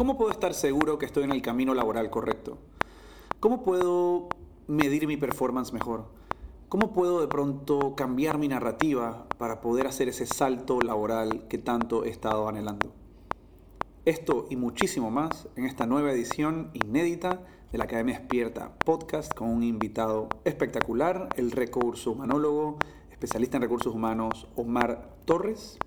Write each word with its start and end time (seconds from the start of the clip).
¿Cómo 0.00 0.16
puedo 0.16 0.30
estar 0.30 0.54
seguro 0.54 0.96
que 0.96 1.04
estoy 1.04 1.24
en 1.24 1.30
el 1.30 1.42
camino 1.42 1.74
laboral 1.74 2.08
correcto? 2.08 2.56
¿Cómo 3.38 3.62
puedo 3.62 4.30
medir 4.66 5.06
mi 5.06 5.18
performance 5.18 5.74
mejor? 5.74 6.06
¿Cómo 6.70 6.94
puedo 6.94 7.20
de 7.20 7.28
pronto 7.28 7.94
cambiar 7.96 8.38
mi 8.38 8.48
narrativa 8.48 9.26
para 9.36 9.60
poder 9.60 9.86
hacer 9.86 10.08
ese 10.08 10.24
salto 10.24 10.80
laboral 10.80 11.46
que 11.48 11.58
tanto 11.58 12.06
he 12.06 12.08
estado 12.08 12.48
anhelando? 12.48 12.94
Esto 14.06 14.46
y 14.48 14.56
muchísimo 14.56 15.10
más 15.10 15.48
en 15.56 15.66
esta 15.66 15.84
nueva 15.84 16.12
edición 16.12 16.70
inédita 16.72 17.42
de 17.70 17.76
la 17.76 17.84
Academia 17.84 18.20
Despierta 18.20 18.72
podcast 18.78 19.34
con 19.34 19.50
un 19.50 19.62
invitado 19.62 20.30
espectacular, 20.46 21.28
el 21.36 21.50
recurso 21.50 22.12
humanólogo, 22.12 22.78
especialista 23.10 23.58
en 23.58 23.64
recursos 23.64 23.94
humanos, 23.94 24.48
Omar 24.56 25.18
Torres, 25.26 25.78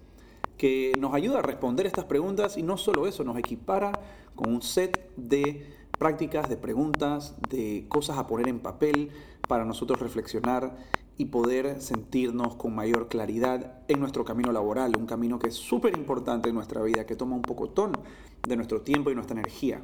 que 0.58 0.94
nos 1.00 1.14
ayuda 1.14 1.40
a 1.40 1.42
responder 1.42 1.86
estas 1.86 2.06
preguntas 2.06 2.58
y 2.58 2.64
no 2.64 2.78
solo 2.78 3.08
eso, 3.08 3.24
nos 3.24 3.38
equipara 3.38 3.92
con 4.36 4.54
un 4.54 4.62
set 4.62 5.10
de 5.16 5.66
prácticas, 5.98 6.50
de 6.50 6.57
preguntas, 6.57 7.36
de 7.50 7.86
cosas 7.88 8.18
a 8.18 8.28
poner 8.28 8.48
en 8.48 8.60
papel 8.60 9.11
para 9.47 9.66
nosotros 9.66 10.00
reflexionar 10.00 10.75
y 11.18 11.25
poder 11.25 11.82
sentirnos 11.82 12.56
con 12.56 12.74
mayor 12.74 13.08
claridad 13.08 13.82
en 13.88 14.00
nuestro 14.00 14.25
camino 14.25 14.52
laboral, 14.52 14.96
un 14.97 15.06
camino 15.06 15.38
que 15.38 15.50
es 15.50 15.56
súper 15.56 15.96
importante 15.96 16.50
en 16.50 16.56
nuestra 16.56 16.82
vida, 16.82 17.06
que 17.06 17.16
toma 17.16 17.36
un 17.36 17.42
pocotón 17.44 17.94
de 18.47 18.56
nuestro 18.56 18.82
tiempo 18.82 19.11
y 19.11 19.16
nuestra 19.16 19.38
energía. 19.38 19.83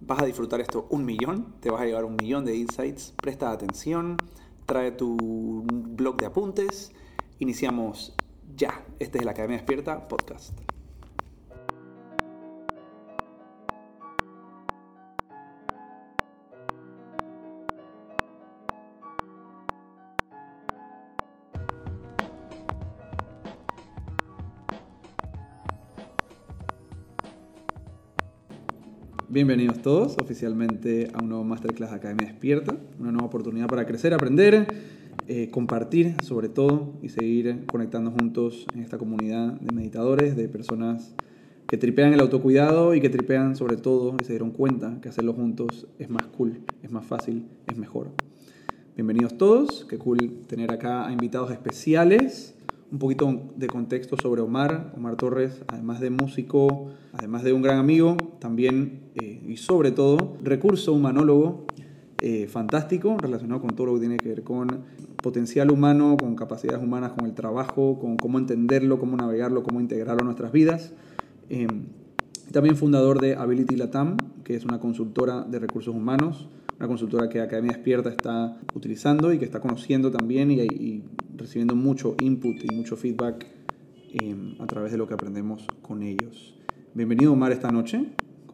Vas 0.00 0.22
a 0.22 0.26
disfrutar 0.26 0.60
esto 0.60 0.86
un 0.90 1.04
millón, 1.04 1.54
te 1.60 1.70
vas 1.70 1.82
a 1.82 1.86
llevar 1.86 2.04
un 2.04 2.16
millón 2.16 2.44
de 2.44 2.56
insights, 2.56 3.14
presta 3.20 3.50
atención, 3.50 4.16
trae 4.64 4.92
tu 4.92 5.64
blog 5.66 6.16
de 6.18 6.26
apuntes, 6.26 6.92
iniciamos 7.40 8.14
ya. 8.56 8.84
Este 8.98 9.18
es 9.18 9.24
la 9.24 9.32
Academia 9.32 9.58
Despierta 9.58 10.08
Podcast. 10.08 10.58
Bienvenidos 29.30 29.82
todos 29.82 30.16
oficialmente 30.22 31.10
a 31.12 31.22
un 31.22 31.28
nuevo 31.28 31.44
Masterclass 31.44 31.92
Academia 31.92 32.26
Despierta, 32.26 32.74
una 32.98 33.12
nueva 33.12 33.26
oportunidad 33.26 33.68
para 33.68 33.86
crecer, 33.86 34.14
aprender, 34.14 34.66
eh, 35.28 35.50
compartir 35.50 36.16
sobre 36.22 36.48
todo 36.48 36.94
y 37.02 37.10
seguir 37.10 37.66
conectando 37.66 38.10
juntos 38.10 38.66
en 38.74 38.80
esta 38.80 38.96
comunidad 38.96 39.60
de 39.60 39.74
meditadores, 39.74 40.36
de 40.36 40.48
personas 40.48 41.14
que 41.66 41.76
tripean 41.76 42.14
el 42.14 42.20
autocuidado 42.20 42.94
y 42.94 43.02
que 43.02 43.10
tripean 43.10 43.54
sobre 43.54 43.76
todo 43.76 44.16
y 44.20 44.24
se 44.24 44.32
dieron 44.32 44.52
cuenta 44.52 44.98
que 45.02 45.10
hacerlo 45.10 45.34
juntos 45.34 45.86
es 45.98 46.08
más 46.08 46.26
cool, 46.28 46.62
es 46.82 46.90
más 46.90 47.04
fácil, 47.04 47.44
es 47.66 47.76
mejor. 47.76 48.08
Bienvenidos 48.96 49.36
todos, 49.36 49.84
qué 49.88 49.98
cool 49.98 50.46
tener 50.46 50.72
acá 50.72 51.06
a 51.06 51.12
invitados 51.12 51.50
especiales 51.50 52.54
un 52.90 52.98
poquito 52.98 53.52
de 53.54 53.66
contexto 53.66 54.16
sobre 54.16 54.40
Omar. 54.40 54.94
Omar 54.96 55.16
Torres, 55.16 55.62
además 55.68 56.00
de 56.00 56.08
músico, 56.08 56.88
además 57.12 57.42
de 57.42 57.52
un 57.52 57.60
gran 57.60 57.78
amigo, 57.78 58.16
también 58.38 59.10
eh, 59.14 59.42
y 59.46 59.58
sobre 59.58 59.90
todo 59.90 60.38
recurso 60.42 60.94
humanólogo 60.94 61.66
eh, 62.20 62.48
fantástico 62.48 63.16
relacionado 63.16 63.60
con 63.60 63.70
todo 63.76 63.86
lo 63.86 63.94
que 63.94 64.00
tiene 64.00 64.16
que 64.16 64.28
ver 64.28 64.42
con 64.42 64.82
potencial 65.22 65.70
humano, 65.70 66.16
con 66.18 66.34
capacidades 66.34 66.82
humanas, 66.82 67.12
con 67.12 67.26
el 67.26 67.34
trabajo, 67.34 67.98
con 68.00 68.16
cómo 68.16 68.38
entenderlo, 68.38 68.98
cómo 68.98 69.16
navegarlo, 69.16 69.62
cómo 69.62 69.80
integrarlo 69.80 70.22
a 70.22 70.24
nuestras 70.24 70.50
vidas. 70.50 70.92
Em, 71.48 71.86
también 72.50 72.76
fundador 72.76 73.20
de 73.20 73.36
Ability 73.36 73.76
Latam, 73.76 74.16
que 74.42 74.56
es 74.56 74.64
una 74.64 74.80
consultora 74.80 75.42
de 75.42 75.60
recursos 75.60 75.94
humanos, 75.94 76.48
una 76.78 76.88
consultora 76.88 77.28
que 77.28 77.40
Academia 77.40 77.72
Despierta 77.72 78.08
está 78.08 78.58
utilizando 78.74 79.32
y 79.32 79.38
que 79.38 79.44
está 79.44 79.60
conociendo 79.60 80.10
también 80.10 80.50
y, 80.50 81.04
recibiendo 81.36 81.76
mucho 81.76 82.16
input 82.20 82.56
y 82.64 82.74
mucho 82.74 82.96
feedback 82.96 83.46
em, 84.12 84.60
a 84.60 84.66
través 84.66 84.90
de 84.90 84.98
lo 84.98 85.06
que 85.06 85.14
aprendemos 85.14 85.64
con 85.82 86.02
ellos. 86.02 86.56
Bienvenido 86.94 87.32
Omar 87.32 87.52
esta 87.52 87.70
noche. 87.70 88.06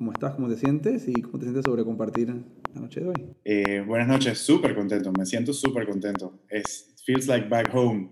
¿Cómo 0.04 0.12
estás? 0.12 0.34
¿Cómo 0.34 0.48
te 0.50 0.58
sientes? 0.58 1.08
¿Y 1.08 1.22
cómo 1.22 1.38
te 1.38 1.46
sientes 1.46 1.64
sobre 1.64 1.82
compartir 1.82 2.28
la 2.28 2.80
noche 2.82 3.00
de 3.00 3.08
hoy? 3.08 3.24
Eh, 3.42 3.82
buenas 3.86 4.06
noches, 4.06 4.38
súper 4.38 4.74
contento, 4.74 5.10
me 5.12 5.24
siento 5.24 5.54
súper 5.54 5.88
contento. 5.88 6.40
Es 6.50 6.94
feels 7.06 7.26
like 7.26 7.48
back 7.48 7.74
home. 7.74 8.10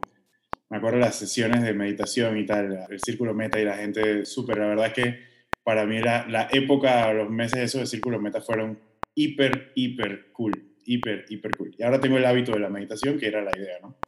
Me 0.71 0.79
acuerdo 0.79 0.99
las 0.99 1.17
sesiones 1.17 1.63
de 1.63 1.75
meditación 1.75 2.39
y 2.39 2.47
tal, 2.47 2.87
el 2.89 2.99
círculo 2.99 3.35
meta 3.35 3.61
y 3.61 3.67
la 3.67 3.77
gente 3.77 4.25
súper. 4.25 4.57
La 4.57 4.69
verdad 4.69 4.87
es 4.87 4.93
que 4.95 5.19
para 5.63 5.85
mí 5.85 6.01
la, 6.01 6.27
la 6.29 6.49
época, 6.51 7.13
los 7.13 7.29
meses 7.29 7.61
esos 7.61 7.83
de 7.83 7.87
círculo 7.87 8.19
meta 8.19 8.41
fueron 8.41 8.79
hiper, 9.15 9.73
hiper 9.75 10.33
cool, 10.33 10.73
hiper, 10.87 11.27
hiper 11.29 11.55
cool. 11.59 11.75
Y 11.77 11.83
ahora 11.83 12.01
tengo 12.01 12.17
el 12.17 12.25
hábito 12.25 12.53
de 12.53 12.61
la 12.61 12.71
meditación, 12.71 13.19
que 13.19 13.27
era 13.27 13.43
la 13.43 13.55
idea, 13.55 13.81
¿no? 13.83 13.99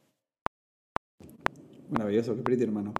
Maravilloso, 1.91 2.35
qué 2.35 2.41
pretty, 2.41 2.63
hermano. 2.63 2.95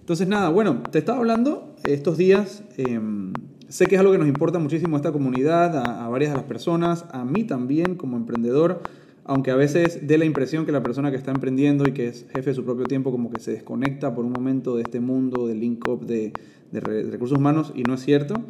Entonces, 0.00 0.26
nada, 0.26 0.48
bueno, 0.48 0.82
te 0.90 1.00
estaba 1.00 1.18
hablando 1.18 1.76
estos 1.84 2.16
días. 2.16 2.64
Em, 2.78 3.34
sé 3.74 3.88
que 3.88 3.96
es 3.96 4.00
algo 4.00 4.12
que 4.12 4.18
nos 4.18 4.28
importa 4.28 4.60
muchísimo 4.60 4.94
a 4.94 4.98
esta 5.00 5.10
comunidad, 5.10 5.76
a, 5.76 6.08
varias 6.08 6.30
de 6.30 6.36
las 6.36 6.46
personas, 6.46 7.06
a 7.10 7.24
mí 7.24 7.42
también 7.42 7.96
como 7.96 8.16
emprendedor, 8.16 8.80
aunque 9.24 9.50
a 9.50 9.56
veces 9.56 10.06
dé 10.06 10.16
la 10.16 10.24
impresión 10.24 10.64
que 10.64 10.70
la 10.70 10.84
persona 10.84 11.10
que 11.10 11.16
está 11.16 11.32
emprendiendo 11.32 11.88
y 11.88 11.90
que 11.90 12.06
es 12.06 12.24
jefe 12.32 12.50
de 12.50 12.54
su 12.54 12.64
propio 12.64 12.84
tiempo, 12.84 13.10
como 13.10 13.32
que 13.32 13.40
se 13.40 13.50
desconecta 13.50 14.14
por 14.14 14.24
un 14.24 14.30
momento 14.30 14.76
de 14.76 14.82
este 14.82 15.00
mundo 15.00 15.48
del 15.48 15.58
link-up 15.58 16.06
de, 16.06 16.32
de, 16.70 16.80
recursos 16.80 17.36
humanos, 17.36 17.72
y 17.74 17.82
no 17.82 17.94
es 17.94 18.04
cierto. 18.04 18.44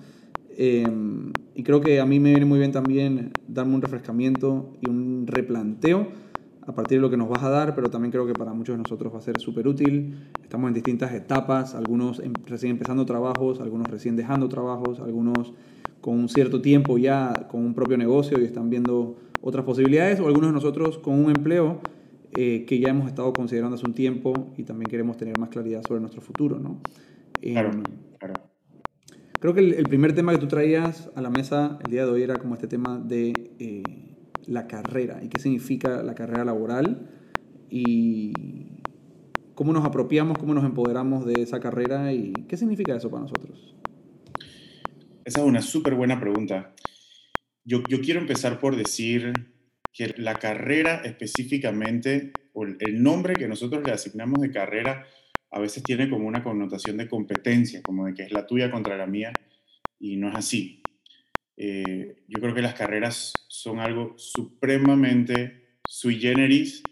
Em, 0.59 1.33
y 1.55 1.63
creo 1.63 1.81
que 1.81 2.01
a 2.01 2.05
mí 2.05 2.21
me 2.21 2.29
viene 2.29 2.45
muy 2.45 2.59
bien 2.59 2.73
también 2.73 3.31
darme 3.49 3.77
un 3.77 3.81
refrescamiento 3.81 4.75
y 4.83 4.91
un 4.91 5.27
replanteo 5.27 6.09
a 6.67 6.75
partir 6.75 6.99
de 6.99 7.03
lo 7.03 7.11
que 7.11 7.17
nos 7.17 7.29
vas 7.29 7.43
a 7.43 7.51
dar, 7.51 7.75
pero 7.75 7.91
también 7.91 8.11
creo 8.11 8.27
que 8.27 8.35
para 8.35 8.53
muchos 8.53 8.75
de 8.75 8.83
nosotros 8.83 9.13
va 9.13 9.19
a 9.19 9.23
ser 9.23 9.39
súper 9.39 9.69
útil. 9.69 10.17
Estamos 10.43 10.69
en 10.69 10.75
distintas 10.75 11.13
etapas, 11.13 11.75
algunos 11.75 12.21
em, 12.21 12.33
recién 12.47 12.73
empezando 12.73 13.05
trabajos, 13.05 13.61
algunos 13.61 13.89
recién 13.89 14.17
dejando 14.17 14.49
trabajos, 14.49 15.01
algunos 15.01 15.53
con 16.01 16.19
un 16.19 16.29
cierto 16.29 16.61
tiempo 16.61 16.99
ya 16.99 17.49
con 17.49 17.65
un 17.65 17.75
propio 17.75 17.97
negocio 17.97 18.41
y 18.41 18.45
están 18.45 18.71
viendo 18.71 19.17
otras 19.41 19.65
posibilidades, 19.65 20.21
o 20.21 20.27
algunos 20.27 20.51
de 20.51 20.55
nosotros 20.55 20.99
con 20.99 21.15
un 21.15 21.31
empleo 21.31 21.81
eh, 22.33 22.65
que 22.67 22.79
ya 22.79 22.89
hemos 22.89 23.07
estado 23.09 23.33
considerando 23.33 23.77
hace 23.77 23.87
un 23.87 23.95
tiempo 23.95 24.53
y 24.57 24.65
también 24.65 24.89
queremos 24.91 25.17
tener 25.17 25.39
más 25.39 25.51
claridad 25.51 25.83
sobre 25.87 26.01
nuestro 26.01 26.23
futuro. 26.23 26.59
¿no? 26.59 26.81
Claro, 27.41 27.71
em, 27.73 27.83
claro. 28.19 28.35
Creo 29.39 29.53
que 29.53 29.61
el, 29.61 29.85
primer 29.85 30.15
tema 30.15 30.33
que 30.33 30.39
tú 30.39 30.49
traías 30.49 31.11
a 31.15 31.21
la 31.21 31.29
mesa 31.29 31.79
el 31.85 31.91
día 31.91 32.07
de 32.07 32.11
hoy 32.11 32.23
era 32.23 32.37
como 32.37 32.55
este 32.55 32.67
tema 32.67 32.99
de... 32.99 33.33
Eh, 33.59 34.14
la 34.47 34.67
carrera 34.67 35.23
y 35.23 35.29
qué 35.29 35.41
significa 35.41 36.03
la 36.03 36.15
carrera 36.15 36.45
laboral 36.45 37.09
y 37.71 38.33
cómo 39.55 39.73
nos 39.73 39.85
apropiamos, 39.85 40.39
cómo 40.39 40.55
nos 40.55 40.65
empoderamos 40.65 41.27
de 41.27 41.43
esa 41.43 41.61
carrera 41.61 42.13
y 42.13 42.33
qué 42.49 42.57
significa 42.57 42.97
eso 42.97 43.11
para 43.11 43.23
nosotros. 43.23 43.75
Esa 45.25 45.41
es 45.41 45.47
una 45.47 45.63
súper 45.63 45.95
buena 45.95 46.21
pregunta. 46.21 46.75
Yo, 47.65 47.83
yo, 47.89 48.01
quiero 48.01 48.21
empezar 48.21 48.61
por 48.61 48.77
decir 48.77 49.33
que 49.93 50.15
la 50.19 50.35
carrera 50.35 51.01
específicamente, 51.05 52.33
o 52.53 52.65
el 52.65 53.03
nombre 53.03 53.35
que 53.35 53.49
nosotros 53.49 53.83
le 53.85 53.93
asignamos 53.93 54.41
de 54.41 54.51
carrera, 54.51 55.07
a 55.51 55.61
veces 55.61 55.83
tiene 55.83 56.11
como 56.11 56.27
una 56.27 56.43
connotación 56.43 56.97
de 56.99 57.09
competencia, 57.09 57.81
como 57.83 58.07
de 58.07 58.13
que 58.13 58.25
es 58.25 58.33
la 58.33 58.47
tuya 58.47 58.71
contra 58.71 58.99
la 58.99 59.07
mía, 59.07 59.33
y 59.99 60.17
no 60.17 60.29
es 60.29 60.35
así. 60.35 60.84
Eh, 61.57 62.25
yo 62.29 62.41
creo 62.41 62.55
que 62.55 62.63
las 62.63 62.75
carreras 62.75 63.33
son 63.49 63.79
algo 63.79 64.15
supremamente 64.17 65.79
sui 65.87 66.19
generis, 66.19 66.83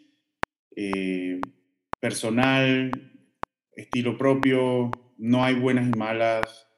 eh, 0.76 1.40
personal, 2.00 2.90
estilo 3.74 4.16
propio, 4.16 4.90
no 5.18 5.44
hay 5.44 5.54
buenas 5.54 5.88
y 5.88 5.98
malas. 5.98 6.68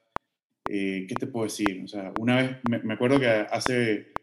Eh, 0.67 1.05
¿Qué 1.07 1.15
te 1.15 1.27
puedo 1.27 1.45
decir? 1.45 1.81
O 1.83 1.87
sea, 1.87 2.11
una 2.19 2.37
vez, 2.37 2.57
me, 2.83 2.93
acuerdo 2.93 3.19
que 3.19 3.27
hace, 3.27 4.13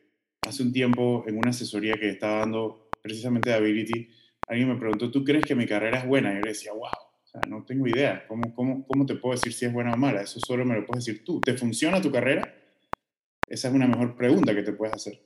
hace 0.47 0.63
un 0.63 0.73
tiempo 0.73 1.25
en 1.27 1.39
una 1.39 1.51
asesoría 1.51 1.95
que 1.95 2.09
estaba 2.09 2.39
dando 2.41 2.91
precisamente 3.01 3.51
de 3.51 3.57
Ability, 3.57 4.09
alguien 4.49 4.69
me 4.69 4.77
preguntó, 4.77 5.11
¿tú 5.11 5.25
crees 5.25 5.45
que 5.45 5.55
mi 5.55 5.67
carrera 5.67 5.99
es 5.99 6.07
buena? 6.07 6.33
Y 6.33 6.37
yo 6.37 6.41
le 6.43 6.49
decía, 6.49 6.73
wow, 6.73 6.83
o 6.83 7.27
sea, 7.27 7.41
no 7.49 7.65
tengo 7.65 7.87
idea. 7.87 8.27
¿Cómo, 8.27 8.55
cómo, 8.55 8.87
cómo 8.87 9.07
te 9.07 9.15
puedo 9.15 9.35
decir 9.35 9.53
si 9.53 9.67
es 9.67 9.73
buena 9.73 9.93
o 9.93 9.97
mala? 9.97 10.23
Eso 10.23 10.41
solo 10.41 10.65
me 10.65 10.75
lo 10.75 10.85
puedes 10.85 11.05
decir 11.05 11.25
tú. 11.25 11.41
¿Te 11.41 11.57
funciona 11.57 12.03
tu 12.03 12.11
carrera? 12.11 12.62
Esa 13.53 13.69
es 13.69 13.75
una 13.75 13.87
mejor 13.87 14.17
pregunta 14.17 14.55
que 14.55 14.63
te 14.63 14.73
puedes 14.73 14.95
hacer. 14.95 15.21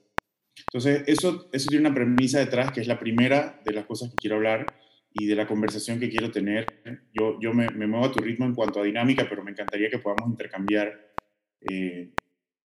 Entonces, 0.67 1.03
eso, 1.07 1.47
eso 1.53 1.69
tiene 1.69 1.87
una 1.87 1.95
premisa 1.95 2.39
detrás 2.39 2.73
que 2.73 2.81
es 2.81 2.87
la 2.87 2.99
primera 2.99 3.61
de 3.63 3.71
las 3.71 3.85
cosas 3.85 4.09
que 4.09 4.17
quiero 4.17 4.35
hablar 4.35 4.65
y 5.13 5.27
de 5.27 5.35
la 5.35 5.47
conversación 5.47 5.97
que 5.97 6.09
quiero 6.09 6.29
tener. 6.29 6.65
Yo, 7.13 7.39
yo 7.39 7.53
me, 7.53 7.69
me 7.69 7.87
muevo 7.87 8.05
a 8.05 8.11
tu 8.11 8.19
ritmo 8.19 8.45
en 8.45 8.53
cuanto 8.53 8.81
a 8.81 8.83
dinámica, 8.83 9.27
pero 9.29 9.45
me 9.45 9.51
encantaría 9.51 9.89
que 9.89 9.99
podamos 9.99 10.29
intercambiar, 10.29 11.13
eh, 11.61 12.09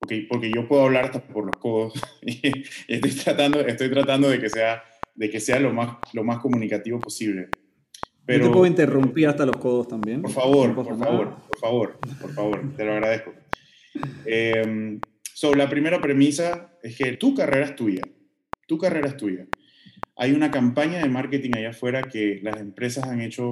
porque, 0.00 0.26
porque 0.28 0.50
yo 0.52 0.66
puedo 0.66 0.82
hablar 0.82 1.04
hasta 1.04 1.22
por 1.22 1.46
los 1.46 1.56
codos 1.56 1.92
estoy 2.88 3.10
tratando, 3.12 3.60
estoy 3.60 3.88
tratando 3.88 4.30
de 4.30 4.40
que 4.40 4.48
sea, 4.48 4.82
de 5.14 5.30
que 5.30 5.38
sea 5.38 5.60
lo, 5.60 5.72
más, 5.72 5.98
lo 6.12 6.24
más 6.24 6.40
comunicativo 6.40 6.98
posible. 6.98 7.50
Pero, 8.26 8.46
yo 8.46 8.50
te 8.50 8.52
puedo 8.52 8.66
interrumpir 8.66 9.28
hasta 9.28 9.46
los 9.46 9.56
codos 9.58 9.86
también. 9.86 10.22
Por 10.22 10.32
favor, 10.32 10.74
por 10.74 10.98
favor, 10.98 11.36
por 11.36 11.58
favor, 11.60 11.98
por 12.20 12.34
favor, 12.34 12.76
te 12.76 12.84
lo 12.84 12.94
agradezco. 12.94 13.32
Eh, 14.26 14.98
so, 15.34 15.54
la 15.54 15.68
primera 15.68 16.00
premisa 16.00 16.72
es 16.82 16.96
que 16.96 17.16
tu 17.16 17.34
carrera 17.34 17.66
es 17.66 17.76
tuya. 17.76 18.02
Tu 18.66 18.78
carrera 18.78 19.08
es 19.08 19.16
tuya. 19.16 19.46
Hay 20.16 20.32
una 20.32 20.50
campaña 20.50 21.00
de 21.00 21.08
marketing 21.08 21.52
allá 21.56 21.70
afuera 21.70 22.02
que 22.02 22.40
las 22.42 22.58
empresas 22.58 23.04
han 23.04 23.20
hecho 23.20 23.50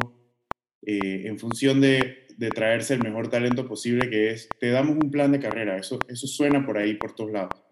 eh, 0.87 1.23
en 1.27 1.38
función 1.38 1.81
de, 1.81 2.27
de, 2.37 2.50
traerse 2.50 2.94
el 2.94 3.03
mejor 3.03 3.29
talento 3.29 3.67
posible, 3.67 4.09
que 4.09 4.31
es, 4.31 4.49
te 4.59 4.71
damos 4.71 4.97
un 4.97 5.11
plan 5.11 5.32
de 5.32 5.41
carrera. 5.41 5.77
Eso, 5.77 5.99
eso 6.09 6.27
suena 6.27 6.65
por 6.65 6.79
ahí, 6.79 6.94
por 6.94 7.15
todos 7.15 7.32
lados. 7.32 7.62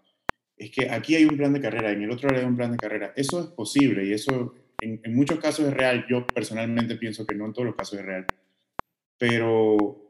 Es 0.56 0.70
que 0.70 0.90
aquí 0.90 1.14
hay 1.14 1.24
un 1.24 1.36
plan 1.36 1.52
de 1.52 1.60
carrera, 1.60 1.92
en 1.92 2.02
el 2.02 2.10
otro 2.10 2.28
lado 2.28 2.42
hay 2.42 2.48
un 2.48 2.56
plan 2.56 2.72
de 2.72 2.78
carrera. 2.78 3.12
Eso 3.16 3.40
es 3.40 3.46
posible 3.46 4.04
y 4.04 4.12
eso 4.12 4.54
en, 4.80 5.00
en 5.04 5.14
muchos 5.14 5.38
casos 5.38 5.68
es 5.68 5.74
real. 5.74 6.06
Yo 6.08 6.26
personalmente 6.26 6.96
pienso 6.96 7.26
que 7.26 7.34
no 7.34 7.46
en 7.46 7.52
todos 7.52 7.66
los 7.66 7.76
casos 7.76 8.00
es 8.00 8.04
real. 8.04 8.26
Pero 9.18 10.08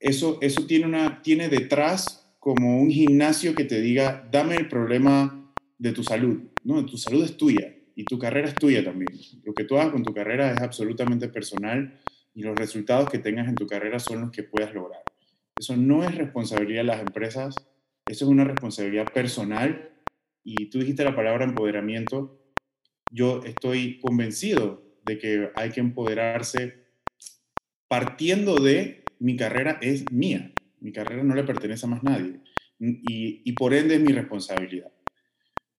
eso, 0.00 0.38
eso 0.40 0.66
tiene, 0.66 0.86
una, 0.86 1.22
tiene 1.22 1.48
detrás 1.48 2.25
como 2.46 2.80
un 2.80 2.92
gimnasio 2.92 3.56
que 3.56 3.64
te 3.64 3.80
diga, 3.80 4.28
dame 4.30 4.54
el 4.54 4.68
problema 4.68 5.52
de 5.78 5.90
tu 5.90 6.04
salud. 6.04 6.44
No, 6.62 6.86
tu 6.86 6.96
salud 6.96 7.24
es 7.24 7.36
tuya 7.36 7.74
y 7.96 8.04
tu 8.04 8.20
carrera 8.20 8.46
es 8.46 8.54
tuya 8.54 8.84
también. 8.84 9.10
Lo 9.42 9.52
que 9.52 9.64
tú 9.64 9.76
hagas 9.76 9.90
con 9.90 10.04
tu 10.04 10.14
carrera 10.14 10.52
es 10.52 10.62
absolutamente 10.62 11.28
personal 11.28 11.98
y 12.34 12.42
los 12.44 12.54
resultados 12.54 13.10
que 13.10 13.18
tengas 13.18 13.48
en 13.48 13.56
tu 13.56 13.66
carrera 13.66 13.98
son 13.98 14.20
los 14.20 14.30
que 14.30 14.44
puedas 14.44 14.72
lograr. 14.72 15.02
Eso 15.58 15.76
no 15.76 16.04
es 16.04 16.14
responsabilidad 16.14 16.82
de 16.82 16.86
las 16.86 17.00
empresas, 17.00 17.56
eso 18.06 18.24
es 18.26 18.30
una 18.30 18.44
responsabilidad 18.44 19.12
personal 19.12 19.90
y 20.44 20.66
tú 20.66 20.78
dijiste 20.78 21.02
la 21.02 21.16
palabra 21.16 21.46
empoderamiento. 21.46 22.40
Yo 23.10 23.42
estoy 23.44 23.98
convencido 23.98 24.84
de 25.04 25.18
que 25.18 25.50
hay 25.56 25.70
que 25.70 25.80
empoderarse 25.80 26.74
partiendo 27.88 28.54
de 28.60 29.02
mi 29.18 29.34
carrera 29.34 29.80
es 29.82 30.12
mía, 30.12 30.52
mi 30.86 30.92
carrera 30.92 31.24
no 31.24 31.34
le 31.34 31.42
pertenece 31.42 31.84
a 31.84 31.88
más 31.88 32.04
nadie 32.04 32.38
y, 32.78 33.42
y 33.44 33.52
por 33.54 33.74
ende 33.74 33.96
es 33.96 34.00
mi 34.00 34.12
responsabilidad. 34.12 34.92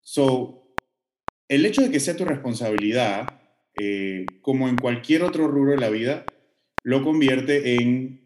So, 0.02 0.76
el 1.48 1.66
hecho 1.66 1.82
de 1.82 1.90
que 1.90 2.02
sea 2.02 2.18
tu 2.18 2.26
responsabilidad, 2.26 3.40
eh, 3.80 4.26
como 4.42 4.68
en 4.68 4.76
cualquier 4.76 5.24
otro 5.24 5.48
rubro 5.48 5.72
de 5.72 5.78
la 5.78 5.90
vida, 5.90 6.26
lo 6.84 7.04
convierte 7.04 7.76
en 7.76 8.26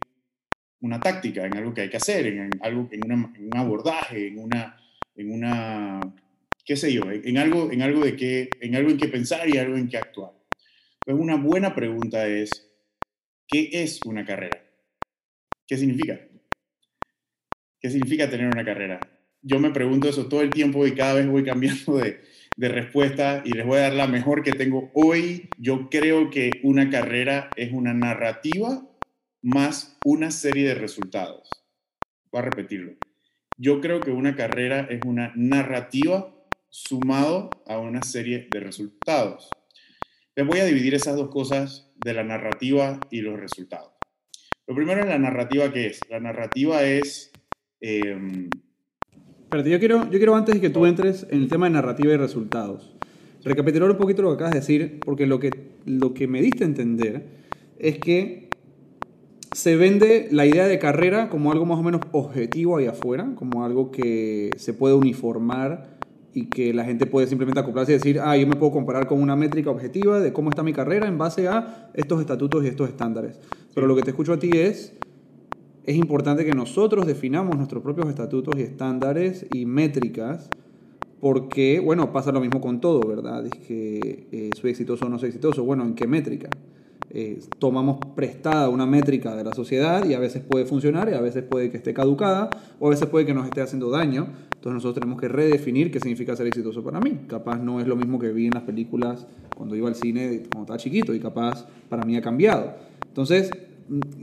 una 0.79 0.99
táctica, 0.99 1.45
en 1.45 1.55
algo 1.55 1.71
que 1.75 1.81
hay 1.81 1.89
que 1.91 1.97
hacer, 1.97 2.25
en, 2.25 2.49
algo, 2.63 2.89
en, 2.91 3.05
una, 3.05 3.31
en 3.35 3.45
un 3.45 3.57
abordaje, 3.57 4.27
en 4.27 4.39
una, 4.39 4.75
en 5.15 5.31
una, 5.31 5.99
qué 6.65 6.75
sé 6.75 6.91
yo, 6.91 7.03
en, 7.11 7.37
algo, 7.37 7.71
en 7.71 7.83
algo 7.83 8.03
de 8.03 8.15
que, 8.15 8.49
en 8.59 8.75
algo 8.75 8.89
en 8.89 8.97
que 8.97 9.07
pensar 9.07 9.47
y 9.47 9.59
algo 9.59 9.77
en 9.77 9.87
que 9.87 9.97
actuar. 9.97 10.31
Pues 11.05 11.15
una 11.15 11.35
buena 11.35 11.75
pregunta 11.75 12.27
es, 12.27 12.71
¿qué 13.47 13.69
es 13.71 13.99
una 14.03 14.25
carrera? 14.25 14.63
¿Qué 15.67 15.77
significa? 15.77 16.19
¿Qué 17.81 17.89
significa 17.89 18.29
tener 18.29 18.47
una 18.47 18.63
carrera? 18.63 18.99
Yo 19.41 19.59
me 19.59 19.71
pregunto 19.71 20.07
eso 20.07 20.27
todo 20.27 20.41
el 20.41 20.51
tiempo 20.51 20.85
y 20.85 20.93
cada 20.93 21.15
vez 21.15 21.27
voy 21.27 21.43
cambiando 21.43 21.97
de, 21.97 22.21
de 22.55 22.69
respuesta 22.69 23.41
y 23.43 23.53
les 23.53 23.65
voy 23.65 23.79
a 23.79 23.81
dar 23.81 23.93
la 23.93 24.07
mejor 24.07 24.43
que 24.43 24.51
tengo 24.51 24.91
hoy. 24.93 25.49
Yo 25.57 25.89
creo 25.89 26.29
que 26.29 26.51
una 26.63 26.89
carrera 26.91 27.49
es 27.55 27.71
una 27.71 27.93
narrativa 27.93 28.87
más 29.41 29.97
una 30.05 30.29
serie 30.29 30.67
de 30.67 30.75
resultados. 30.75 31.49
Voy 32.31 32.39
a 32.39 32.45
repetirlo. 32.45 32.93
Yo 33.57 33.81
creo 33.81 33.99
que 33.99 34.11
una 34.11 34.35
carrera 34.35 34.87
es 34.89 35.01
una 35.05 35.33
narrativa 35.35 36.35
sumado 36.69 37.49
a 37.67 37.79
una 37.79 38.03
serie 38.03 38.47
de 38.51 38.59
resultados. 38.59 39.49
Les 40.35 40.47
voy 40.47 40.59
a 40.59 40.65
dividir 40.65 40.93
esas 40.93 41.15
dos 41.15 41.29
cosas 41.29 41.91
de 41.95 42.13
la 42.13 42.23
narrativa 42.23 42.99
y 43.09 43.21
los 43.21 43.39
resultados. 43.39 43.91
Lo 44.67 44.75
primero 44.75 45.01
es 45.01 45.07
la 45.07 45.19
narrativa 45.19 45.71
que 45.73 45.87
es. 45.87 45.99
La 46.09 46.19
narrativa 46.19 46.83
es... 46.83 47.31
Eh, 47.81 48.49
Espérate, 49.51 49.69
yo 49.69 49.79
quiero, 49.79 50.09
yo 50.09 50.17
quiero 50.17 50.33
antes 50.33 50.55
de 50.55 50.61
que 50.61 50.69
tú 50.69 50.85
entres 50.85 51.27
en 51.29 51.41
el 51.41 51.49
tema 51.49 51.65
de 51.65 51.73
narrativa 51.73 52.13
y 52.13 52.15
resultados, 52.15 52.95
recapitular 53.43 53.91
un 53.91 53.97
poquito 53.97 54.21
lo 54.21 54.29
que 54.29 54.35
acabas 54.35 54.53
de 54.53 54.59
decir, 54.61 54.99
porque 55.03 55.27
lo 55.27 55.41
que, 55.41 55.51
lo 55.85 56.13
que 56.13 56.25
me 56.25 56.41
diste 56.41 56.63
a 56.63 56.67
entender 56.67 57.25
es 57.77 57.99
que 57.99 58.47
se 59.51 59.75
vende 59.75 60.29
la 60.31 60.45
idea 60.45 60.67
de 60.67 60.79
carrera 60.79 61.27
como 61.27 61.51
algo 61.51 61.65
más 61.65 61.79
o 61.79 61.83
menos 61.83 61.99
objetivo 62.13 62.77
ahí 62.77 62.85
afuera, 62.85 63.33
como 63.35 63.65
algo 63.65 63.91
que 63.91 64.51
se 64.55 64.73
puede 64.73 64.95
uniformar 64.95 65.97
y 66.33 66.45
que 66.45 66.73
la 66.73 66.85
gente 66.85 67.05
puede 67.05 67.27
simplemente 67.27 67.59
acoplarse 67.59 67.91
y 67.91 67.95
decir, 67.95 68.21
ah, 68.21 68.37
yo 68.37 68.47
me 68.47 68.55
puedo 68.55 68.71
comparar 68.71 69.05
con 69.05 69.21
una 69.21 69.35
métrica 69.35 69.69
objetiva 69.69 70.21
de 70.21 70.31
cómo 70.31 70.49
está 70.49 70.63
mi 70.63 70.71
carrera 70.71 71.09
en 71.09 71.17
base 71.17 71.49
a 71.49 71.91
estos 71.93 72.21
estatutos 72.21 72.63
y 72.63 72.67
estos 72.67 72.87
estándares. 72.87 73.37
Pero 73.75 73.85
lo 73.85 73.97
que 73.97 74.03
te 74.03 74.11
escucho 74.11 74.31
a 74.31 74.39
ti 74.39 74.49
es, 74.53 74.93
es 75.85 75.95
importante 75.95 76.45
que 76.45 76.53
nosotros 76.53 77.07
definamos 77.07 77.55
nuestros 77.55 77.81
propios 77.81 78.07
estatutos 78.07 78.55
y 78.57 78.61
estándares 78.61 79.45
y 79.51 79.65
métricas, 79.65 80.49
porque, 81.19 81.79
bueno, 81.79 82.11
pasa 82.11 82.31
lo 82.31 82.41
mismo 82.41 82.61
con 82.61 82.81
todo, 82.81 83.07
¿verdad? 83.07 83.45
Es 83.45 83.59
que 83.67 84.27
eh, 84.31 84.49
soy 84.59 84.71
exitoso 84.71 85.05
o 85.05 85.09
no 85.09 85.19
soy 85.19 85.29
exitoso. 85.29 85.63
Bueno, 85.63 85.83
¿en 85.83 85.93
qué 85.93 86.07
métrica? 86.07 86.49
Eh, 87.13 87.39
tomamos 87.59 87.97
prestada 88.15 88.69
una 88.69 88.85
métrica 88.85 89.35
de 89.35 89.43
la 89.43 89.53
sociedad 89.53 90.05
y 90.05 90.13
a 90.13 90.19
veces 90.19 90.41
puede 90.41 90.65
funcionar 90.65 91.09
y 91.09 91.13
a 91.13 91.21
veces 91.21 91.43
puede 91.43 91.69
que 91.69 91.77
esté 91.77 91.93
caducada 91.93 92.49
o 92.79 92.87
a 92.87 92.89
veces 92.89 93.07
puede 93.09 93.25
que 93.25 93.33
nos 93.33 93.45
esté 93.45 93.61
haciendo 93.61 93.89
daño. 93.89 94.27
Entonces 94.45 94.73
nosotros 94.73 94.95
tenemos 94.95 95.19
que 95.19 95.27
redefinir 95.27 95.91
qué 95.91 95.99
significa 95.99 96.35
ser 96.35 96.47
exitoso 96.47 96.83
para 96.83 96.99
mí. 96.99 97.19
Capaz 97.27 97.57
no 97.59 97.81
es 97.81 97.87
lo 97.87 97.95
mismo 97.95 98.17
que 98.17 98.31
vi 98.31 98.45
en 98.45 98.53
las 98.53 98.63
películas 98.63 99.27
cuando 99.55 99.75
iba 99.75 99.89
al 99.89 99.95
cine 99.95 100.43
cuando 100.51 100.61
estaba 100.61 100.77
chiquito 100.77 101.13
y 101.13 101.19
capaz 101.19 101.67
para 101.89 102.05
mí 102.05 102.15
ha 102.15 102.21
cambiado. 102.21 102.75
Entonces, 103.07 103.51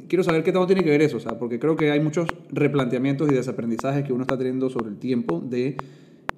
quiero 0.08 0.25
saber 0.25 0.43
qué 0.43 0.52
tanto 0.52 0.66
tiene 0.66 0.84
que 0.84 0.90
ver 0.90 1.02
eso, 1.02 1.19
o 1.19 1.20
sea, 1.20 1.38
porque 1.38 1.58
creo 1.58 1.76
que 1.76 1.90
hay 1.90 2.00
muchos 2.00 2.28
replanteamientos 2.50 3.31
y 3.31 3.34
desaprendizajes 3.34 4.05
que 4.05 4.12
uno 4.12 4.22
está 4.22 4.38
teniendo 4.38 4.70
sobre 4.70 4.90
el 4.90 4.99
tiempo 4.99 5.40
de 5.40 5.76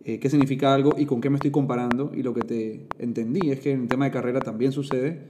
eh, 0.04 0.18
qué 0.18 0.30
significa 0.30 0.74
algo 0.74 0.94
y 0.96 1.06
con 1.06 1.20
qué 1.20 1.30
me 1.30 1.36
estoy 1.36 1.50
comparando. 1.50 2.12
Y 2.14 2.22
lo 2.22 2.34
que 2.34 2.42
te 2.42 2.86
entendí 2.98 3.50
es 3.50 3.60
que 3.60 3.72
en 3.72 3.82
el 3.82 3.88
tema 3.88 4.06
de 4.06 4.10
carrera 4.10 4.40
también 4.40 4.72
sucede 4.72 5.20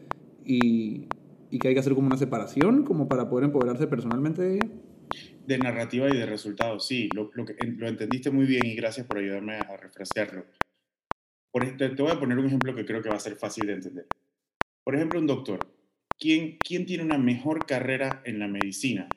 y, 0.45 1.09
y 1.51 1.59
que 1.59 1.69
hay 1.69 1.75
que 1.75 1.81
hacer 1.81 1.95
como 1.95 2.07
una 2.07 2.17
separación 2.17 2.85
como 2.85 3.09
para 3.09 3.29
poder 3.29 3.45
empoderarse 3.47 3.87
personalmente 3.87 4.43
de 4.43 4.55
ella. 4.55 4.69
De 5.47 5.59
narrativa 5.59 6.09
y 6.09 6.17
de 6.17 6.27
resultados, 6.27 6.87
sí, 6.87 7.09
lo, 7.15 7.31
lo, 7.35 7.45
que, 7.45 7.57
lo 7.77 7.89
entendiste 7.89 8.31
muy 8.31 8.47
bien 8.47 8.65
y 8.67 8.75
gracias 8.77 9.07
por 9.07 9.19
ayudarme 9.19 9.57
a 9.57 9.77
refrescarlo. 9.77 10.45
Por, 11.51 11.77
te, 11.77 11.89
te 11.89 12.03
voy 12.03 12.13
a 12.13 12.21
poner 12.21 12.39
un 12.39 12.47
ejemplo 12.47 12.75
que 12.75 12.85
creo 12.85 13.03
que 13.03 13.09
va 13.09 13.17
a 13.17 13.21
ser 13.21 13.35
fácil 13.35 13.67
de 13.67 13.73
entender. 13.73 14.07
Por 14.85 14.95
ejemplo, 14.95 15.19
un 15.19 15.27
doctor 15.27 15.59
¿quién, 16.21 16.59
tiene 16.87 17.03
una 17.03 17.19
mejor 17.19 17.67
carrera 17.67 18.23
en 18.25 18.39
la 18.39 18.47
medicina? 18.47 19.09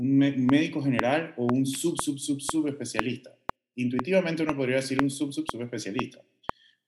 ¿Un 0.00 0.18
médico 0.18 0.82
general 0.82 1.34
o 1.36 1.46
un 1.46 1.64
sub, 1.64 1.96
sub, 2.00 2.18
sub, 2.18 2.40
sub 2.40 2.66
especialista? 2.68 3.34
Intuitivamente 3.76 4.42
uno 4.42 4.56
podría 4.56 4.76
decir 4.76 5.02
un 5.02 5.10
sub, 5.10 5.32
sub, 5.32 5.46
sub 5.50 5.62
especialista. 5.62 6.20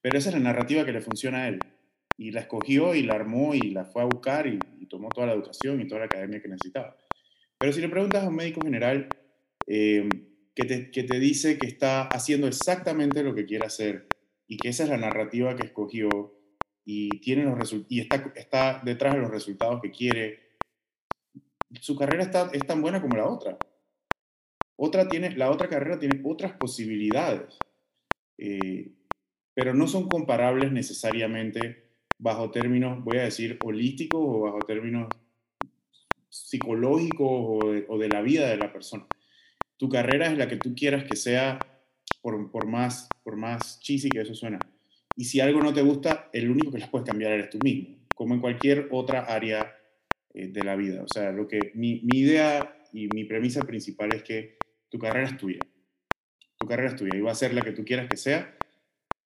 Pero 0.00 0.18
esa 0.18 0.30
es 0.30 0.34
la 0.34 0.40
narrativa 0.40 0.84
que 0.84 0.92
le 0.92 1.00
funciona 1.00 1.44
a 1.44 1.48
él. 1.48 1.60
Y 2.18 2.32
la 2.32 2.40
escogió 2.40 2.94
y 2.94 3.02
la 3.02 3.14
armó 3.14 3.54
y 3.54 3.70
la 3.70 3.84
fue 3.84 4.02
a 4.02 4.06
buscar 4.06 4.46
y, 4.46 4.58
y 4.80 4.86
tomó 4.86 5.08
toda 5.08 5.28
la 5.28 5.32
educación 5.32 5.80
y 5.80 5.86
toda 5.86 6.00
la 6.00 6.06
academia 6.06 6.42
que 6.42 6.48
necesitaba. 6.48 6.96
Pero 7.58 7.72
si 7.72 7.80
le 7.80 7.88
preguntas 7.88 8.24
a 8.24 8.28
un 8.28 8.36
médico 8.36 8.60
general 8.62 9.08
eh, 9.66 10.08
que, 10.54 10.64
te, 10.64 10.90
que 10.90 11.04
te 11.04 11.18
dice 11.20 11.58
que 11.58 11.66
está 11.66 12.08
haciendo 12.08 12.46
exactamente 12.46 13.22
lo 13.22 13.34
que 13.34 13.46
quiere 13.46 13.66
hacer 13.66 14.08
y 14.48 14.56
que 14.56 14.70
esa 14.70 14.84
es 14.84 14.90
la 14.90 14.96
narrativa 14.96 15.54
que 15.56 15.66
escogió 15.66 16.39
y, 16.84 17.08
tiene 17.20 17.44
los 17.44 17.74
y 17.88 18.00
está, 18.00 18.32
está 18.34 18.80
detrás 18.84 19.14
de 19.14 19.20
los 19.20 19.30
resultados 19.30 19.80
que 19.80 19.90
quiere, 19.90 20.50
su 21.80 21.96
carrera 21.96 22.22
está, 22.22 22.50
es 22.52 22.66
tan 22.66 22.82
buena 22.82 23.00
como 23.00 23.16
la 23.16 23.28
otra. 23.28 23.58
Otra 24.76 25.08
tiene, 25.08 25.36
la 25.36 25.50
otra 25.50 25.68
carrera 25.68 25.98
tiene 25.98 26.22
otras 26.24 26.52
posibilidades, 26.52 27.58
eh, 28.38 28.92
pero 29.54 29.74
no 29.74 29.86
son 29.86 30.08
comparables 30.08 30.72
necesariamente 30.72 31.90
bajo 32.18 32.50
términos, 32.50 33.04
voy 33.04 33.18
a 33.18 33.24
decir, 33.24 33.58
holísticos 33.62 34.20
o 34.22 34.40
bajo 34.40 34.58
términos 34.60 35.08
psicológicos 36.28 37.28
o 37.88 37.98
de, 37.98 38.08
la 38.08 38.22
vida 38.22 38.48
de 38.48 38.56
la 38.56 38.72
persona. 38.72 39.06
Tu 39.76 39.88
carrera 39.88 40.30
es 40.30 40.38
la 40.38 40.48
que 40.48 40.56
tú 40.56 40.74
quieras 40.74 41.04
que 41.04 41.16
sea, 41.16 41.58
por, 42.22 42.50
por, 42.50 42.66
más, 42.66 43.08
por 43.22 43.36
más 43.36 43.80
cheesy 43.80 44.08
que 44.08 44.20
eso 44.20 44.34
suena, 44.34 44.58
y 45.20 45.24
si 45.24 45.38
algo 45.38 45.60
no 45.60 45.74
te 45.74 45.82
gusta, 45.82 46.30
el 46.32 46.50
único 46.50 46.72
que 46.72 46.78
las 46.78 46.88
puedes 46.88 47.06
cambiar 47.06 47.32
eres 47.32 47.50
tú 47.50 47.58
mismo, 47.62 47.94
como 48.14 48.32
en 48.32 48.40
cualquier 48.40 48.88
otra 48.90 49.20
área 49.20 49.76
eh, 50.32 50.48
de 50.48 50.64
la 50.64 50.76
vida. 50.76 51.02
O 51.02 51.08
sea, 51.12 51.30
lo 51.30 51.46
que, 51.46 51.72
mi, 51.74 52.00
idea 52.06 52.78
y 52.90 53.06
mi 53.08 53.24
premisa 53.24 53.60
principal 53.64 54.14
es 54.14 54.22
que 54.22 54.56
tu 54.88 54.98
carrera 54.98 55.28
es 55.28 55.36
tuya. 55.36 55.58
Tu 56.56 56.66
carrera 56.66 56.88
es 56.88 56.96
tuya 56.96 57.14
y 57.14 57.20
va 57.20 57.32
a 57.32 57.34
ser 57.34 57.52
la 57.52 57.60
que 57.60 57.72
tú 57.72 57.84
quieras 57.84 58.08
que 58.08 58.16
sea. 58.16 58.56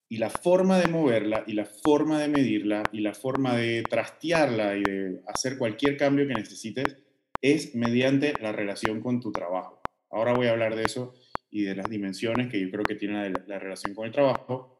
Y 0.08 0.16
la 0.16 0.30
forma 0.30 0.80
de 0.80 0.88
moverla 0.88 1.44
y 1.46 1.52
la 1.52 1.64
forma 1.64 2.20
de 2.20 2.26
medirla 2.26 2.82
y 2.90 2.98
la 2.98 3.14
forma 3.14 3.54
de 3.54 3.84
trastearla 3.88 4.76
y 4.76 4.82
de 4.82 5.20
hacer 5.28 5.58
cualquier 5.58 5.96
cambio 5.96 6.26
que 6.26 6.34
necesites 6.34 6.96
es 7.40 7.76
mediante 7.76 8.34
la 8.40 8.50
relación 8.50 9.00
con 9.00 9.20
tu 9.20 9.30
trabajo. 9.30 9.80
Ahora 10.10 10.34
voy 10.34 10.48
a 10.48 10.50
hablar 10.50 10.74
de 10.74 10.82
eso 10.82 11.14
y 11.52 11.62
de 11.62 11.76
las 11.76 11.88
dimensiones 11.88 12.48
que 12.48 12.60
yo 12.60 12.68
creo 12.68 12.82
que 12.82 12.96
tiene 12.96 13.32
la 13.46 13.60
relación 13.60 13.94
con 13.94 14.06
el 14.06 14.10
trabajo 14.10 14.73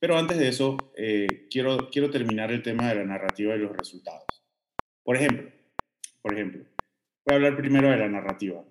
pero 0.00 0.16
antes 0.16 0.38
de 0.38 0.48
eso, 0.48 0.76
eh, 0.96 1.48
quiero, 1.50 1.88
quiero 1.90 2.10
terminar 2.10 2.52
el 2.52 2.62
tema 2.62 2.88
de 2.88 2.96
la 2.96 3.04
narrativa 3.04 3.56
y 3.56 3.58
los 3.58 3.76
resultados. 3.76 4.26
Por 5.02 5.16
ejemplo, 5.16 5.50
por 6.22 6.34
ejemplo, 6.34 6.64
voy 7.24 7.32
a 7.32 7.34
hablar 7.36 7.56
primero 7.56 7.90
de 7.90 7.96
la 7.96 8.08
narrativa. 8.08 8.64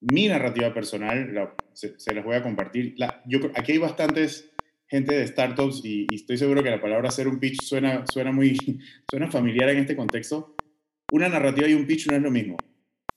mi 0.00 0.28
narrativa 0.28 0.72
personal, 0.72 1.54
se, 1.72 2.14
las 2.14 2.24
voy 2.24 2.36
a 2.36 2.42
compartir. 2.42 2.94
Aquí 3.54 3.72
hay 3.72 3.78
bastantes 3.78 4.52
gente 4.86 5.14
de 5.14 5.26
startups 5.26 5.82
y, 5.84 6.06
estoy 6.12 6.38
seguro 6.38 6.62
que 6.62 6.70
la 6.70 6.80
palabra 6.80 7.08
hacer 7.08 7.28
un 7.28 7.38
pitch 7.38 7.62
suena, 7.62 8.04
suena 8.10 8.32
muy 8.32 8.56
suena 9.10 9.30
familiar 9.30 9.68
en 9.70 9.78
este 9.78 9.96
contexto. 9.96 10.56
Una 11.12 11.28
narrativa 11.28 11.68
y 11.68 11.74
un 11.74 11.86
pitch 11.86 12.08
no 12.08 12.16
es 12.16 12.22
lo 12.22 12.30
mismo. 12.30 12.56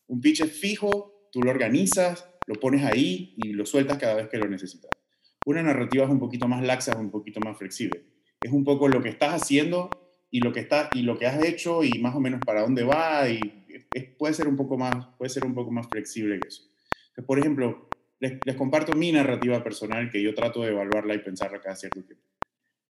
Un 0.07 0.21
pitch 0.21 0.41
es 0.41 0.51
fijo, 0.51 1.29
tú 1.31 1.41
lo 1.41 1.51
organizas, 1.51 2.27
lo 2.47 2.55
pones 2.55 2.83
ahí 2.83 3.33
y 3.37 3.53
lo 3.53 3.65
sueltas 3.65 3.97
cada 3.97 4.15
vez 4.15 4.29
que 4.29 4.37
lo 4.37 4.47
necesitas. 4.47 4.91
Una 5.45 5.63
narrativa 5.63 6.05
es 6.05 6.09
un 6.11 6.19
poquito 6.19 6.47
más 6.47 6.61
laxa, 6.61 6.91
es 6.91 6.97
un 6.97 7.09
poquito 7.09 7.39
más 7.39 7.57
flexible. 7.57 8.03
Es 8.41 8.51
un 8.51 8.63
poco 8.63 8.87
lo 8.87 9.01
que 9.01 9.09
estás 9.09 9.41
haciendo 9.41 9.89
y 10.29 10.39
lo 10.39 10.53
que, 10.53 10.59
está, 10.59 10.89
y 10.93 11.01
lo 11.01 11.17
que 11.17 11.25
has 11.25 11.43
hecho 11.43 11.83
y 11.83 11.99
más 11.99 12.15
o 12.15 12.19
menos 12.19 12.41
para 12.45 12.61
dónde 12.61 12.83
va 12.83 13.27
y 13.27 13.39
puede, 14.17 14.33
ser 14.33 14.47
un 14.47 14.55
poco 14.55 14.77
más, 14.77 15.07
puede 15.17 15.29
ser 15.29 15.45
un 15.45 15.53
poco 15.53 15.71
más 15.71 15.87
flexible 15.87 16.39
que 16.39 16.47
eso. 16.47 16.63
por 17.25 17.39
ejemplo, 17.39 17.89
les, 18.19 18.37
les, 18.45 18.55
comparto 18.55 18.93
mi 18.93 19.11
narrativa 19.11 19.63
personal 19.63 20.09
que 20.11 20.21
yo 20.21 20.33
trato 20.35 20.61
de 20.61 20.69
evaluarla 20.69 21.15
y 21.15 21.19
pensarla 21.19 21.59
cada 21.59 21.75
cierto 21.75 22.03
tiempo. 22.03 22.23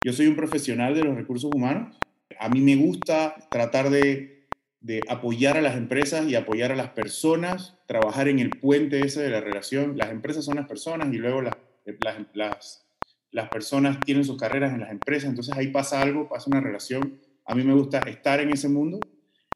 Yo 0.04 0.14
soy 0.14 0.28
un 0.28 0.36
profesional 0.36 0.94
de 0.94 1.04
los 1.04 1.16
recursos 1.16 1.50
humanos. 1.54 1.98
A 2.40 2.50
mí 2.50 2.60
me 2.60 2.76
gusta 2.76 3.36
tratar 3.50 3.90
de, 3.90 4.48
de 4.82 5.02
apoyar 5.08 5.58
a 5.58 5.62
las 5.62 5.78
empresas 5.78 6.28
y 6.28 6.36
apoyar 6.36 6.72
a 6.72 6.76
las 6.76 6.90
personas, 6.90 7.78
trabajar 7.88 8.28
en 8.28 8.40
el 8.40 8.50
puente 8.50 9.00
ese 9.00 9.22
de 9.22 9.30
la 9.30 9.42
relación. 9.42 9.98
Las 9.98 10.12
empresas 10.12 10.44
son 10.44 10.56
las 10.56 10.68
personas 10.68 11.14
y 11.14 11.18
luego 11.18 11.42
las, 11.42 11.56
las, 12.34 12.86
las 13.32 13.50
personas 13.50 14.00
tienen 14.02 14.26
sus 14.26 14.38
carreras 14.38 14.74
en 14.74 14.82
las 14.82 14.92
empresas, 14.92 15.30
entonces 15.30 15.56
ahí 15.56 15.68
pasa 15.68 16.02
algo, 16.02 16.28
pasa 16.28 16.50
una 16.50 16.62
relación. 16.62 17.20
A 17.46 17.56
mí 17.56 17.64
me 17.64 17.74
gusta 17.74 18.00
estar 18.00 18.40
en 18.40 18.52
ese 18.52 18.70
mundo. 18.70 19.00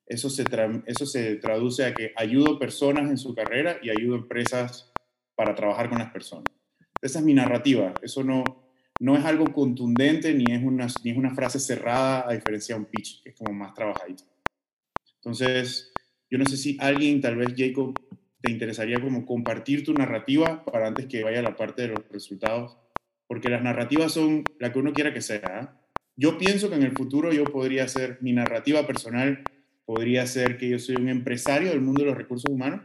Eso 0.05 0.29
se, 0.29 0.45
eso 0.85 1.05
se 1.05 1.35
traduce 1.37 1.85
a 1.85 1.93
que 1.93 2.13
ayudo 2.15 2.59
personas 2.59 3.09
en 3.09 3.17
su 3.17 3.33
carrera 3.33 3.77
y 3.81 3.89
ayudo 3.89 4.15
empresas 4.15 4.91
para 5.35 5.55
trabajar 5.55 5.89
con 5.89 5.99
las 5.99 6.11
personas. 6.11 6.45
Esa 7.01 7.19
es 7.19 7.25
mi 7.25 7.33
narrativa. 7.33 7.93
Eso 8.01 8.23
no, 8.23 8.43
no 8.99 9.17
es 9.17 9.25
algo 9.25 9.51
contundente 9.51 10.33
ni 10.33 10.45
es, 10.53 10.63
una, 10.63 10.87
ni 11.03 11.11
es 11.11 11.17
una 11.17 11.33
frase 11.33 11.59
cerrada 11.59 12.25
a 12.27 12.33
diferencia 12.33 12.75
de 12.75 12.81
un 12.81 12.87
pitch, 12.87 13.23
que 13.23 13.29
es 13.29 13.35
como 13.35 13.53
más 13.53 13.73
trabajadito. 13.73 14.23
Entonces, 15.17 15.91
yo 16.29 16.37
no 16.37 16.45
sé 16.45 16.57
si 16.57 16.77
alguien, 16.79 17.19
tal 17.19 17.35
vez 17.35 17.53
Jacob, 17.55 17.93
te 18.45 18.51
interesaría 18.51 19.01
como 19.01 19.25
compartir 19.25 19.83
tu 19.83 19.93
narrativa 19.93 20.63
para 20.65 20.87
antes 20.87 21.07
que 21.07 21.23
vaya 21.23 21.41
la 21.41 21.55
parte 21.55 21.81
de 21.81 21.87
los 21.87 22.07
resultados, 22.11 22.77
porque 23.27 23.49
las 23.49 23.63
narrativas 23.63 24.11
son 24.11 24.43
la 24.59 24.71
que 24.71 24.77
uno 24.77 24.93
quiera 24.93 25.13
que 25.13 25.21
sea. 25.21 25.41
¿ah? 25.45 25.81
Yo 26.15 26.37
pienso 26.37 26.69
que 26.69 26.75
en 26.75 26.83
el 26.83 26.91
futuro 26.91 27.33
yo 27.33 27.43
podría 27.45 27.87
ser, 27.87 28.19
mi 28.21 28.33
narrativa 28.33 28.85
personal 28.85 29.43
podría 29.83 30.27
ser 30.27 30.57
que 30.57 30.69
yo 30.69 30.77
soy 30.77 30.95
un 30.95 31.09
empresario 31.09 31.69
del 31.69 31.81
mundo 31.81 32.03
de 32.03 32.09
los 32.09 32.17
recursos 32.17 32.51
humanos, 32.51 32.81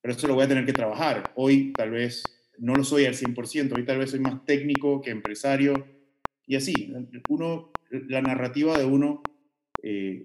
pero 0.00 0.14
eso 0.14 0.26
lo 0.26 0.34
voy 0.34 0.44
a 0.44 0.48
tener 0.48 0.66
que 0.66 0.72
trabajar. 0.72 1.32
Hoy 1.36 1.72
tal 1.72 1.92
vez 1.92 2.24
no 2.58 2.74
lo 2.74 2.82
soy 2.82 3.06
al 3.06 3.14
100%, 3.14 3.76
hoy 3.76 3.84
tal 3.84 3.98
vez 3.98 4.10
soy 4.10 4.20
más 4.20 4.44
técnico 4.44 5.00
que 5.00 5.10
empresario 5.10 5.86
y 6.48 6.56
así. 6.56 6.92
Uno, 7.28 7.70
la 7.90 8.22
narrativa 8.22 8.76
de 8.76 8.86
uno 8.86 9.22
eh, 9.84 10.20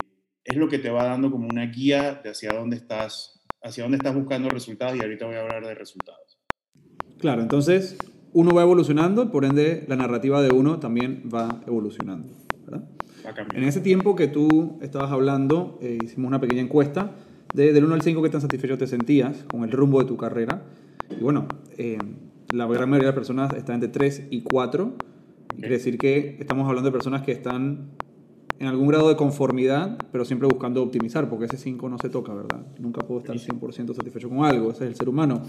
es 0.49 0.57
lo 0.57 0.67
que 0.67 0.79
te 0.79 0.89
va 0.89 1.03
dando 1.03 1.29
como 1.29 1.47
una 1.47 1.67
guía 1.67 2.19
de 2.23 2.31
hacia 2.31 2.51
dónde 2.53 2.75
estás, 2.75 3.39
hacia 3.61 3.83
dónde 3.83 3.97
estás 3.97 4.15
buscando 4.15 4.49
resultados 4.49 4.97
y 4.97 5.01
ahorita 5.01 5.27
voy 5.27 5.35
a 5.35 5.41
hablar 5.41 5.63
de 5.65 5.75
resultados. 5.75 6.39
Claro, 7.19 7.43
entonces 7.43 7.97
uno 8.33 8.53
va 8.53 8.63
evolucionando, 8.63 9.31
por 9.31 9.45
ende 9.45 9.85
la 9.87 9.95
narrativa 9.95 10.41
de 10.41 10.49
uno 10.49 10.79
también 10.79 11.29
va 11.33 11.61
evolucionando. 11.67 12.33
en 13.53 13.63
ese 13.63 13.79
tiempo 13.81 14.15
que 14.15 14.27
tú 14.27 14.79
estabas 14.81 15.11
hablando, 15.11 15.77
eh, 15.83 15.99
hicimos 16.03 16.29
una 16.29 16.41
pequeña 16.41 16.61
encuesta 16.61 17.11
de, 17.53 17.71
del 17.71 17.85
1 17.85 17.93
al 17.93 18.01
5, 18.01 18.23
¿qué 18.23 18.29
tan 18.29 18.41
satisfecho 18.41 18.77
te 18.77 18.87
sentías 18.87 19.43
con 19.43 19.63
el 19.63 19.71
rumbo 19.71 19.99
de 19.99 20.07
tu 20.07 20.17
carrera? 20.17 20.63
Y 21.11 21.21
bueno, 21.21 21.47
eh, 21.77 21.99
la 22.51 22.65
gran 22.65 22.89
mayoría 22.89 23.11
de 23.11 23.11
las 23.11 23.15
personas 23.15 23.53
está 23.53 23.75
entre 23.75 23.89
3 23.89 24.29
y 24.31 24.41
4. 24.41 24.93
Quiere 25.59 25.75
decir 25.75 25.99
que 25.99 26.37
estamos 26.39 26.67
hablando 26.67 26.89
de 26.89 26.91
personas 26.91 27.21
que 27.21 27.33
están 27.33 27.91
en 28.59 28.67
algún 28.67 28.87
grado 28.87 29.09
de 29.09 29.15
conformidad, 29.15 29.97
pero 30.11 30.25
siempre 30.25 30.47
buscando 30.47 30.83
optimizar, 30.83 31.29
porque 31.29 31.45
ese 31.45 31.57
5 31.57 31.89
no 31.89 31.97
se 31.97 32.09
toca, 32.09 32.33
¿verdad? 32.33 32.61
Nunca 32.77 33.01
puedo 33.01 33.21
estar 33.21 33.35
100% 33.37 33.95
satisfecho 33.95 34.29
con 34.29 34.43
algo, 34.43 34.71
ese 34.71 34.83
es 34.83 34.89
el 34.89 34.95
ser 34.95 35.09
humano. 35.09 35.41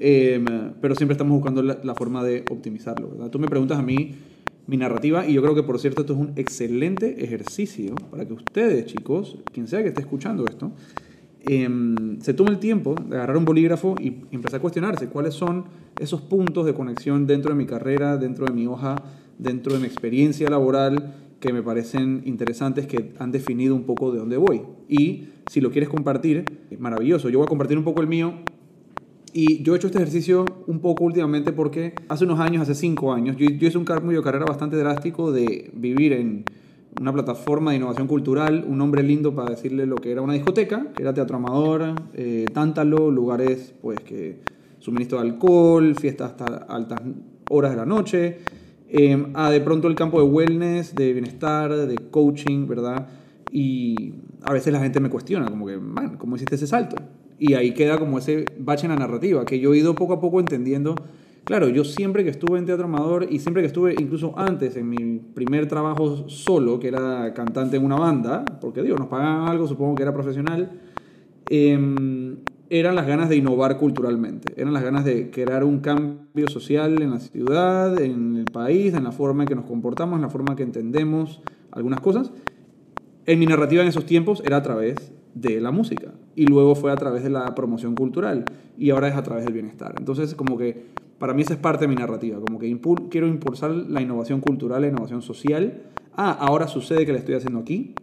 Em, 0.00 0.44
pero 0.80 0.94
siempre 0.94 1.12
estamos 1.12 1.34
buscando 1.34 1.62
la, 1.62 1.78
la, 1.82 1.94
forma 1.94 2.24
de 2.24 2.44
optimizarlo, 2.50 3.10
¿verdad? 3.10 3.30
Tú 3.30 3.38
me 3.38 3.48
preguntas 3.48 3.78
a 3.78 3.82
mí 3.82 4.14
mi 4.66 4.76
narrativa 4.76 5.26
y 5.26 5.34
yo 5.34 5.42
creo 5.42 5.54
que, 5.54 5.62
por 5.62 5.78
cierto, 5.78 6.00
esto 6.00 6.14
es 6.14 6.18
un 6.18 6.32
excelente 6.36 7.22
ejercicio 7.22 7.94
para 8.10 8.26
que 8.26 8.32
ustedes, 8.32 8.86
chicos, 8.86 9.38
quien 9.52 9.68
sea 9.68 9.82
que 9.82 9.88
esté 9.88 10.00
escuchando 10.00 10.44
esto, 10.46 10.72
Em, 11.48 12.20
se 12.20 12.34
toma 12.34 12.50
el 12.50 12.58
tiempo 12.58 12.96
de 13.08 13.14
agarrar 13.14 13.36
un 13.36 13.44
bolígrafo 13.44 13.94
y 14.00 14.16
empezar 14.32 14.58
a 14.58 14.60
cuestionarse 14.60 15.06
cuáles 15.06 15.34
son 15.34 15.66
esos 15.96 16.20
puntos 16.20 16.66
de 16.66 16.74
conexión 16.74 17.24
dentro 17.28 17.52
de 17.52 17.56
mi 17.56 17.66
carrera, 17.66 18.16
dentro 18.16 18.46
de 18.46 18.52
mi 18.52 18.66
hoja, 18.66 18.96
dentro 19.38 19.72
de 19.72 19.78
mi 19.78 19.86
experiencia 19.86 20.50
laboral 20.50 21.14
que 21.46 21.52
me 21.52 21.62
parecen 21.62 22.22
interesantes, 22.24 22.86
que 22.86 23.12
han 23.18 23.30
definido 23.30 23.74
un 23.74 23.84
poco 23.84 24.10
de 24.10 24.18
dónde 24.18 24.36
voy. 24.36 24.62
Y 24.88 25.28
si 25.46 25.60
lo 25.60 25.70
quieres 25.70 25.88
compartir, 25.88 26.44
maravilloso. 26.78 27.28
Yo 27.28 27.38
voy 27.38 27.46
a 27.46 27.48
compartir 27.48 27.78
un 27.78 27.84
poco 27.84 28.00
el 28.00 28.08
mío. 28.08 28.34
Y 29.32 29.62
yo 29.62 29.74
he 29.74 29.76
hecho 29.76 29.86
este 29.86 29.98
ejercicio 29.98 30.44
un 30.66 30.80
poco 30.80 31.04
últimamente 31.04 31.52
porque 31.52 31.94
hace 32.08 32.24
unos 32.24 32.40
años, 32.40 32.62
hace 32.62 32.74
cinco 32.74 33.12
años, 33.12 33.36
yo, 33.36 33.48
yo 33.48 33.68
hice 33.68 33.78
un 33.78 33.84
cambio 33.84 34.18
de 34.18 34.24
carrera 34.24 34.46
bastante 34.46 34.76
drástico 34.76 35.30
de 35.30 35.70
vivir 35.74 36.14
en 36.14 36.44
una 37.00 37.12
plataforma 37.12 37.70
de 37.70 37.76
innovación 37.76 38.08
cultural, 38.08 38.64
un 38.66 38.78
nombre 38.78 39.02
lindo 39.02 39.34
para 39.34 39.50
decirle 39.50 39.86
lo 39.86 39.96
que 39.96 40.10
era 40.10 40.22
una 40.22 40.32
discoteca, 40.32 40.86
que 40.96 41.02
era 41.02 41.12
Teatro 41.12 41.36
Amador, 41.36 41.94
eh, 42.14 42.46
Tántalo, 42.52 43.10
lugares 43.10 43.74
pues 43.82 44.00
que 44.00 44.40
suministro 44.78 45.20
de 45.20 45.28
alcohol, 45.28 45.94
fiestas 45.94 46.30
hasta 46.30 46.46
altas 46.46 47.02
horas 47.50 47.72
de 47.72 47.76
la 47.76 47.86
noche, 47.86 48.38
eh, 48.96 49.26
a 49.34 49.50
de 49.50 49.60
pronto 49.60 49.88
el 49.88 49.94
campo 49.94 50.20
de 50.20 50.26
wellness, 50.26 50.94
de 50.94 51.12
bienestar, 51.12 51.74
de 51.74 51.96
coaching, 52.10 52.66
¿verdad? 52.66 53.08
Y 53.52 54.14
a 54.42 54.52
veces 54.52 54.72
la 54.72 54.80
gente 54.80 55.00
me 55.00 55.10
cuestiona, 55.10 55.48
como 55.48 55.66
que, 55.66 55.76
man, 55.78 56.16
¿cómo 56.16 56.36
hiciste 56.36 56.54
ese 56.54 56.66
salto? 56.66 56.96
Y 57.38 57.54
ahí 57.54 57.72
queda 57.72 57.98
como 57.98 58.18
ese 58.18 58.44
bache 58.58 58.86
en 58.86 58.92
la 58.92 58.96
narrativa, 58.98 59.44
que 59.44 59.60
yo 59.60 59.74
he 59.74 59.78
ido 59.78 59.94
poco 59.94 60.14
a 60.14 60.20
poco 60.20 60.40
entendiendo 60.40 60.94
Claro, 61.46 61.68
yo 61.68 61.84
siempre 61.84 62.24
que 62.24 62.30
estuve 62.30 62.58
en 62.58 62.66
Teatro 62.66 62.86
Amador 62.86 63.28
y 63.30 63.38
siempre 63.38 63.62
que 63.62 63.68
estuve, 63.68 63.94
incluso 63.96 64.36
antes, 64.36 64.76
en 64.76 64.88
mi 64.88 65.20
primer 65.32 65.68
trabajo 65.68 66.28
solo, 66.28 66.80
que 66.80 66.88
era 66.88 67.32
cantante 67.34 67.76
en 67.76 67.84
una 67.84 67.94
banda, 67.94 68.44
porque 68.60 68.82
digo, 68.82 68.96
nos 68.96 69.06
pagaban 69.06 69.48
algo, 69.48 69.68
supongo 69.68 69.94
que 69.94 70.02
era 70.02 70.12
profesional, 70.12 70.72
em, 71.48 72.38
eran 72.68 72.94
las 72.94 73.06
ganas 73.06 73.28
de 73.28 73.36
innovar 73.36 73.78
culturalmente, 73.78 74.52
eran 74.56 74.72
las 74.72 74.82
ganas 74.82 75.04
de 75.04 75.30
crear 75.30 75.64
un 75.64 75.80
cambio 75.80 76.48
social 76.48 77.00
en 77.00 77.10
la 77.10 77.20
ciudad, 77.20 78.00
en 78.00 78.36
el 78.36 78.44
país, 78.46 78.94
en 78.94 79.04
la 79.04 79.12
forma 79.12 79.44
en 79.44 79.48
que 79.48 79.54
nos 79.54 79.66
comportamos, 79.66 80.16
en 80.16 80.22
la 80.22 80.28
forma 80.28 80.52
en 80.52 80.56
que 80.56 80.62
entendemos 80.64 81.40
algunas 81.70 82.00
cosas. 82.00 82.32
En 83.26 83.38
mi 83.38 83.46
narrativa 83.46 83.82
en 83.82 83.88
esos 83.88 84.06
tiempos 84.06 84.42
era 84.44 84.56
a 84.56 84.62
través 84.62 85.12
de 85.34 85.60
la 85.60 85.70
música 85.70 86.14
y 86.34 86.46
luego 86.46 86.74
fue 86.74 86.90
a 86.90 86.96
través 86.96 87.22
de 87.22 87.30
la 87.30 87.54
promoción 87.54 87.94
cultural 87.94 88.44
y 88.76 88.90
ahora 88.90 89.08
es 89.08 89.14
a 89.14 89.22
través 89.22 89.44
del 89.44 89.54
bienestar. 89.54 89.94
Entonces, 89.98 90.34
como 90.34 90.56
que 90.56 90.86
para 91.18 91.34
mí 91.34 91.42
esa 91.42 91.54
es 91.54 91.60
parte 91.60 91.84
de 91.84 91.88
mi 91.88 91.96
narrativa, 91.96 92.40
como 92.40 92.58
que 92.58 92.78
quiero 93.10 93.26
impulsar 93.26 93.70
la 93.70 94.00
innovación 94.00 94.40
cultural, 94.40 94.82
la 94.82 94.88
innovación 94.88 95.22
social. 95.22 95.82
Ah, 96.16 96.32
ahora 96.32 96.66
sucede 96.68 97.06
que 97.06 97.12
la 97.12 97.18
estoy 97.18 97.34
haciendo 97.34 97.60
aquí 97.60 97.94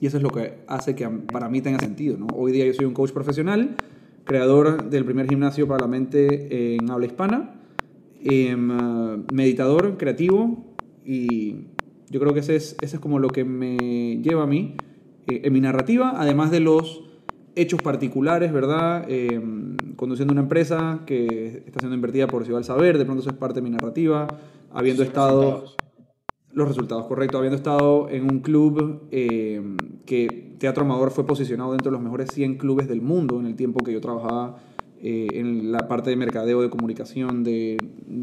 y 0.00 0.06
eso 0.06 0.16
es 0.16 0.22
lo 0.22 0.30
que 0.30 0.58
hace 0.66 0.94
que 0.94 1.08
para 1.08 1.48
mí 1.48 1.60
tenga 1.60 1.78
sentido. 1.78 2.16
¿no? 2.16 2.26
Hoy 2.34 2.52
día 2.52 2.66
yo 2.66 2.74
soy 2.74 2.84
un 2.86 2.94
coach 2.94 3.12
profesional, 3.12 3.76
creador 4.24 4.90
del 4.90 5.04
primer 5.04 5.28
gimnasio 5.28 5.66
para 5.66 5.80
la 5.80 5.86
mente 5.86 6.76
en 6.76 6.90
habla 6.90 7.06
hispana, 7.06 7.54
em, 8.22 9.24
meditador 9.32 9.96
creativo 9.96 10.64
y 11.04 11.66
yo 12.10 12.20
creo 12.20 12.34
que 12.34 12.40
ese 12.40 12.56
es, 12.56 12.76
ese 12.80 12.96
es 12.96 13.00
como 13.00 13.18
lo 13.18 13.28
que 13.28 13.44
me 13.44 14.20
lleva 14.22 14.44
a 14.44 14.46
mí 14.46 14.76
eh, 15.26 15.42
en 15.44 15.52
mi 15.52 15.60
narrativa, 15.60 16.14
además 16.16 16.50
de 16.50 16.60
los 16.60 17.04
hechos 17.56 17.82
particulares, 17.82 18.52
¿verdad? 18.52 19.04
Eh, 19.08 19.40
conduciendo 19.96 20.32
una 20.32 20.42
empresa 20.42 21.00
que 21.06 21.64
está 21.66 21.80
siendo 21.80 21.96
invertida 21.96 22.28
por 22.28 22.44
Ciudad 22.44 22.58
del 22.58 22.64
Saber, 22.64 22.98
de 22.98 23.04
pronto 23.04 23.22
eso 23.22 23.30
es 23.30 23.36
parte 23.36 23.56
de 23.56 23.62
mi 23.62 23.70
narrativa, 23.70 24.28
habiendo 24.72 25.02
estado... 25.02 25.64
Los 26.58 26.66
resultados, 26.66 27.06
correcto. 27.06 27.38
Habiendo 27.38 27.56
estado 27.56 28.08
en 28.10 28.24
un 28.24 28.40
club 28.40 29.02
eh, 29.12 29.62
que 30.06 30.56
Teatro 30.58 30.84
Amador 30.84 31.12
fue 31.12 31.24
posicionado 31.24 31.70
dentro 31.70 31.92
de 31.92 31.92
los 31.92 32.02
mejores 32.02 32.30
100 32.32 32.56
clubes 32.58 32.88
del 32.88 33.00
mundo 33.00 33.38
en 33.38 33.46
el 33.46 33.54
tiempo 33.54 33.84
que 33.84 33.92
yo 33.92 34.00
trabajaba 34.00 34.56
eh, 35.00 35.28
en 35.34 35.70
la 35.70 35.86
parte 35.86 36.10
de 36.10 36.16
mercadeo, 36.16 36.60
de 36.60 36.68
comunicación, 36.68 37.44
de 37.44 37.76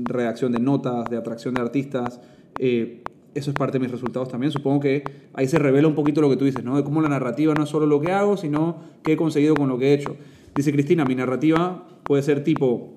redacción 0.03 0.51
de 0.51 0.59
notas, 0.59 1.09
de 1.09 1.15
atracción 1.15 1.53
de 1.53 1.61
artistas 1.61 2.19
eso 2.59 3.51
es 3.51 3.55
parte 3.55 3.77
de 3.77 3.83
mis 3.83 3.91
resultados 3.91 4.27
también. 4.27 4.51
Supongo 4.51 4.81
que 4.81 5.05
ahí 5.33 5.47
se 5.47 5.57
revela 5.57 5.87
un 5.87 5.95
poquito 5.95 6.19
lo 6.19 6.29
que 6.29 6.35
tú 6.35 6.43
dices, 6.43 6.65
¿no? 6.65 6.75
De 6.75 6.83
cómo 6.83 7.01
la 7.01 7.07
narrativa 7.07 7.53
no 7.53 7.63
es 7.63 7.69
solo 7.69 7.85
lo 7.85 8.01
que 8.01 8.11
hago, 8.11 8.35
sino 8.35 8.81
qué 9.01 9.13
he 9.13 9.17
conseguido 9.17 9.55
con 9.55 9.69
lo 9.69 9.77
que 9.77 9.91
he 9.91 9.93
hecho. 9.93 10.17
Dice 10.55 10.73
Cristina, 10.73 11.05
mi 11.05 11.15
narrativa 11.15 11.87
puede 12.03 12.21
ser 12.21 12.43
tipo, 12.43 12.95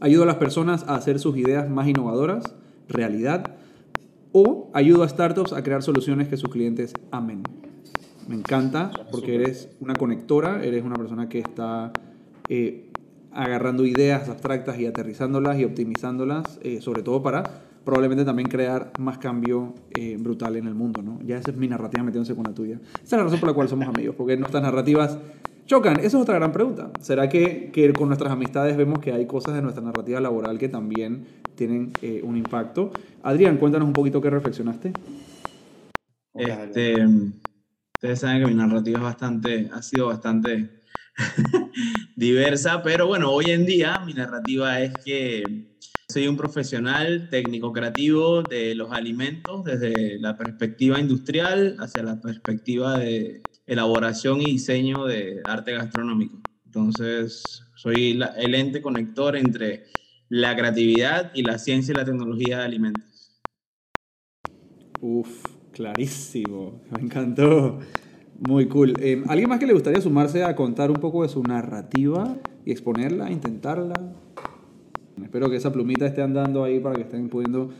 ayudo 0.00 0.24
a 0.24 0.26
las 0.26 0.36
personas 0.36 0.82
a 0.88 0.96
hacer 0.96 1.20
sus 1.20 1.36
ideas 1.36 1.70
más 1.70 1.86
innovadoras, 1.86 2.56
realidad, 2.88 3.56
o 4.34 4.68
ayudo 4.74 5.04
a 5.04 5.08
startups 5.08 5.52
a 5.52 5.62
crear 5.62 5.82
soluciones 5.82 6.28
que 6.28 6.36
sus 6.36 6.50
clientes 6.50 6.92
amen. 7.12 7.44
Me 8.26 8.34
encanta 8.34 8.90
porque 9.10 9.36
eres 9.36 9.68
una 9.80 9.94
conectora, 9.94 10.64
eres 10.64 10.82
una 10.82 10.96
persona 10.96 11.28
que 11.28 11.38
está 11.38 11.92
eh, 12.48 12.90
agarrando 13.32 13.86
ideas 13.86 14.28
abstractas 14.28 14.78
y 14.78 14.86
aterrizándolas 14.86 15.58
y 15.58 15.64
optimizándolas, 15.64 16.58
eh, 16.62 16.80
sobre 16.80 17.02
todo 17.02 17.22
para 17.22 17.44
probablemente 17.84 18.24
también 18.24 18.48
crear 18.48 18.92
más 18.98 19.18
cambio 19.18 19.74
eh, 19.94 20.16
brutal 20.18 20.56
en 20.56 20.66
el 20.66 20.74
mundo, 20.74 21.02
¿no? 21.02 21.20
Ya 21.22 21.38
esa 21.38 21.52
es 21.52 21.56
mi 21.56 21.68
narrativa 21.68 22.02
metiéndose 22.02 22.34
con 22.34 22.44
la 22.44 22.54
tuya. 22.54 22.80
Esa 22.94 23.04
es 23.04 23.12
la 23.12 23.24
razón 23.24 23.38
por 23.38 23.50
la 23.50 23.54
cual 23.54 23.68
somos 23.68 23.86
amigos, 23.86 24.16
porque 24.16 24.36
nuestras 24.36 24.62
narrativas 24.62 25.18
chocan. 25.66 25.98
Esa 25.98 26.06
es 26.06 26.14
otra 26.14 26.34
gran 26.34 26.50
pregunta. 26.50 26.90
¿Será 27.00 27.28
que, 27.28 27.70
que 27.72 27.92
con 27.92 28.08
nuestras 28.08 28.32
amistades 28.32 28.76
vemos 28.76 28.98
que 28.98 29.12
hay 29.12 29.26
cosas 29.26 29.54
de 29.54 29.62
nuestra 29.62 29.84
narrativa 29.84 30.18
laboral 30.20 30.58
que 30.58 30.68
también 30.68 31.26
tienen 31.54 31.92
eh, 32.02 32.20
un 32.22 32.36
impacto? 32.36 32.92
Adrián, 33.22 33.56
cuéntanos 33.56 33.88
un 33.88 33.94
poquito 33.94 34.20
qué 34.20 34.30
reflexionaste. 34.30 34.92
Este, 36.34 37.06
ustedes 37.94 38.20
saben 38.20 38.40
que 38.40 38.46
mi 38.46 38.54
narrativa 38.54 38.98
es 38.98 39.04
bastante, 39.04 39.70
ha 39.72 39.82
sido 39.82 40.08
bastante 40.08 40.82
diversa, 42.16 42.82
pero 42.82 43.06
bueno, 43.06 43.30
hoy 43.30 43.50
en 43.50 43.64
día 43.66 44.00
mi 44.00 44.14
narrativa 44.14 44.80
es 44.80 45.04
que 45.04 45.78
soy 46.08 46.28
un 46.28 46.36
profesional 46.36 47.28
técnico 47.30 47.72
creativo 47.72 48.42
de 48.42 48.74
los 48.74 48.92
alimentos 48.92 49.64
desde 49.64 50.18
la 50.18 50.36
perspectiva 50.36 50.98
industrial 50.98 51.76
hacia 51.78 52.02
la 52.02 52.20
perspectiva 52.20 52.98
de 52.98 53.46
elaboración 53.66 54.42
y 54.42 54.52
diseño 54.52 55.06
de 55.06 55.42
arte 55.46 55.72
gastronómico. 55.72 56.42
Entonces, 56.66 57.62
soy 57.76 58.20
el 58.36 58.54
ente 58.54 58.82
conector 58.82 59.36
entre 59.36 59.84
la 60.28 60.56
creatividad 60.56 61.30
y 61.34 61.42
la 61.42 61.58
ciencia 61.58 61.92
y 61.92 61.96
la 61.96 62.04
tecnología 62.04 62.58
de 62.58 62.64
alimentos. 62.64 63.42
Uf, 65.00 65.44
clarísimo, 65.72 66.80
me 66.90 67.02
encantó. 67.02 67.78
Muy 68.40 68.66
cool. 68.66 68.94
Eh, 69.00 69.22
¿Alguien 69.28 69.48
más 69.48 69.58
que 69.58 69.66
le 69.66 69.72
gustaría 69.72 70.00
sumarse 70.00 70.44
a 70.44 70.56
contar 70.56 70.90
un 70.90 70.98
poco 70.98 71.22
de 71.22 71.28
su 71.28 71.42
narrativa 71.42 72.36
y 72.64 72.72
exponerla, 72.72 73.30
intentarla? 73.30 73.94
Espero 75.22 75.48
que 75.48 75.56
esa 75.56 75.72
plumita 75.72 76.06
esté 76.06 76.22
andando 76.22 76.64
ahí 76.64 76.80
para 76.80 76.96
que 76.96 77.02
estén 77.02 77.28
pudiendo 77.28 77.70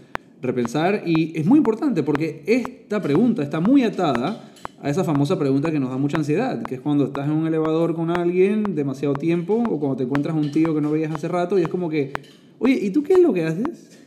repensar. 0.41 1.03
Y 1.07 1.39
es 1.39 1.47
muy 1.47 1.59
importante 1.59 2.03
porque 2.03 2.43
esta 2.47 3.03
pregunta 3.03 3.43
está 3.43 3.61
muy 3.61 3.83
atada 3.83 4.53
a 4.85 4.91
esa 4.91 5.03
famosa 5.03 5.39
pregunta 5.39 5.73
que 5.73 5.81
nos 5.81 5.89
da 5.89 5.97
mucha 5.97 6.19
ansiedad, 6.19 6.63
que 6.63 6.75
es 6.75 6.81
cuando 6.83 7.07
estás 7.07 7.27
en 7.27 7.33
un 7.33 7.47
elevador 7.47 7.95
con 7.95 8.11
alguien 8.11 8.75
demasiado 8.75 9.15
tiempo 9.15 9.55
o 9.55 9.81
cuando 9.81 9.97
te 9.97 10.03
encuentras 10.03 10.37
un 10.37 10.51
tío 10.51 10.75
que 10.75 10.83
no 10.83 10.91
veías 10.91 11.11
hace 11.11 11.27
rato 11.27 11.59
y 11.59 11.63
es 11.63 11.69
como 11.69 11.89
que, 11.89 12.13
oye, 12.59 12.79
¿y 12.83 12.91
tú 12.91 13.03
qué 13.03 13.15
es 13.15 13.21
lo 13.21 13.33
que 13.33 13.45
haces? 13.47 13.99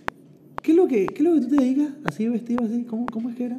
¿Qué 0.61 0.73
es 0.73 0.77
lo 0.77 0.87
que, 0.87 1.07
qué 1.07 1.15
es 1.15 1.21
lo 1.21 1.33
que 1.33 1.41
tú 1.41 1.47
te 1.47 1.55
dedicas? 1.55 1.89
Así 2.05 2.27
vestido, 2.27 2.63
así, 2.63 2.83
¿Cómo, 2.83 3.07
¿cómo 3.07 3.31
es 3.31 3.35
que 3.35 3.45
era? 3.45 3.55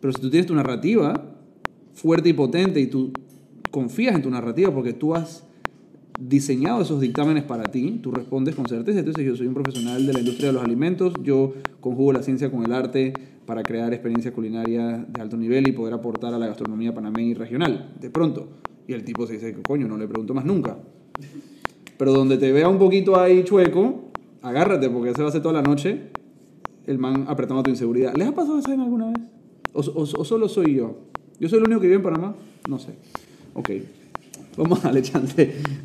Pero 0.00 0.12
si 0.12 0.20
tú 0.20 0.28
tienes 0.28 0.48
tu 0.48 0.56
narrativa 0.56 1.36
fuerte 1.94 2.30
y 2.30 2.32
potente 2.32 2.80
y 2.80 2.88
tú 2.88 3.12
confías 3.70 4.16
en 4.16 4.22
tu 4.22 4.30
narrativa 4.30 4.74
porque 4.74 4.92
tú 4.92 5.14
has 5.14 5.44
diseñado 6.18 6.82
esos 6.82 7.00
dictámenes 7.00 7.44
para 7.44 7.64
ti, 7.64 7.98
tú 8.02 8.10
respondes 8.10 8.54
con 8.54 8.66
certeza. 8.66 8.98
Entonces, 8.98 9.24
yo 9.24 9.36
soy 9.36 9.46
un 9.46 9.54
profesional 9.54 10.06
de 10.06 10.12
la 10.12 10.20
industria 10.20 10.48
de 10.48 10.54
los 10.54 10.62
alimentos, 10.62 11.14
yo 11.22 11.54
conjugo 11.80 12.12
la 12.12 12.22
ciencia 12.22 12.50
con 12.50 12.64
el 12.64 12.72
arte 12.72 13.12
para 13.46 13.62
crear 13.62 13.92
experiencias 13.92 14.32
culinarias 14.32 15.12
de 15.12 15.20
alto 15.20 15.36
nivel 15.36 15.66
y 15.68 15.72
poder 15.72 15.94
aportar 15.94 16.32
a 16.32 16.38
la 16.38 16.46
gastronomía 16.46 16.94
panameña 16.94 17.30
y 17.30 17.34
regional, 17.34 17.92
de 18.00 18.10
pronto. 18.10 18.48
Y 18.86 18.92
el 18.92 19.04
tipo 19.04 19.26
se 19.26 19.34
dice, 19.34 19.54
coño, 19.66 19.88
no 19.88 19.96
le 19.96 20.06
pregunto 20.06 20.34
más 20.34 20.44
nunca. 20.44 20.78
Pero 21.96 22.12
donde 22.12 22.38
te 22.38 22.52
vea 22.52 22.68
un 22.68 22.78
poquito 22.78 23.18
ahí 23.18 23.44
chueco, 23.44 24.10
agárrate, 24.42 24.88
porque 24.90 25.14
se 25.14 25.20
va 25.20 25.26
a 25.26 25.28
hacer 25.28 25.42
toda 25.42 25.54
la 25.54 25.62
noche 25.62 26.10
el 26.86 26.98
man 26.98 27.24
apretando 27.28 27.62
tu 27.62 27.70
inseguridad. 27.70 28.14
¿Les 28.14 28.28
ha 28.28 28.34
pasado 28.34 28.58
eso 28.58 28.70
alguna 28.70 29.06
vez? 29.06 29.18
¿O, 29.72 29.80
o 29.80 30.24
solo 30.24 30.48
soy 30.48 30.74
yo? 30.74 30.98
¿Yo 31.40 31.48
soy 31.48 31.58
el 31.58 31.64
único 31.64 31.80
que 31.80 31.86
vive 31.86 31.96
en 31.96 32.02
Panamá? 32.02 32.34
No 32.68 32.78
sé. 32.78 32.92
Ok. 33.54 33.70
Vamos 34.56 34.84
a 34.84 34.92
darle 34.92 35.02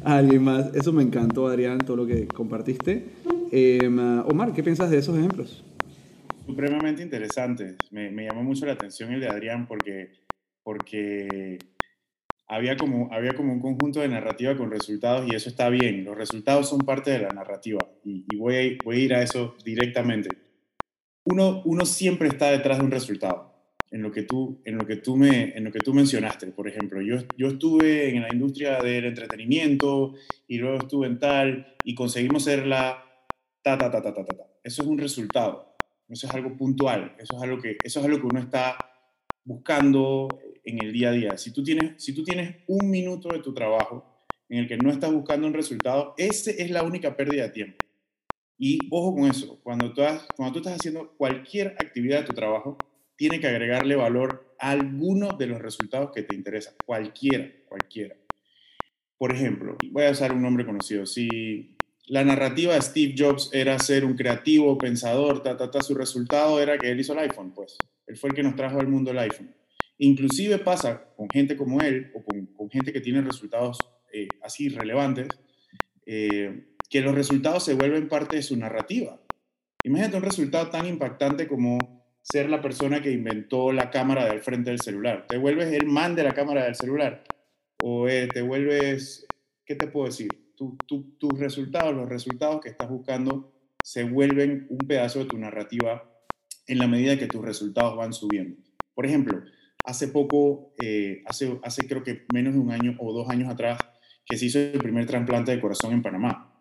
a 0.03 0.17
alguien 0.17 0.43
más. 0.43 0.73
Eso 0.75 0.93
me 0.93 1.01
encantó, 1.01 1.47
Adrián, 1.47 1.79
todo 1.79 1.97
lo 1.97 2.05
que 2.05 2.27
compartiste. 2.27 3.05
Em, 3.51 3.97
Omar, 4.25 4.53
¿qué 4.53 4.61
piensas 4.61 4.91
de 4.91 4.99
esos 4.99 5.17
ejemplos? 5.17 5.63
Supremamente 6.45 7.01
interesantes. 7.01 7.77
Me, 7.91 8.11
me, 8.11 8.25
llamó 8.25 8.43
mucho 8.43 8.65
la 8.65 8.73
atención 8.73 9.11
el 9.11 9.21
de 9.21 9.27
Adrián 9.27 9.67
porque, 9.67 10.11
porque 10.63 11.57
había, 12.47 12.77
como, 12.77 13.11
había 13.11 13.33
como 13.33 13.53
un 13.53 13.59
conjunto 13.59 14.01
de 14.01 14.09
narrativa 14.09 14.55
con 14.55 14.69
resultados 14.69 15.27
y 15.27 15.35
eso 15.35 15.49
está 15.49 15.69
bien. 15.69 16.03
Los 16.03 16.15
resultados 16.15 16.69
son 16.69 16.79
parte 16.81 17.11
de 17.11 17.19
la 17.19 17.29
narrativa 17.29 17.79
y, 18.03 18.25
y 18.29 18.35
voy, 18.37 18.55
a, 18.55 18.83
voy 18.83 18.95
a 18.97 18.99
ir 18.99 19.13
a 19.15 19.23
eso 19.23 19.55
directamente. 19.65 20.29
Uno, 21.23 21.61
uno 21.65 21.85
siempre 21.85 22.27
está 22.27 22.51
detrás 22.51 22.77
de 22.79 22.85
un 22.85 22.91
resultado 22.91 23.48
en 23.91 24.01
lo 24.03 24.11
que 24.11 24.23
tú, 24.23 24.61
en 24.65 24.77
lo 24.77 24.85
que 24.85 24.97
tú, 24.97 25.15
me, 25.15 25.57
en 25.57 25.63
lo 25.63 25.71
que 25.71 25.79
tú 25.79 25.93
mencionaste. 25.93 26.47
Por 26.47 26.67
ejemplo, 26.67 27.01
yo, 27.01 27.17
yo 27.37 27.47
estuve 27.47 28.15
en 28.15 28.21
la 28.21 28.29
industria 28.31 28.79
del 28.81 29.05
entretenimiento 29.05 30.13
y 30.47 30.57
luego 30.57 30.77
estuve 30.77 31.07
en 31.07 31.19
tal 31.19 31.75
y 31.83 31.95
conseguimos 31.95 32.43
ser 32.43 32.67
la 32.67 33.03
ta, 33.61 33.77
ta, 33.77 33.89
ta, 33.89 34.01
ta, 34.01 34.13
ta, 34.13 34.25
ta, 34.25 34.37
ta. 34.37 34.43
Eso 34.63 34.83
es 34.83 34.87
un 34.87 34.97
resultado. 34.97 35.75
Eso 36.07 36.27
es 36.27 36.33
algo 36.33 36.55
puntual. 36.55 37.15
Eso 37.19 37.35
es 37.37 37.43
algo 37.43 37.59
que, 37.59 37.77
eso 37.83 37.99
es 37.99 38.05
algo 38.05 38.19
que 38.19 38.27
uno 38.27 38.39
está 38.39 38.77
buscando 39.43 40.27
en 40.63 40.83
el 40.83 40.93
día 40.93 41.09
a 41.09 41.13
día. 41.13 41.37
Si 41.37 41.51
tú, 41.51 41.63
tienes, 41.63 42.03
si 42.03 42.13
tú 42.13 42.23
tienes 42.23 42.57
un 42.67 42.89
minuto 42.89 43.29
de 43.29 43.39
tu 43.39 43.53
trabajo 43.53 44.05
en 44.49 44.59
el 44.59 44.67
que 44.67 44.77
no 44.77 44.91
estás 44.91 45.11
buscando 45.11 45.47
un 45.47 45.53
resultado, 45.53 46.13
ese 46.17 46.61
es 46.61 46.69
la 46.69 46.83
única 46.83 47.15
pérdida 47.15 47.43
de 47.43 47.49
tiempo. 47.49 47.77
Y 48.57 48.79
ojo 48.91 49.15
con 49.15 49.25
eso, 49.25 49.59
cuando 49.63 49.93
tú 49.93 50.01
estás 50.01 50.75
haciendo 50.75 51.15
cualquier 51.15 51.67
actividad 51.79 52.19
de 52.19 52.25
tu 52.25 52.33
trabajo, 52.33 52.77
tiene 53.19 53.41
que 53.41 53.47
agregarle 53.47 53.97
valor 53.97 54.55
a 54.59 54.71
alguno 54.71 55.33
de 55.37 55.45
los 55.45 55.61
resultados 55.61 56.11
que 56.15 56.23
te 56.23 56.35
interesan, 56.35 56.73
cualquiera, 56.85 57.51
cualquiera. 57.67 58.15
Por 59.17 59.33
ejemplo, 59.33 59.75
voy 59.91 60.05
a 60.05 60.11
usar 60.11 60.31
un 60.31 60.41
nombre 60.41 60.65
conocido. 60.65 61.05
Si 61.05 61.75
la 62.07 62.23
narrativa 62.23 62.75
de 62.75 62.81
Steve 62.81 63.15
Jobs 63.17 63.49
era 63.51 63.77
ser 63.77 64.05
un 64.05 64.15
creativo, 64.15 64.77
pensador, 64.77 65.43
ta, 65.43 65.57
ta, 65.57 65.69
ta, 65.69 65.81
su 65.81 65.95
resultado 65.95 66.61
era 66.61 66.77
que 66.77 66.91
él 66.91 67.01
hizo 67.01 67.11
el 67.11 67.19
iPhone, 67.19 67.53
pues. 67.53 67.77
Él 68.07 68.15
fue 68.15 68.29
el 68.29 68.35
que 68.37 68.41
nos 68.41 68.55
trajo 68.55 68.79
al 68.79 68.87
mundo 68.87 69.11
el 69.11 69.19
iPhone. 69.19 69.53
Inclusive 69.97 70.57
pasa 70.59 71.13
con 71.17 71.27
gente 71.29 71.57
como 71.57 71.81
él 71.81 72.13
o 72.15 72.23
con, 72.23 72.69
gente 72.69 72.93
que 72.93 73.01
tiene 73.01 73.19
resultados 73.19 73.79
eh, 74.13 74.29
así 74.41 74.69
relevantes, 74.69 75.27
eh, 76.05 76.67
que 76.89 77.01
los 77.01 77.13
resultados 77.13 77.65
se 77.65 77.73
vuelven 77.73 78.07
parte 78.07 78.37
de 78.37 78.43
su 78.43 78.55
narrativa. 78.55 79.21
Imagínate 79.83 80.15
un 80.15 80.23
resultado 80.23 80.69
tan 80.69 80.85
impactante 80.85 81.49
como 81.49 81.98
ser 82.31 82.49
la 82.49 82.61
persona 82.61 83.01
que 83.01 83.11
inventó 83.11 83.71
la 83.71 83.89
cámara 83.89 84.25
del 84.25 84.41
frente 84.41 84.69
del 84.69 84.79
celular. 84.79 85.25
Te 85.27 85.37
vuelves 85.37 85.73
el 85.73 85.87
man 85.87 86.15
de 86.15 86.23
la 86.23 86.33
cámara 86.33 86.65
del 86.65 86.75
celular. 86.75 87.23
O 87.81 88.07
eh, 88.07 88.27
te 88.27 88.41
vuelves, 88.41 89.25
¿qué 89.65 89.75
te 89.75 89.87
puedo 89.87 90.07
decir? 90.07 90.29
tus 90.85 91.39
resultados, 91.39 91.95
los 91.95 92.09
resultados 92.09 92.59
que 92.59 92.67
estás 92.67 92.89
buscando, 92.89 93.53
se 93.81 94.03
vuelven 94.03 94.67
un 94.69 94.79
pedazo 94.79 95.19
de 95.19 95.25
tu 95.25 95.37
narrativa 95.37 96.03
en 96.67 96.77
la 96.79 96.87
medida 96.87 97.17
que 97.17 97.27
tus 97.27 97.41
resultados 97.41 97.95
van 97.95 98.11
subiendo. 98.11 98.57
Por 98.93 99.05
ejemplo, 99.05 99.41
hace 99.85 100.09
poco, 100.09 100.73
eh, 100.81 101.23
hace, 101.25 101.57
hace 101.63 101.87
creo 101.87 102.03
que 102.03 102.25
menos 102.33 102.53
de 102.55 102.59
un 102.59 102.71
año 102.71 102.97
o 102.99 103.13
dos 103.13 103.29
años 103.29 103.49
atrás, 103.49 103.79
que 104.25 104.37
se 104.37 104.47
hizo 104.47 104.59
el 104.59 104.79
primer 104.79 105.05
trasplante 105.05 105.51
de 105.51 105.61
corazón 105.61 105.93
en 105.93 106.01
Panamá. 106.01 106.53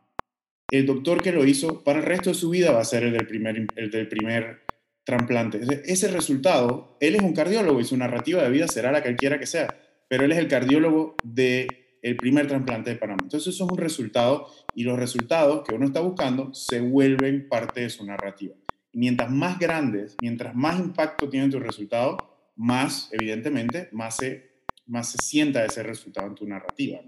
El 0.71 0.87
doctor 0.87 1.21
que 1.21 1.33
lo 1.33 1.45
hizo, 1.45 1.83
para 1.83 1.99
el 1.99 2.05
resto 2.05 2.31
de 2.31 2.35
su 2.35 2.51
vida 2.51 2.71
va 2.71 2.81
a 2.81 2.85
ser 2.85 3.03
el 3.03 3.13
del 3.13 3.27
primer, 3.27 3.67
el 3.75 3.91
del 3.91 4.07
primer 4.07 4.68
trasplante. 5.09 5.63
Ese 5.87 6.09
resultado, 6.09 6.99
él 7.01 7.15
es 7.15 7.23
un 7.23 7.33
cardiólogo 7.33 7.81
y 7.81 7.85
su 7.85 7.97
narrativa 7.97 8.43
de 8.43 8.51
vida 8.51 8.69
será 8.69 8.93
la 8.93 9.03
que 9.03 9.17
quiera 9.17 9.39
que 9.39 9.47
sea, 9.47 9.75
pero 10.07 10.27
él 10.27 10.33
es 10.33 10.39
el 10.39 10.49
cardiólogo 10.49 11.17
del 11.25 11.69
el 12.03 12.17
primer 12.17 12.47
trasplante 12.47 12.91
de 12.91 12.97
Panamá. 12.97 13.21
Entonces 13.23 13.55
eso 13.55 13.65
es 13.65 13.71
un 13.71 13.79
resultado 13.79 14.47
y 14.75 14.83
los 14.85 14.99
resultados 14.99 15.65
que 15.67 15.75
uno 15.75 15.87
está 15.87 16.01
buscando 16.01 16.53
se 16.53 16.81
vuelven 16.83 17.49
parte 17.49 17.81
de 17.81 17.89
su 17.89 18.05
narrativa. 18.05 18.55
Mientras 18.93 19.31
más 19.31 19.59
grandes, 19.59 20.15
mientras 20.21 20.55
más 20.55 20.79
impacto 20.79 21.31
tiene 21.31 21.49
tu 21.49 21.59
resultado, 21.59 22.19
más, 22.55 23.09
evidentemente, 23.13 23.89
más 23.93 24.17
se, 24.17 24.51
más 24.87 25.11
se 25.11 25.19
sienta 25.23 25.65
ese 25.65 25.83
resultado 25.83 26.27
en 26.27 26.35
tu 26.35 26.47
narrativa. 26.47 27.01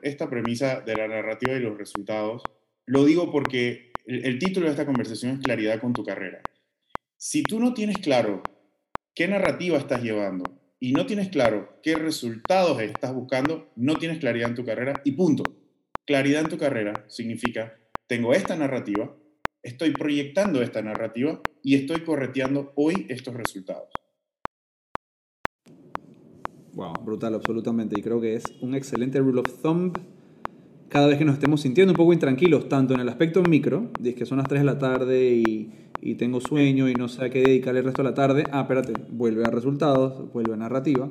Esta 0.00 0.30
premisa 0.30 0.82
de 0.82 0.94
la 0.94 1.08
narrativa 1.08 1.54
y 1.54 1.60
los 1.60 1.76
resultados, 1.76 2.44
lo 2.86 3.04
digo 3.04 3.32
porque 3.32 3.90
el 4.06 4.38
título 4.38 4.66
de 4.66 4.72
esta 4.72 4.86
conversación 4.86 5.32
es 5.32 5.40
Claridad 5.40 5.80
con 5.80 5.92
tu 5.92 6.04
carrera. 6.04 6.40
Si 7.16 7.42
tú 7.42 7.60
no 7.60 7.74
tienes 7.74 7.98
claro 7.98 8.42
qué 9.14 9.28
narrativa 9.28 9.78
estás 9.78 10.02
llevando 10.02 10.44
y 10.80 10.92
no 10.92 11.06
tienes 11.06 11.28
claro 11.28 11.78
qué 11.82 11.96
resultados 11.96 12.80
estás 12.82 13.14
buscando, 13.14 13.70
no 13.76 13.96
tienes 13.96 14.18
claridad 14.18 14.50
en 14.50 14.56
tu 14.56 14.64
carrera 14.64 15.00
y 15.04 15.12
punto. 15.12 15.44
Claridad 16.06 16.42
en 16.42 16.48
tu 16.48 16.58
carrera 16.58 17.04
significa, 17.08 17.78
tengo 18.06 18.34
esta 18.34 18.56
narrativa, 18.56 19.16
estoy 19.62 19.92
proyectando 19.92 20.60
esta 20.60 20.82
narrativa 20.82 21.40
y 21.62 21.76
estoy 21.76 22.00
correteando 22.00 22.72
hoy 22.76 23.06
estos 23.08 23.34
resultados. 23.34 23.88
Wow, 26.74 26.94
brutal, 27.04 27.34
absolutamente. 27.34 27.98
Y 27.98 28.02
creo 28.02 28.20
que 28.20 28.34
es 28.34 28.44
un 28.60 28.74
excelente 28.74 29.20
rule 29.20 29.40
of 29.40 29.62
thumb 29.62 29.96
cada 30.88 31.06
vez 31.06 31.18
que 31.18 31.24
nos 31.24 31.34
estemos 31.34 31.60
sintiendo 31.60 31.92
un 31.92 31.96
poco 31.96 32.12
intranquilos, 32.12 32.68
tanto 32.68 32.94
en 32.94 33.00
el 33.00 33.08
aspecto 33.08 33.42
micro, 33.42 33.90
de 33.98 34.14
que 34.14 34.26
son 34.26 34.38
las 34.38 34.48
3 34.48 34.60
de 34.60 34.66
la 34.66 34.78
tarde 34.78 35.34
y, 35.34 35.72
y, 36.00 36.14
tengo 36.14 36.40
sueño 36.40 36.88
y 36.88 36.94
no 36.94 37.08
sé 37.08 37.24
a 37.24 37.30
qué 37.30 37.40
dedicarle 37.40 37.80
el 37.80 37.86
resto 37.86 38.02
de 38.02 38.08
la 38.08 38.14
tarde, 38.14 38.44
ah, 38.52 38.62
espérate, 38.62 38.94
vuelve 39.10 39.44
a 39.44 39.50
resultados, 39.50 40.32
vuelve 40.32 40.54
a 40.54 40.56
narrativa, 40.56 41.08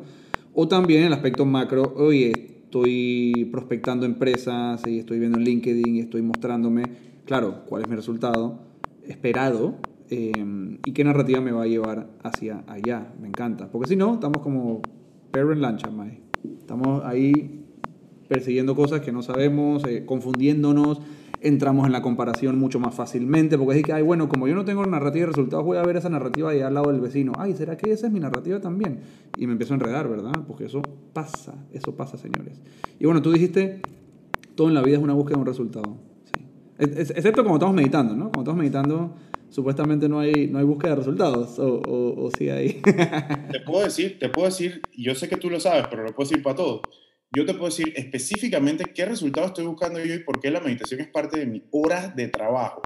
o 0.53 0.67
también 0.67 1.03
el 1.03 1.13
aspecto 1.13 1.45
macro, 1.45 1.93
oye, 1.97 2.31
estoy 2.63 3.49
prospectando 3.51 4.05
empresas 4.05 4.85
y 4.87 4.99
estoy 4.99 5.19
viendo 5.19 5.37
en 5.37 5.43
LinkedIn 5.43 5.95
y 5.95 5.99
estoy 5.99 6.21
mostrándome, 6.21 6.83
claro, 7.25 7.65
cuál 7.65 7.83
es 7.83 7.89
mi 7.89 7.95
resultado 7.95 8.59
esperado 9.07 9.75
eh, 10.09 10.77
y 10.85 10.91
qué 10.91 11.03
narrativa 11.03 11.41
me 11.41 11.51
va 11.51 11.63
a 11.63 11.67
llevar 11.67 12.07
hacia 12.23 12.63
allá. 12.67 13.13
Me 13.19 13.27
encanta. 13.27 13.71
Porque 13.71 13.89
si 13.89 13.95
no, 13.95 14.13
estamos 14.13 14.41
como 14.41 14.81
perro 15.31 15.53
en 15.53 15.61
lancha, 15.61 15.89
Mae. 15.89 16.21
Estamos 16.59 17.03
ahí 17.05 17.62
persiguiendo 18.27 18.75
cosas 18.75 19.01
que 19.01 19.11
no 19.11 19.21
sabemos, 19.21 19.83
eh, 19.85 20.05
confundiéndonos, 20.05 20.99
entramos 21.43 21.85
en 21.85 21.91
la 21.91 22.01
comparación 22.01 22.57
mucho 22.57 22.79
más 22.79 22.95
fácilmente, 22.95 23.57
porque 23.57 23.79
es 23.79 23.85
que, 23.85 23.91
ay, 23.91 24.01
bueno, 24.01 24.29
como 24.29 24.47
yo 24.47 24.55
no 24.55 24.63
tengo 24.63 24.85
narrativa 24.85 25.25
de 25.25 25.31
resultados, 25.33 25.65
voy 25.65 25.77
a 25.77 25.83
ver 25.83 25.97
esa 25.97 26.09
narrativa 26.09 26.51
ahí 26.51 26.61
al 26.61 26.73
lado 26.73 26.91
del 26.91 27.01
vecino. 27.01 27.33
Ay, 27.37 27.53
¿será 27.53 27.75
que 27.75 27.91
esa 27.91 28.07
es 28.07 28.13
mi 28.13 28.21
narrativa 28.21 28.61
también? 28.61 29.01
Y 29.37 29.45
me 29.45 29.51
empiezo 29.51 29.73
a 29.73 29.75
enredar, 29.75 30.07
¿verdad? 30.07 30.31
Porque 30.47 30.65
eso 30.65 30.81
pasa, 31.11 31.53
eso 31.73 31.95
pasa, 31.95 32.17
señores. 32.17 32.61
Y 32.97 33.05
bueno, 33.05 33.21
tú 33.21 33.33
dijiste, 33.33 33.81
todo 34.55 34.69
en 34.69 34.73
la 34.73 34.81
vida 34.81 34.97
es 34.97 35.03
una 35.03 35.13
búsqueda 35.13 35.35
de 35.35 35.41
un 35.41 35.47
resultado. 35.47 35.97
Sí. 36.33 36.45
Excepto 36.79 37.43
cuando 37.43 37.55
estamos 37.55 37.75
meditando, 37.75 38.15
¿no? 38.15 38.31
Cuando 38.31 38.41
estamos 38.41 38.59
meditando, 38.59 39.15
supuestamente 39.49 40.07
no 40.07 40.21
hay, 40.21 40.47
no 40.47 40.59
hay 40.59 40.65
búsqueda 40.65 40.91
de 40.91 40.97
resultados, 40.97 41.59
o, 41.59 41.81
o, 41.81 42.23
o 42.23 42.31
sí 42.31 42.47
hay. 42.49 42.81
te 43.51 43.59
puedo 43.65 43.83
decir, 43.83 44.17
te 44.17 44.29
puedo 44.29 44.47
decir, 44.47 44.81
yo 44.97 45.13
sé 45.13 45.27
que 45.27 45.35
tú 45.35 45.49
lo 45.49 45.59
sabes, 45.59 45.87
pero 45.89 46.03
lo 46.03 46.15
puedo 46.15 46.29
decir 46.29 46.41
para 46.41 46.55
todos 46.55 46.81
yo 47.35 47.45
te 47.45 47.53
puedo 47.53 47.65
decir 47.65 47.93
específicamente 47.95 48.85
qué 48.93 49.05
resultados 49.05 49.49
estoy 49.49 49.65
buscando 49.65 49.99
yo 50.03 50.13
y 50.13 50.19
por 50.19 50.39
qué 50.39 50.51
la 50.51 50.59
meditación 50.59 51.01
es 51.01 51.07
parte 51.07 51.39
de 51.39 51.47
mi 51.47 51.63
horas 51.71 52.15
de 52.15 52.27
trabajo. 52.27 52.81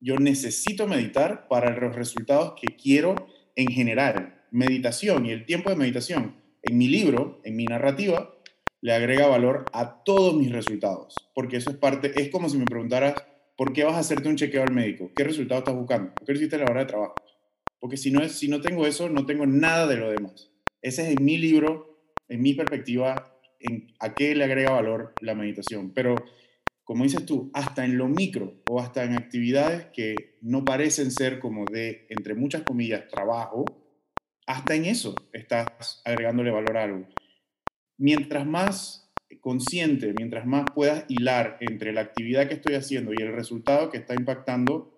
Yo 0.00 0.16
necesito 0.18 0.86
meditar 0.86 1.48
para 1.48 1.76
los 1.76 1.96
resultados 1.96 2.54
que 2.60 2.76
quiero 2.76 3.26
en 3.56 3.68
general. 3.68 4.44
Meditación 4.52 5.26
y 5.26 5.32
el 5.32 5.44
tiempo 5.46 5.70
de 5.70 5.76
meditación 5.76 6.36
en 6.62 6.78
mi 6.78 6.86
libro, 6.86 7.40
en 7.42 7.56
mi 7.56 7.64
narrativa, 7.64 8.32
le 8.82 8.92
agrega 8.92 9.26
valor 9.26 9.64
a 9.72 10.04
todos 10.04 10.36
mis 10.36 10.52
resultados, 10.52 11.14
porque 11.34 11.56
eso 11.56 11.70
es 11.70 11.76
parte, 11.76 12.12
es 12.20 12.28
como 12.28 12.48
si 12.48 12.58
me 12.58 12.66
preguntaras, 12.66 13.14
¿por 13.56 13.72
qué 13.72 13.82
vas 13.82 13.94
a 13.94 14.00
hacerte 14.00 14.28
un 14.28 14.36
chequeo 14.36 14.62
al 14.62 14.72
médico? 14.72 15.10
¿Qué 15.16 15.24
resultado 15.24 15.58
estás 15.58 15.74
buscando? 15.74 16.14
¿Por 16.14 16.24
qué 16.24 16.34
hiciste 16.34 16.56
a 16.56 16.60
la 16.60 16.66
hora 16.66 16.80
de 16.80 16.86
trabajo? 16.86 17.14
Porque 17.80 17.96
si 17.96 18.12
no, 18.12 18.22
es, 18.22 18.32
si 18.32 18.48
no 18.48 18.60
tengo 18.60 18.86
eso, 18.86 19.08
no 19.08 19.26
tengo 19.26 19.46
nada 19.46 19.86
de 19.86 19.96
lo 19.96 20.10
demás. 20.10 20.52
Ese 20.82 21.02
es 21.02 21.16
en 21.16 21.24
mi 21.24 21.36
libro, 21.36 21.98
en 22.28 22.42
mi 22.42 22.54
perspectiva, 22.54 23.35
a 23.98 24.14
qué 24.14 24.34
le 24.34 24.44
agrega 24.44 24.72
valor 24.72 25.14
la 25.20 25.34
meditación. 25.34 25.92
Pero, 25.92 26.16
como 26.84 27.04
dices 27.04 27.26
tú, 27.26 27.50
hasta 27.54 27.84
en 27.84 27.98
lo 27.98 28.08
micro 28.08 28.62
o 28.68 28.80
hasta 28.80 29.04
en 29.04 29.14
actividades 29.14 29.86
que 29.92 30.38
no 30.42 30.64
parecen 30.64 31.10
ser 31.10 31.38
como 31.40 31.64
de, 31.64 32.06
entre 32.10 32.34
muchas 32.34 32.62
comillas, 32.62 33.08
trabajo, 33.08 33.64
hasta 34.46 34.74
en 34.74 34.84
eso 34.84 35.14
estás 35.32 36.02
agregándole 36.04 36.50
valor 36.50 36.76
a 36.76 36.84
algo. 36.84 37.08
Mientras 37.98 38.46
más 38.46 39.06
consciente, 39.40 40.12
mientras 40.16 40.46
más 40.46 40.64
puedas 40.74 41.04
hilar 41.08 41.56
entre 41.60 41.92
la 41.92 42.02
actividad 42.02 42.48
que 42.48 42.54
estoy 42.54 42.74
haciendo 42.74 43.12
y 43.12 43.22
el 43.22 43.32
resultado 43.32 43.90
que 43.90 43.98
está 43.98 44.14
impactando, 44.14 44.96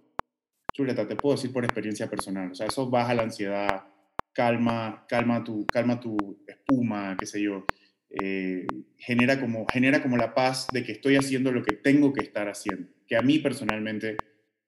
chuleta, 0.73 1.09
te 1.09 1.17
puedo 1.17 1.37
decir 1.37 1.53
por 1.53 1.65
experiencia 1.65 2.09
personal. 2.09 2.53
O 2.53 2.55
sea, 2.55 2.67
eso 2.67 2.89
baja 2.89 3.15
la 3.15 3.23
ansiedad, 3.23 3.87
calma, 4.33 5.05
calma 5.09 5.43
tu, 5.43 5.67
calma 5.67 5.99
tu 5.99 6.45
espuma, 6.47 7.17
qué 7.19 7.27
sé 7.27 7.43
yo. 7.43 7.65
Eh, 8.11 8.67
genera, 8.97 9.41
como, 9.41 9.67
genera 9.67 10.03
como 10.03 10.17
la 10.17 10.35
paz 10.35 10.69
de 10.73 10.83
que 10.83 10.93
estoy 10.93 11.17
haciendo 11.17 11.53
lo 11.53 11.63
que 11.63 11.75
tengo 11.75 12.13
que 12.13 12.23
estar 12.23 12.49
haciendo. 12.49 12.89
Que 13.07 13.17
a 13.17 13.23
mí 13.23 13.39
personalmente, 13.39 14.17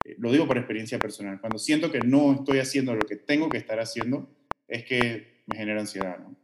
eh, 0.05 0.17
lo 0.19 0.31
digo 0.31 0.47
por 0.47 0.59
experiencia 0.59 0.99
personal, 0.99 1.41
cuando 1.41 1.59
siento 1.59 1.91
que 1.91 2.01
no 2.01 2.33
estoy 2.33 2.59
haciendo 2.59 2.95
lo 2.95 3.07
que 3.07 3.17
tengo 3.17 3.49
que 3.49 3.59
estar 3.59 3.81
haciendo, 3.81 4.29
es 4.69 4.85
que 4.85 5.43
me 5.47 5.57
genera 5.57 5.81
ansiedad. 5.81 6.19
¿no? 6.19 6.37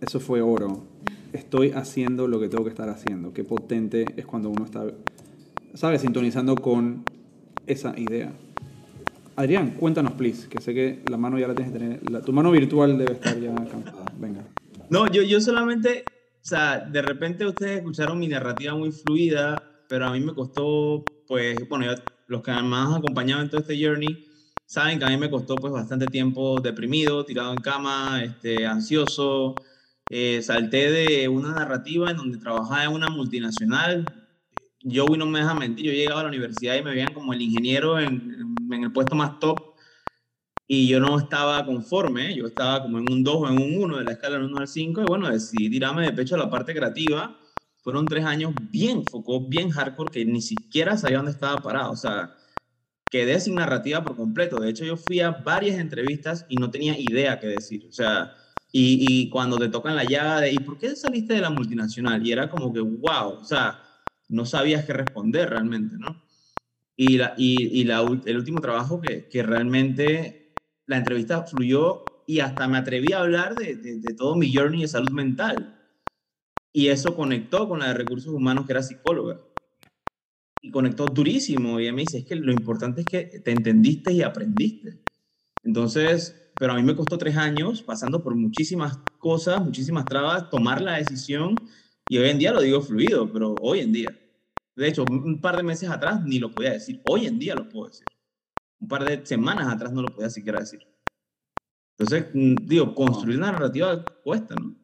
Eso 0.00 0.20
fue 0.20 0.40
oro. 0.40 0.86
Estoy 1.32 1.70
haciendo 1.70 2.28
lo 2.28 2.40
que 2.40 2.48
tengo 2.48 2.64
que 2.64 2.70
estar 2.70 2.88
haciendo. 2.88 3.32
Qué 3.32 3.44
potente 3.44 4.06
es 4.16 4.26
cuando 4.26 4.50
uno 4.50 4.64
está, 4.64 4.84
¿sabes? 5.74 6.00
Sintonizando 6.00 6.56
con 6.56 7.04
esa 7.66 7.98
idea. 7.98 8.32
Adrián, 9.36 9.72
cuéntanos, 9.72 10.12
please, 10.14 10.48
que 10.48 10.60
sé 10.60 10.72
que 10.72 11.00
la 11.10 11.18
mano 11.18 11.38
ya 11.38 11.46
la 11.46 11.54
tienes 11.54 11.72
que 11.72 11.78
tener. 11.78 12.22
tu 12.22 12.32
mano 12.32 12.50
virtual 12.50 12.96
debe 12.96 13.12
estar 13.12 13.38
ya 13.38 13.54
cansada. 13.54 14.06
Venga. 14.18 14.44
No, 14.88 15.10
yo, 15.10 15.22
yo 15.22 15.40
solamente, 15.40 16.04
o 16.42 16.44
sea, 16.44 16.78
de 16.78 17.02
repente 17.02 17.44
ustedes 17.44 17.78
escucharon 17.78 18.18
mi 18.18 18.28
narrativa 18.28 18.74
muy 18.74 18.92
fluida, 18.92 19.60
pero 19.88 20.06
a 20.06 20.12
mí 20.12 20.20
me 20.20 20.32
costó, 20.32 21.04
pues, 21.26 21.68
bueno, 21.68 21.92
los 22.28 22.42
que 22.42 22.52
más 22.52 22.88
han 22.88 22.94
acompañado 22.94 23.42
en 23.42 23.50
todo 23.50 23.60
este 23.60 23.82
journey 23.84 24.26
saben 24.64 24.98
que 24.98 25.04
a 25.04 25.08
mí 25.08 25.16
me 25.16 25.30
costó, 25.30 25.56
pues, 25.56 25.72
bastante 25.72 26.06
tiempo 26.06 26.60
deprimido, 26.60 27.24
tirado 27.24 27.52
en 27.52 27.58
cama, 27.58 28.22
este, 28.22 28.66
ansioso. 28.66 29.56
Eh, 30.08 30.40
salté 30.42 30.90
de 30.90 31.28
una 31.28 31.50
narrativa 31.52 32.10
en 32.10 32.16
donde 32.16 32.38
trabajaba 32.38 32.84
en 32.84 32.92
una 32.92 33.08
multinacional. 33.08 34.04
Yo, 34.82 35.06
no 35.16 35.26
me 35.26 35.40
deja 35.40 35.54
mentir, 35.54 35.86
yo 35.86 35.92
llegaba 35.92 36.20
a 36.20 36.24
la 36.24 36.28
universidad 36.28 36.76
y 36.76 36.82
me 36.82 36.92
veían 36.92 37.12
como 37.12 37.32
el 37.32 37.42
ingeniero 37.42 37.98
en, 37.98 38.54
en 38.70 38.82
el 38.84 38.92
puesto 38.92 39.16
más 39.16 39.40
top 39.40 39.75
y 40.66 40.88
yo 40.88 40.98
no 41.00 41.18
estaba 41.18 41.64
conforme, 41.64 42.34
yo 42.34 42.46
estaba 42.46 42.82
como 42.82 42.98
en 42.98 43.08
un 43.08 43.22
2 43.22 43.36
o 43.36 43.48
en 43.48 43.58
un 43.60 43.82
1 43.84 43.98
de 43.98 44.04
la 44.04 44.12
escala 44.12 44.36
del 44.36 44.46
1 44.46 44.58
al 44.58 44.68
5, 44.68 45.00
y 45.02 45.04
bueno, 45.04 45.30
decidí 45.30 45.70
tirarme 45.70 46.04
de 46.04 46.12
pecho 46.12 46.34
a 46.34 46.38
la 46.38 46.50
parte 46.50 46.74
creativa. 46.74 47.38
Fueron 47.82 48.08
tres 48.08 48.24
años 48.24 48.52
bien 48.56 49.04
focó, 49.04 49.46
bien 49.46 49.70
hardcore, 49.70 50.10
que 50.10 50.24
ni 50.24 50.42
siquiera 50.42 50.96
sabía 50.96 51.18
dónde 51.18 51.30
estaba 51.32 51.62
parado. 51.62 51.92
O 51.92 51.96
sea, 51.96 52.34
quedé 53.10 53.40
sin 53.40 53.56
narrativa 53.56 54.02
por 54.02 54.16
completo. 54.16 54.60
De 54.60 54.70
hecho, 54.70 54.84
yo 54.84 54.96
fui 54.96 55.20
a 55.20 55.30
varias 55.30 55.78
entrevistas 55.78 56.46
y 56.48 56.56
no 56.56 56.70
tenía 56.70 56.98
idea 56.98 57.38
qué 57.40 57.46
decir. 57.48 57.86
O 57.88 57.92
sea, 57.92 58.34
y, 58.72 58.98
y 59.24 59.30
cuando 59.30 59.58
te 59.58 59.68
tocan 59.68 59.96
la 59.96 60.04
llaga 60.04 60.40
de, 60.40 60.52
¿y 60.52 60.58
por 60.60 60.78
qué 60.78 60.96
saliste 60.96 61.34
de 61.34 61.40
la 61.40 61.50
multinacional? 61.50 62.26
Y 62.26 62.32
era 62.32 62.50
como 62.50 62.72
que, 62.72 62.80
wow, 62.80 63.38
o 63.40 63.44
sea, 63.44 63.82
no 64.28 64.44
sabías 64.46 64.84
qué 64.84 64.92
responder 64.92 65.50
realmente, 65.50 65.96
¿no? 65.98 66.24
Y, 66.96 67.18
la, 67.18 67.34
y, 67.36 67.80
y 67.80 67.84
la, 67.84 68.00
el 68.26 68.36
último 68.36 68.60
trabajo 68.60 69.00
que, 69.00 69.28
que 69.28 69.42
realmente 69.42 70.45
la 70.86 70.98
entrevista 70.98 71.42
fluyó 71.42 72.04
y 72.26 72.40
hasta 72.40 72.68
me 72.68 72.78
atreví 72.78 73.12
a 73.12 73.20
hablar 73.20 73.56
de, 73.56 74.14
todo 74.16 74.36
mi 74.36 74.52
journey 74.52 74.82
de 74.82 74.88
salud 74.88 75.10
mental. 75.10 75.72
Y 76.72 76.88
eso 76.88 77.14
conectó 77.14 77.68
con 77.68 77.78
la 77.80 77.88
de 77.88 77.94
recursos 77.94 78.32
humanos, 78.32 78.66
que 78.66 78.72
era 78.72 78.82
psicóloga. 78.82 79.40
Y 80.60 80.70
conectó 80.70 81.06
durísimo. 81.06 81.78
Y 81.78 81.84
ella 81.84 81.92
me 81.92 82.02
dice, 82.02 82.18
es 82.18 82.26
que 82.26 82.36
lo 82.36 82.52
importante 82.52 83.00
es 83.00 83.06
que 83.06 83.40
te 83.40 83.50
entendiste 83.50 84.12
y 84.12 84.22
aprendiste. 84.22 85.02
Entonces, 85.62 86.50
pero 86.58 86.72
a 86.72 86.76
mí 86.76 86.82
me 86.82 86.96
costó 86.96 87.16
tres 87.18 87.36
años, 87.36 87.82
pasando 87.82 88.22
por 88.22 88.34
muchísimas 88.34 88.98
cosas, 89.18 89.64
muchísimas 89.64 90.04
trabas, 90.04 90.50
tomar 90.50 90.82
la 90.82 90.98
decisión. 90.98 91.56
Y 92.08 92.18
hoy 92.18 92.28
en 92.28 92.38
día 92.38 92.52
lo 92.52 92.60
digo 92.60 92.82
fluido, 92.82 93.32
pero 93.32 93.54
hoy 93.60 93.80
en 93.80 93.92
día. 93.92 94.16
De 94.76 94.88
hecho, 94.88 95.04
un 95.08 95.40
par 95.40 95.56
de 95.56 95.62
meses 95.62 95.88
atrás 95.88 96.22
ni 96.24 96.38
lo 96.38 96.50
podía 96.50 96.72
decir. 96.72 97.00
Hoy 97.04 97.26
en 97.26 97.38
día 97.38 97.54
lo 97.54 97.68
puedo 97.68 97.88
decir 97.88 98.06
un 98.80 98.88
par 98.88 99.04
de 99.04 99.24
semanas 99.24 99.72
atrás 99.72 99.92
no 99.92 100.02
lo 100.02 100.08
podía 100.08 100.30
siquiera 100.30 100.60
decir. 100.60 100.80
Entonces, 101.98 102.30
mm, 102.34 102.66
digo, 102.66 102.94
construir 102.94 103.38
una 103.38 103.52
narrativa 103.52 104.04
cuesta, 104.22 104.54
¿no? 104.54 104.74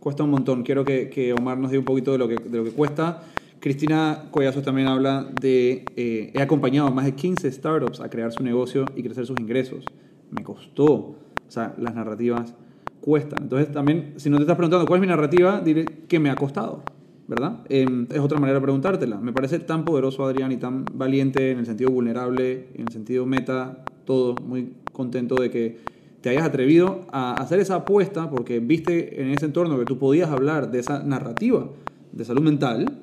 Cuesta 0.00 0.24
un 0.24 0.30
montón. 0.30 0.62
Quiero 0.62 0.84
que, 0.84 1.08
que 1.08 1.32
Omar 1.32 1.58
nos 1.58 1.70
diga 1.70 1.80
un 1.80 1.86
poquito 1.86 2.12
de 2.12 2.18
lo 2.18 2.28
que, 2.28 2.36
de 2.36 2.58
lo 2.58 2.64
que 2.64 2.72
cuesta. 2.72 3.22
Cristina 3.60 4.28
Collazos 4.30 4.62
también 4.62 4.88
habla 4.88 5.28
de, 5.40 5.84
eh, 5.96 6.30
he 6.34 6.42
acompañado 6.42 6.88
a 6.88 6.90
más 6.90 7.04
de 7.04 7.14
15 7.14 7.50
startups 7.50 8.00
a 8.00 8.08
crear 8.10 8.32
su 8.32 8.42
negocio 8.42 8.84
y 8.94 9.02
crecer 9.02 9.26
sus 9.26 9.38
ingresos. 9.40 9.84
Me 10.30 10.42
costó. 10.42 10.84
O 10.94 11.50
sea, 11.50 11.74
las 11.78 11.94
narrativas 11.94 12.54
cuestan. 13.00 13.44
Entonces, 13.44 13.72
también, 13.72 14.14
si 14.16 14.30
no 14.30 14.36
te 14.36 14.42
estás 14.42 14.56
preguntando 14.56 14.86
cuál 14.86 14.98
es 14.98 15.02
mi 15.02 15.06
narrativa, 15.06 15.60
diré 15.60 15.84
que 15.84 16.18
me 16.18 16.30
ha 16.30 16.34
costado. 16.34 16.82
¿Verdad? 17.28 17.60
Em, 17.68 18.06
es 18.10 18.20
otra 18.20 18.38
manera 18.38 18.58
de 18.58 18.62
preguntártela. 18.62 19.20
Me 19.20 19.32
parece 19.32 19.58
tan 19.58 19.84
poderoso 19.84 20.24
Adrián 20.24 20.52
y 20.52 20.56
tan 20.56 20.84
valiente 20.92 21.50
en 21.50 21.58
el 21.58 21.66
sentido 21.66 21.90
vulnerable, 21.90 22.68
en 22.74 22.82
el 22.82 22.92
sentido 22.92 23.26
meta, 23.26 23.84
todo. 24.04 24.34
Muy 24.36 24.72
contento 24.92 25.36
de 25.36 25.50
que 25.50 25.78
te 26.20 26.30
hayas 26.30 26.44
atrevido 26.44 27.06
a 27.12 27.34
hacer 27.34 27.60
esa 27.60 27.76
apuesta 27.76 28.30
porque 28.30 28.60
viste 28.60 29.20
en 29.20 29.30
ese 29.30 29.46
entorno 29.46 29.78
que 29.78 29.84
tú 29.84 29.98
podías 29.98 30.30
hablar 30.30 30.70
de 30.70 30.80
esa 30.80 31.02
narrativa 31.02 31.68
de 32.12 32.24
salud 32.24 32.42
mental, 32.42 33.02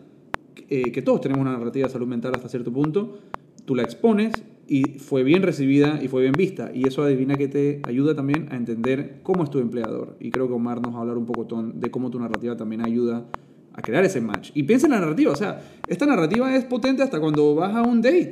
eh, 0.70 0.92
que 0.92 1.02
todos 1.02 1.22
tenemos 1.22 1.42
una 1.42 1.54
narrativa 1.54 1.88
de 1.88 1.94
salud 1.94 2.08
mental 2.08 2.34
hasta 2.36 2.50
cierto 2.50 2.72
punto, 2.72 3.20
tú 3.66 3.76
la 3.76 3.84
expones 3.84 4.44
y 4.68 4.84
fue 5.00 5.24
bien 5.24 5.44
recibida 5.44 6.02
y 6.02 6.08
fue 6.08 6.22
bien 6.22 6.34
vista. 6.34 6.72
Y 6.74 6.88
eso 6.88 7.04
adivina 7.04 7.36
que 7.36 7.48
te 7.48 7.82
ayuda 7.84 8.16
también 8.16 8.48
a 8.52 8.56
entender 8.56 9.20
cómo 9.24 9.44
es 9.44 9.52
tu 9.52 9.60
empleador. 9.60 10.16
Y 10.20 10.32
creo 10.32 10.48
que 10.48 10.54
Omar 10.54 10.82
nos 10.82 10.94
va 10.94 11.00
a 11.00 11.02
hablar 11.02 11.18
un 11.18 11.26
poco 11.26 11.46
de 11.74 11.92
cómo 11.92 12.10
tu 12.10 12.20
narrativa 12.20 12.56
también 12.58 12.82
ayuda 12.82 13.26
a 13.74 13.82
crear 13.82 14.04
ese 14.06 14.22
match. 14.22 14.52
Y 14.54 14.64
piensa 14.64 14.88
en 14.88 14.94
la 14.94 15.00
narrativa, 15.00 15.32
o 15.32 15.36
sea, 15.36 15.62
esta 15.88 16.06
narrativa 16.06 16.56
es 16.56 16.66
potente 16.66 17.04
hasta 17.04 17.20
cuando 17.20 17.56
vas 17.56 17.76
a 17.76 17.82
un 17.82 18.02
date, 18.02 18.32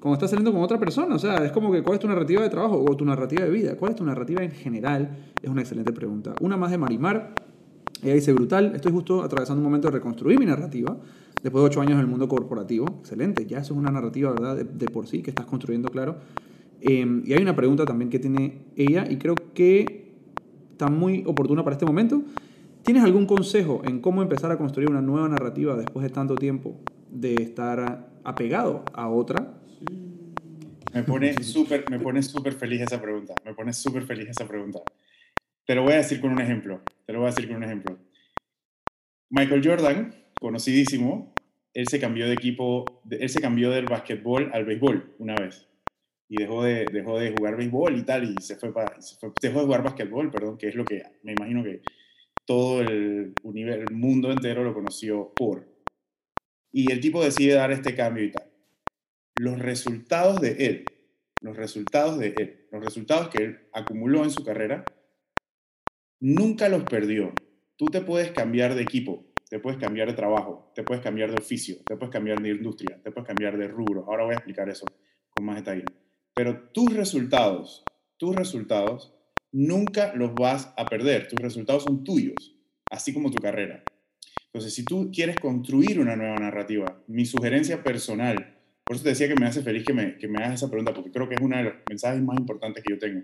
cuando 0.00 0.14
estás 0.14 0.30
saliendo 0.30 0.52
con 0.52 0.62
otra 0.62 0.78
persona, 0.78 1.14
o 1.14 1.18
sea, 1.18 1.44
es 1.44 1.52
como 1.52 1.72
que 1.72 1.82
cuál 1.82 1.94
es 1.94 2.00
tu 2.00 2.08
narrativa 2.08 2.42
de 2.42 2.48
trabajo 2.48 2.84
o 2.86 2.96
tu 2.96 3.04
narrativa 3.04 3.44
de 3.44 3.50
vida, 3.50 3.76
cuál 3.76 3.92
es 3.92 3.96
tu 3.96 4.04
narrativa 4.04 4.42
en 4.42 4.50
general, 4.50 5.16
es 5.42 5.48
una 5.48 5.62
excelente 5.62 5.92
pregunta. 5.92 6.34
Una 6.40 6.56
más 6.56 6.70
de 6.70 6.78
Marimar, 6.78 7.34
ella 8.02 8.14
dice, 8.14 8.32
brutal, 8.32 8.72
estoy 8.74 8.92
justo 8.92 9.22
atravesando 9.22 9.60
un 9.60 9.64
momento 9.64 9.88
de 9.88 9.94
reconstruir 9.94 10.38
mi 10.38 10.46
narrativa, 10.46 10.96
después 11.42 11.62
de 11.62 11.66
ocho 11.66 11.80
años 11.80 11.94
en 11.94 12.00
el 12.00 12.06
mundo 12.06 12.28
corporativo, 12.28 12.86
excelente, 13.00 13.46
ya 13.46 13.58
eso 13.58 13.72
es 13.72 13.78
una 13.78 13.90
narrativa, 13.90 14.30
¿verdad?, 14.30 14.56
de, 14.56 14.86
por 14.88 15.06
sí, 15.06 15.22
que 15.22 15.30
estás 15.30 15.46
construyendo, 15.46 15.88
claro. 15.88 16.16
Em, 16.80 17.22
y 17.24 17.32
hay 17.32 17.40
una 17.40 17.56
pregunta 17.56 17.84
también 17.86 18.10
que 18.10 18.18
tiene 18.18 18.66
ella, 18.76 19.06
y 19.10 19.16
creo 19.16 19.34
que 19.54 20.12
está 20.72 20.88
muy 20.88 21.24
oportuna 21.26 21.64
para 21.64 21.74
este 21.74 21.86
momento, 21.86 22.22
¿Tienes 22.86 23.02
algún 23.02 23.26
consejo 23.26 23.82
en 23.84 24.00
cómo 24.00 24.22
empezar 24.22 24.52
a 24.52 24.58
construir 24.58 24.88
una 24.88 25.02
nueva 25.02 25.28
narrativa 25.28 25.74
después 25.74 26.04
de 26.04 26.10
tanto 26.10 26.36
tiempo 26.36 26.80
de 27.10 27.34
estar 27.34 28.06
apegado 28.22 28.84
a 28.94 29.08
otra? 29.08 29.54
Me 30.94 31.02
pone 31.02 31.34
súper 31.42 31.90
me 31.90 31.98
pone 31.98 32.22
feliz 32.22 32.82
esa 32.82 33.02
pregunta. 33.02 33.34
Me 33.44 33.54
pone 33.54 33.72
súper 33.72 34.04
feliz 34.04 34.28
esa 34.28 34.46
pregunta. 34.46 34.82
Te 35.64 35.74
lo 35.74 35.82
voy 35.82 35.94
a 35.94 35.96
decir 35.96 36.20
con 36.20 36.30
un 36.30 36.40
ejemplo. 36.40 36.80
Te 37.04 37.12
lo 37.12 37.18
voy 37.18 37.26
a 37.26 37.30
decir 37.32 37.48
con 37.48 37.56
un 37.56 37.64
ejemplo. 37.64 37.98
Michael 39.30 39.66
Jordan, 39.66 40.14
conocidísimo, 40.38 41.34
él 41.74 41.88
se 41.88 41.98
cambió 41.98 42.28
de 42.28 42.34
equipo, 42.34 42.84
él 43.10 43.28
se 43.28 43.40
cambió 43.40 43.72
del 43.72 43.86
básquetbol 43.86 44.52
al 44.54 44.64
béisbol 44.64 45.16
una 45.18 45.34
vez. 45.34 45.66
Y 46.28 46.36
dejó 46.36 46.62
de, 46.62 46.86
dejó 46.92 47.18
de 47.18 47.34
jugar 47.36 47.56
béisbol 47.56 47.96
y 47.96 48.02
tal, 48.04 48.32
y 48.32 48.40
se 48.40 48.54
fue, 48.54 48.72
para, 48.72 49.00
se 49.00 49.16
fue 49.16 49.32
dejó 49.42 49.58
de 49.58 49.64
jugar 49.64 49.82
básquetbol, 49.82 50.30
perdón, 50.30 50.56
que 50.56 50.68
es 50.68 50.76
lo 50.76 50.84
que 50.84 51.02
me 51.24 51.32
imagino 51.32 51.64
que 51.64 51.82
todo 52.46 52.80
el, 52.80 53.34
el 53.44 53.90
mundo 53.92 54.30
entero 54.30 54.64
lo 54.64 54.72
conoció 54.72 55.32
por. 55.34 55.68
Y 56.72 56.90
el 56.92 57.00
tipo 57.00 57.22
decide 57.22 57.54
dar 57.54 57.72
este 57.72 57.94
cambio 57.94 58.24
y 58.24 58.30
tal. 58.30 58.50
Los 59.38 59.58
resultados 59.58 60.40
de 60.40 60.52
él, 60.66 60.84
los 61.42 61.56
resultados 61.56 62.18
de 62.18 62.34
él, 62.36 62.66
los 62.70 62.82
resultados 62.82 63.28
que 63.28 63.42
él 63.42 63.68
acumuló 63.72 64.24
en 64.24 64.30
su 64.30 64.44
carrera, 64.44 64.84
nunca 66.20 66.68
los 66.68 66.84
perdió. 66.84 67.32
Tú 67.76 67.86
te 67.86 68.00
puedes 68.00 68.30
cambiar 68.32 68.74
de 68.74 68.82
equipo, 68.82 69.26
te 69.50 69.58
puedes 69.58 69.78
cambiar 69.78 70.08
de 70.08 70.14
trabajo, 70.14 70.72
te 70.74 70.82
puedes 70.82 71.02
cambiar 71.02 71.30
de 71.30 71.38
oficio, 71.38 71.76
te 71.84 71.96
puedes 71.96 72.12
cambiar 72.12 72.40
de 72.40 72.50
industria, 72.50 73.00
te 73.02 73.10
puedes 73.10 73.26
cambiar 73.26 73.58
de 73.58 73.68
rubro. 73.68 74.04
Ahora 74.06 74.24
voy 74.24 74.32
a 74.32 74.36
explicar 74.36 74.68
eso 74.68 74.86
con 75.28 75.44
más 75.44 75.56
detalle. 75.56 75.84
Pero 76.34 76.68
tus 76.70 76.94
resultados, 76.94 77.84
tus 78.16 78.34
resultados, 78.34 79.15
nunca 79.56 80.14
los 80.14 80.34
vas 80.34 80.72
a 80.76 80.86
perder. 80.86 81.28
Tus 81.28 81.38
resultados 81.40 81.84
son 81.84 82.04
tuyos, 82.04 82.56
así 82.90 83.12
como 83.12 83.30
tu 83.30 83.38
carrera. 83.38 83.82
Entonces, 84.46 84.74
si 84.74 84.84
tú 84.84 85.10
quieres 85.12 85.36
construir 85.36 86.00
una 86.00 86.16
nueva 86.16 86.36
narrativa, 86.36 87.02
mi 87.06 87.24
sugerencia 87.24 87.82
personal, 87.82 88.58
por 88.84 88.96
eso 88.96 89.04
te 89.04 89.10
decía 89.10 89.28
que 89.28 89.34
me 89.34 89.46
hace 89.46 89.62
feliz 89.62 89.84
que 89.84 89.92
me, 89.92 90.16
que 90.18 90.28
me 90.28 90.38
hagas 90.38 90.54
esa 90.54 90.70
pregunta, 90.70 90.94
porque 90.94 91.10
creo 91.10 91.28
que 91.28 91.34
es 91.34 91.40
uno 91.40 91.56
de 91.56 91.64
los 91.64 91.74
mensajes 91.88 92.22
más 92.22 92.38
importantes 92.38 92.82
que 92.82 92.92
yo 92.92 92.98
tengo, 92.98 93.22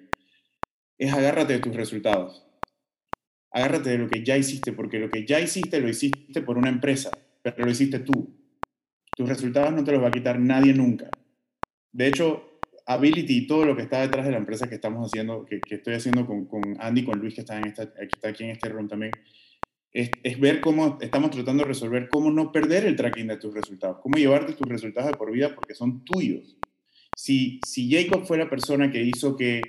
es 0.98 1.12
agárrate 1.12 1.54
de 1.54 1.58
tus 1.60 1.74
resultados 1.74 2.46
agárrate 3.52 3.90
de 3.90 3.98
lo 3.98 4.08
que 4.08 4.24
ya 4.24 4.36
hiciste, 4.36 4.72
porque 4.72 4.98
lo 4.98 5.10
que 5.10 5.26
ya 5.26 5.38
hiciste 5.38 5.80
lo 5.80 5.88
hiciste 5.88 6.42
por 6.42 6.58
una 6.58 6.70
empresa, 6.70 7.10
pero 7.42 7.64
lo 7.64 7.70
hiciste 7.70 8.00
tú. 8.00 8.34
Tus 9.14 9.28
resultados 9.28 9.72
no 9.72 9.84
te 9.84 9.92
los 9.92 10.02
va 10.02 10.08
a 10.08 10.12
quitar 10.12 10.40
nadie 10.40 10.72
nunca. 10.72 11.10
De 11.92 12.06
hecho, 12.06 12.51
Ability 12.94 13.38
y 13.38 13.46
todo 13.46 13.64
lo 13.64 13.76
que 13.76 13.82
está 13.82 14.00
detrás 14.00 14.24
de 14.24 14.32
la 14.32 14.38
empresa 14.38 14.68
que 14.68 14.74
estamos 14.74 15.06
haciendo, 15.06 15.44
que, 15.44 15.60
estoy 15.68 15.94
haciendo 15.94 16.26
con, 16.26 16.46
con, 16.46 16.62
Andy, 16.78 17.04
con 17.04 17.18
Luis, 17.18 17.34
que 17.34 17.40
está, 17.40 17.58
en 17.58 17.66
esta, 17.66 17.92
que 17.92 18.08
está 18.12 18.28
aquí 18.28 18.44
en 18.44 18.50
este 18.50 18.68
room 18.68 18.88
también, 18.88 19.12
es, 19.92 20.10
es, 20.22 20.40
ver 20.40 20.60
cómo 20.60 20.98
estamos 21.00 21.30
tratando 21.30 21.64
de 21.64 21.68
resolver 21.68 22.08
cómo 22.08 22.30
no 22.30 22.50
perder 22.50 22.86
el 22.86 22.96
tracking 22.96 23.26
de 23.26 23.36
tus 23.36 23.52
resultados, 23.52 23.98
cómo 24.02 24.16
llevarte 24.16 24.54
tus 24.54 24.68
resultados 24.68 25.10
de 25.10 25.16
por 25.16 25.30
vida 25.30 25.54
porque 25.54 25.74
son 25.74 26.04
tuyos. 26.04 26.56
Si, 27.14 27.60
si 27.66 27.90
Jacob 27.90 28.24
fue 28.24 28.38
la 28.38 28.48
persona 28.48 28.90
que 28.90 29.02
hizo 29.02 29.36
que 29.36 29.60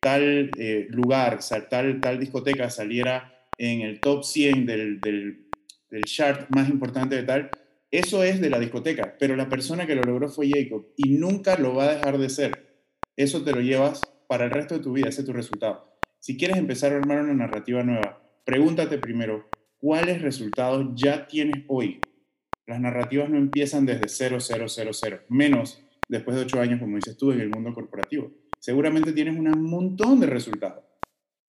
tal 0.00 0.50
eh, 0.56 0.86
lugar, 0.90 1.40
tal, 1.68 2.00
tal 2.00 2.18
discoteca 2.20 2.70
saliera 2.70 3.32
en 3.58 3.80
el 3.80 4.00
top 4.00 4.24
100 4.24 4.66
del, 4.66 5.00
del, 5.00 5.46
del 5.90 6.02
chart 6.04 6.48
más 6.50 6.68
importante 6.68 7.16
de 7.16 7.22
tal, 7.24 7.50
eso 7.92 8.24
es 8.24 8.40
de 8.40 8.48
la 8.48 8.58
discoteca, 8.58 9.16
pero 9.18 9.36
la 9.36 9.50
persona 9.50 9.86
que 9.86 9.94
lo 9.94 10.02
logró 10.02 10.30
fue 10.30 10.48
Jacob 10.48 10.86
y 10.96 11.10
nunca 11.10 11.58
lo 11.58 11.74
va 11.74 11.84
a 11.84 11.94
dejar 11.94 12.16
de 12.16 12.30
ser. 12.30 12.71
Eso 13.16 13.42
te 13.42 13.52
lo 13.52 13.60
llevas 13.60 14.00
para 14.28 14.44
el 14.44 14.50
resto 14.50 14.74
de 14.74 14.80
tu 14.80 14.92
vida, 14.92 15.08
ese 15.08 15.20
es 15.20 15.26
tu 15.26 15.32
resultado. 15.32 15.98
Si 16.18 16.36
quieres 16.36 16.56
empezar 16.56 16.92
a 16.92 16.96
armar 16.96 17.20
una 17.22 17.34
narrativa 17.34 17.82
nueva, 17.82 18.22
pregúntate 18.44 18.98
primero, 18.98 19.48
¿cuáles 19.78 20.22
resultados 20.22 20.86
ya 20.94 21.26
tienes 21.26 21.64
hoy? 21.68 22.00
Las 22.66 22.80
narrativas 22.80 23.28
no 23.28 23.38
empiezan 23.38 23.86
desde 23.86 24.08
0, 24.08 24.38
0, 24.40 24.68
0, 24.68 24.90
0, 24.92 25.20
menos 25.28 25.82
después 26.08 26.36
de 26.36 26.42
8 26.44 26.60
años, 26.60 26.80
como 26.80 26.96
dices 26.96 27.16
tú, 27.16 27.32
en 27.32 27.40
el 27.40 27.50
mundo 27.50 27.72
corporativo 27.74 28.30
seguramente 28.62 29.12
tienes 29.12 29.36
un 29.36 29.64
montón 29.64 30.20
de 30.20 30.26
resultados. 30.28 30.84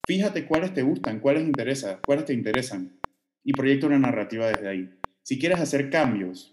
Fíjate 0.05 0.47
cuáles 0.47 0.73
te 0.73 0.81
gustan, 0.81 1.19
cuáles, 1.19 1.43
interesa, 1.43 1.99
cuáles 2.03 2.25
te 2.25 2.33
interesan 2.33 2.99
y 3.43 3.53
proyecta 3.53 3.85
una 3.85 3.99
narrativa 3.99 4.47
desde 4.47 4.67
ahí. 4.67 4.89
Si 5.21 5.37
quieres 5.37 5.59
hacer 5.59 5.91
cambios, 5.91 6.51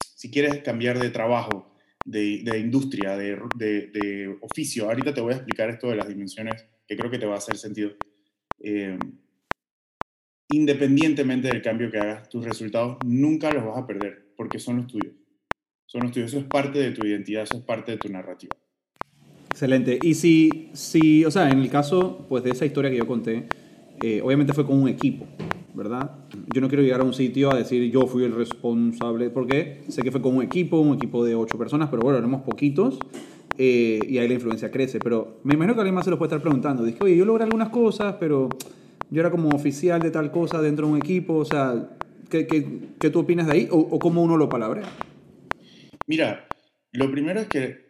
si 0.00 0.28
quieres 0.30 0.62
cambiar 0.62 0.98
de 0.98 1.10
trabajo, 1.10 1.69
de, 2.04 2.42
de 2.42 2.58
industria, 2.58 3.16
de, 3.16 3.36
de, 3.56 4.38
oficio, 4.40 4.86
ahorita 4.86 5.12
te 5.14 5.20
voy 5.20 5.32
a 5.32 5.36
explicar 5.36 5.70
esto 5.70 5.88
de 5.88 5.96
las 5.96 6.08
dimensiones 6.08 6.64
que 6.86 6.96
creo 6.96 7.10
que 7.10 7.18
te 7.18 7.26
va 7.26 7.34
a 7.34 7.38
hacer 7.38 7.56
sentido. 7.56 7.92
Eh, 8.60 8.98
independientemente 10.50 11.48
del 11.48 11.62
cambio 11.62 11.90
que 11.90 11.98
hagas, 11.98 12.28
tus 12.28 12.44
resultados 12.44 12.98
nunca 13.04 13.52
los 13.52 13.64
vas 13.64 13.78
a 13.78 13.86
perder 13.86 14.32
porque 14.36 14.58
son 14.58 14.78
los 14.78 14.86
tuyos. 14.86 15.14
Son 15.86 16.02
los 16.02 16.12
tuyos. 16.12 16.30
Eso 16.30 16.40
es 16.40 16.46
parte 16.46 16.78
de 16.78 16.92
tu 16.92 17.06
identidad, 17.06 17.42
eso 17.42 17.58
es 17.58 17.62
parte 17.62 17.92
de 17.92 17.98
tu 17.98 18.08
narrativa. 18.08 18.56
Excelente. 19.50 19.98
Y 20.02 20.14
si, 20.14 20.70
si, 20.72 21.24
o 21.24 21.30
sea, 21.30 21.50
en 21.50 21.58
el 21.58 21.70
caso 21.70 22.26
pues, 22.28 22.42
de 22.42 22.50
esa 22.50 22.64
historia 22.64 22.90
que 22.90 22.96
yo 22.96 23.06
conté, 23.06 23.48
eh, 24.02 24.20
obviamente 24.22 24.54
fue 24.54 24.64
con 24.64 24.80
un 24.80 24.88
equipo, 24.88 25.26
¿verdad? 25.80 26.10
Yo 26.54 26.60
no 26.60 26.68
quiero 26.68 26.82
llegar 26.82 27.00
a 27.00 27.04
un 27.04 27.14
sitio 27.14 27.50
a 27.50 27.56
decir 27.56 27.90
yo 27.90 28.06
fui 28.06 28.24
el 28.24 28.34
responsable, 28.34 29.30
porque 29.30 29.82
sé 29.88 30.02
que 30.02 30.10
fue 30.10 30.20
con 30.20 30.36
un 30.36 30.42
equipo, 30.42 30.78
un 30.78 30.96
equipo 30.96 31.24
de 31.24 31.34
ocho 31.34 31.56
personas, 31.56 31.88
pero 31.88 32.02
bueno, 32.02 32.18
éramos 32.18 32.42
poquitos 32.42 32.98
eh, 33.56 33.98
y 34.06 34.18
ahí 34.18 34.28
la 34.28 34.34
influencia 34.34 34.70
crece. 34.70 34.98
Pero 34.98 35.40
me 35.42 35.54
imagino 35.54 35.72
que 35.72 35.80
alguien 35.80 35.94
más 35.94 36.04
se 36.04 36.10
lo 36.10 36.18
puede 36.18 36.28
estar 36.28 36.42
preguntando. 36.42 36.84
Dije, 36.84 36.98
oye, 37.02 37.16
yo 37.16 37.24
logré 37.24 37.44
algunas 37.44 37.70
cosas, 37.70 38.16
pero 38.20 38.50
yo 39.08 39.20
era 39.20 39.30
como 39.30 39.48
oficial 39.48 40.02
de 40.02 40.10
tal 40.10 40.30
cosa 40.30 40.60
dentro 40.60 40.86
de 40.86 40.92
un 40.92 40.98
equipo, 40.98 41.36
o 41.36 41.44
sea, 41.46 41.88
¿qué, 42.28 42.46
qué, 42.46 42.90
qué 43.00 43.08
tú 43.08 43.20
opinas 43.20 43.46
de 43.46 43.52
ahí 43.54 43.68
o, 43.70 43.78
o 43.78 43.98
cómo 43.98 44.22
uno 44.22 44.36
lo 44.36 44.50
palabrea? 44.50 44.86
Mira, 46.06 46.46
lo 46.92 47.10
primero 47.10 47.40
es 47.40 47.46
que 47.46 47.88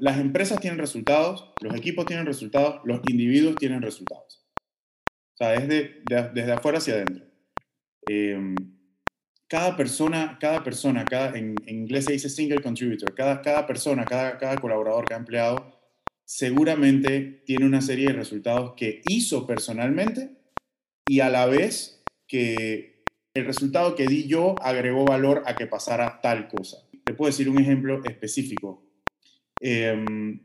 las 0.00 0.18
empresas 0.18 0.58
tienen 0.58 0.78
resultados, 0.78 1.52
los 1.60 1.74
equipos 1.74 2.06
tienen 2.06 2.24
resultados, 2.24 2.80
los 2.84 3.00
individuos 3.06 3.56
tienen 3.56 3.82
resultados. 3.82 4.46
O 5.34 5.36
sea, 5.36 5.54
es 5.54 5.68
desde 5.68 6.52
afuera 6.52 6.78
hacia 6.78 6.94
adentro. 6.94 7.25
Em, 8.08 8.54
cada 9.48 9.76
persona, 9.76 10.38
cada 10.40 10.62
persona, 10.62 11.04
cada, 11.04 11.36
en, 11.36 11.54
inglés 11.66 12.04
se 12.04 12.12
dice 12.12 12.28
single 12.28 12.62
contributor, 12.62 13.14
cada, 13.14 13.42
cada 13.42 13.66
persona, 13.66 14.04
cada, 14.04 14.38
cada 14.38 14.56
colaborador, 14.58 15.04
cada 15.04 15.20
empleado, 15.20 15.76
seguramente 16.24 17.42
tiene 17.44 17.66
una 17.66 17.80
serie 17.80 18.08
de 18.08 18.12
resultados 18.12 18.74
que 18.76 19.00
hizo 19.04 19.46
personalmente 19.46 20.30
y 21.06 21.20
a 21.20 21.30
la 21.30 21.46
vez 21.46 22.04
que 22.26 23.04
el 23.34 23.44
resultado 23.44 23.94
que 23.94 24.06
di 24.06 24.26
yo 24.26 24.56
agregó 24.60 25.04
valor 25.04 25.42
a 25.46 25.54
que 25.54 25.66
pasara 25.66 26.20
tal 26.20 26.48
cosa. 26.48 26.78
Te 27.04 27.14
puedo 27.14 27.30
decir 27.30 27.48
un 27.48 27.60
ejemplo 27.60 28.02
específico. 28.04 28.82
Em, 29.60 30.40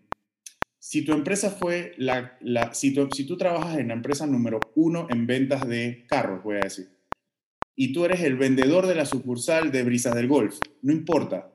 si 0.77 1.03
tu 1.03 1.13
empresa 1.13 1.49
fue 1.49 1.93
la, 1.97 2.37
la 2.41 2.73
si, 2.73 2.93
tú, 2.93 3.07
si 3.11 3.25
tú 3.25 3.37
trabajas 3.37 3.77
en 3.77 3.87
la 3.87 3.93
empresa 3.93 4.27
número 4.27 4.59
uno 4.75 5.07
en 5.09 5.25
ventas 5.25 5.67
de 5.67 6.05
carros, 6.07 6.43
voy 6.43 6.57
a 6.57 6.61
decir, 6.61 6.89
y 7.81 7.93
tú 7.93 8.05
eres 8.05 8.21
el 8.21 8.37
vendedor 8.37 8.85
de 8.85 8.93
la 8.93 9.07
sucursal 9.07 9.71
de 9.71 9.81
Brisas 9.81 10.13
del 10.13 10.27
Golf, 10.27 10.59
no 10.83 10.93
importa, 10.93 11.51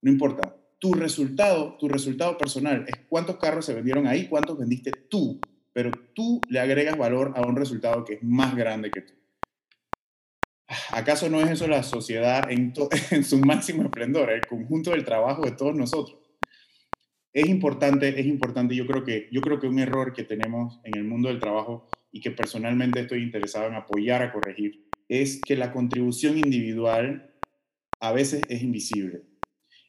no 0.00 0.10
importa. 0.10 0.56
Tu 0.80 0.92
resultado, 0.92 1.76
tu 1.78 1.86
resultado 1.86 2.36
personal 2.36 2.84
es 2.88 2.96
cuántos 3.08 3.36
carros 3.36 3.64
se 3.64 3.72
vendieron 3.72 4.08
ahí, 4.08 4.26
cuántos 4.26 4.58
vendiste 4.58 4.90
tú, 4.90 5.40
pero 5.72 5.92
tú 6.16 6.40
le 6.48 6.58
agregas 6.58 6.98
valor 6.98 7.34
a 7.36 7.42
un 7.42 7.54
resultado 7.54 8.04
que 8.04 8.14
es 8.14 8.24
más 8.24 8.56
grande 8.56 8.90
que 8.90 9.02
tú. 9.02 9.12
¿Acaso 10.90 11.30
no 11.30 11.40
es 11.40 11.52
eso 11.52 11.68
la 11.68 11.84
sociedad 11.84 12.50
en, 12.50 12.72
en, 13.12 13.22
su 13.22 13.38
máximo 13.38 13.84
esplendor, 13.84 14.30
el 14.30 14.44
conjunto 14.44 14.90
del 14.90 15.04
trabajo 15.04 15.42
de 15.44 15.52
todos 15.52 15.76
nosotros? 15.76 16.18
Es 17.32 17.48
importante, 17.48 18.18
es 18.18 18.26
importante, 18.26 18.74
yo 18.74 18.84
creo 18.88 19.04
que 19.04 19.28
yo 19.30 19.40
creo 19.40 19.60
que 19.60 19.68
un 19.68 19.78
error 19.78 20.12
que 20.12 20.24
tenemos 20.24 20.80
en 20.82 20.96
el 20.96 21.04
mundo 21.04 21.28
del 21.28 21.38
trabajo 21.38 21.88
y 22.10 22.20
que 22.20 22.32
personalmente 22.32 22.98
estoy 22.98 23.22
interesado 23.22 23.68
en 23.68 23.74
apoyar 23.74 24.22
a 24.22 24.32
corregir 24.32 24.90
es 25.20 25.40
que 25.40 25.56
la 25.56 25.72
contribución 25.72 26.38
individual 26.38 27.34
a 28.00 28.12
veces 28.12 28.42
es 28.48 28.62
invisible. 28.62 29.22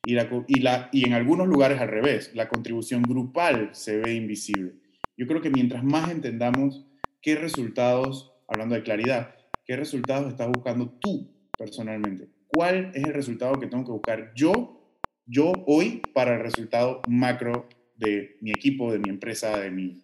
Y, 0.05 0.13
la, 0.13 0.29
y, 0.47 0.59
la, 0.59 0.89
y 0.91 1.05
en 1.05 1.13
algunos 1.13 1.47
lugares 1.47 1.79
al 1.79 1.87
revés, 1.87 2.31
la 2.33 2.49
contribución 2.49 3.03
grupal 3.03 3.69
se 3.73 3.97
ve 3.97 4.13
invisible. 4.13 4.73
Yo 5.17 5.27
creo 5.27 5.41
que 5.41 5.49
mientras 5.49 5.83
más 5.83 6.11
entendamos 6.11 6.85
qué 7.21 7.35
resultados, 7.35 8.33
hablando 8.47 8.75
de 8.75 8.83
claridad, 8.83 9.35
¿Qué 9.65 9.77
resultados 9.77 10.27
estás 10.27 10.49
buscando 10.49 10.89
tú 10.99 11.31
personalmente? 11.57 12.27
¿Cuál 12.47 12.91
es 12.93 13.05
el 13.05 13.13
resultado 13.13 13.57
que 13.59 13.67
tengo 13.67 13.85
que 13.85 13.91
buscar 13.91 14.33
yo, 14.35 14.77
yo 15.25 15.53
hoy 15.65 16.01
para 16.13 16.35
el 16.35 16.41
resultado 16.41 17.01
macro 17.07 17.69
de 17.95 18.35
mi 18.41 18.51
equipo, 18.51 18.91
de 18.91 18.99
mi 18.99 19.09
empresa, 19.09 19.57
de 19.57 19.71
mi 19.71 20.01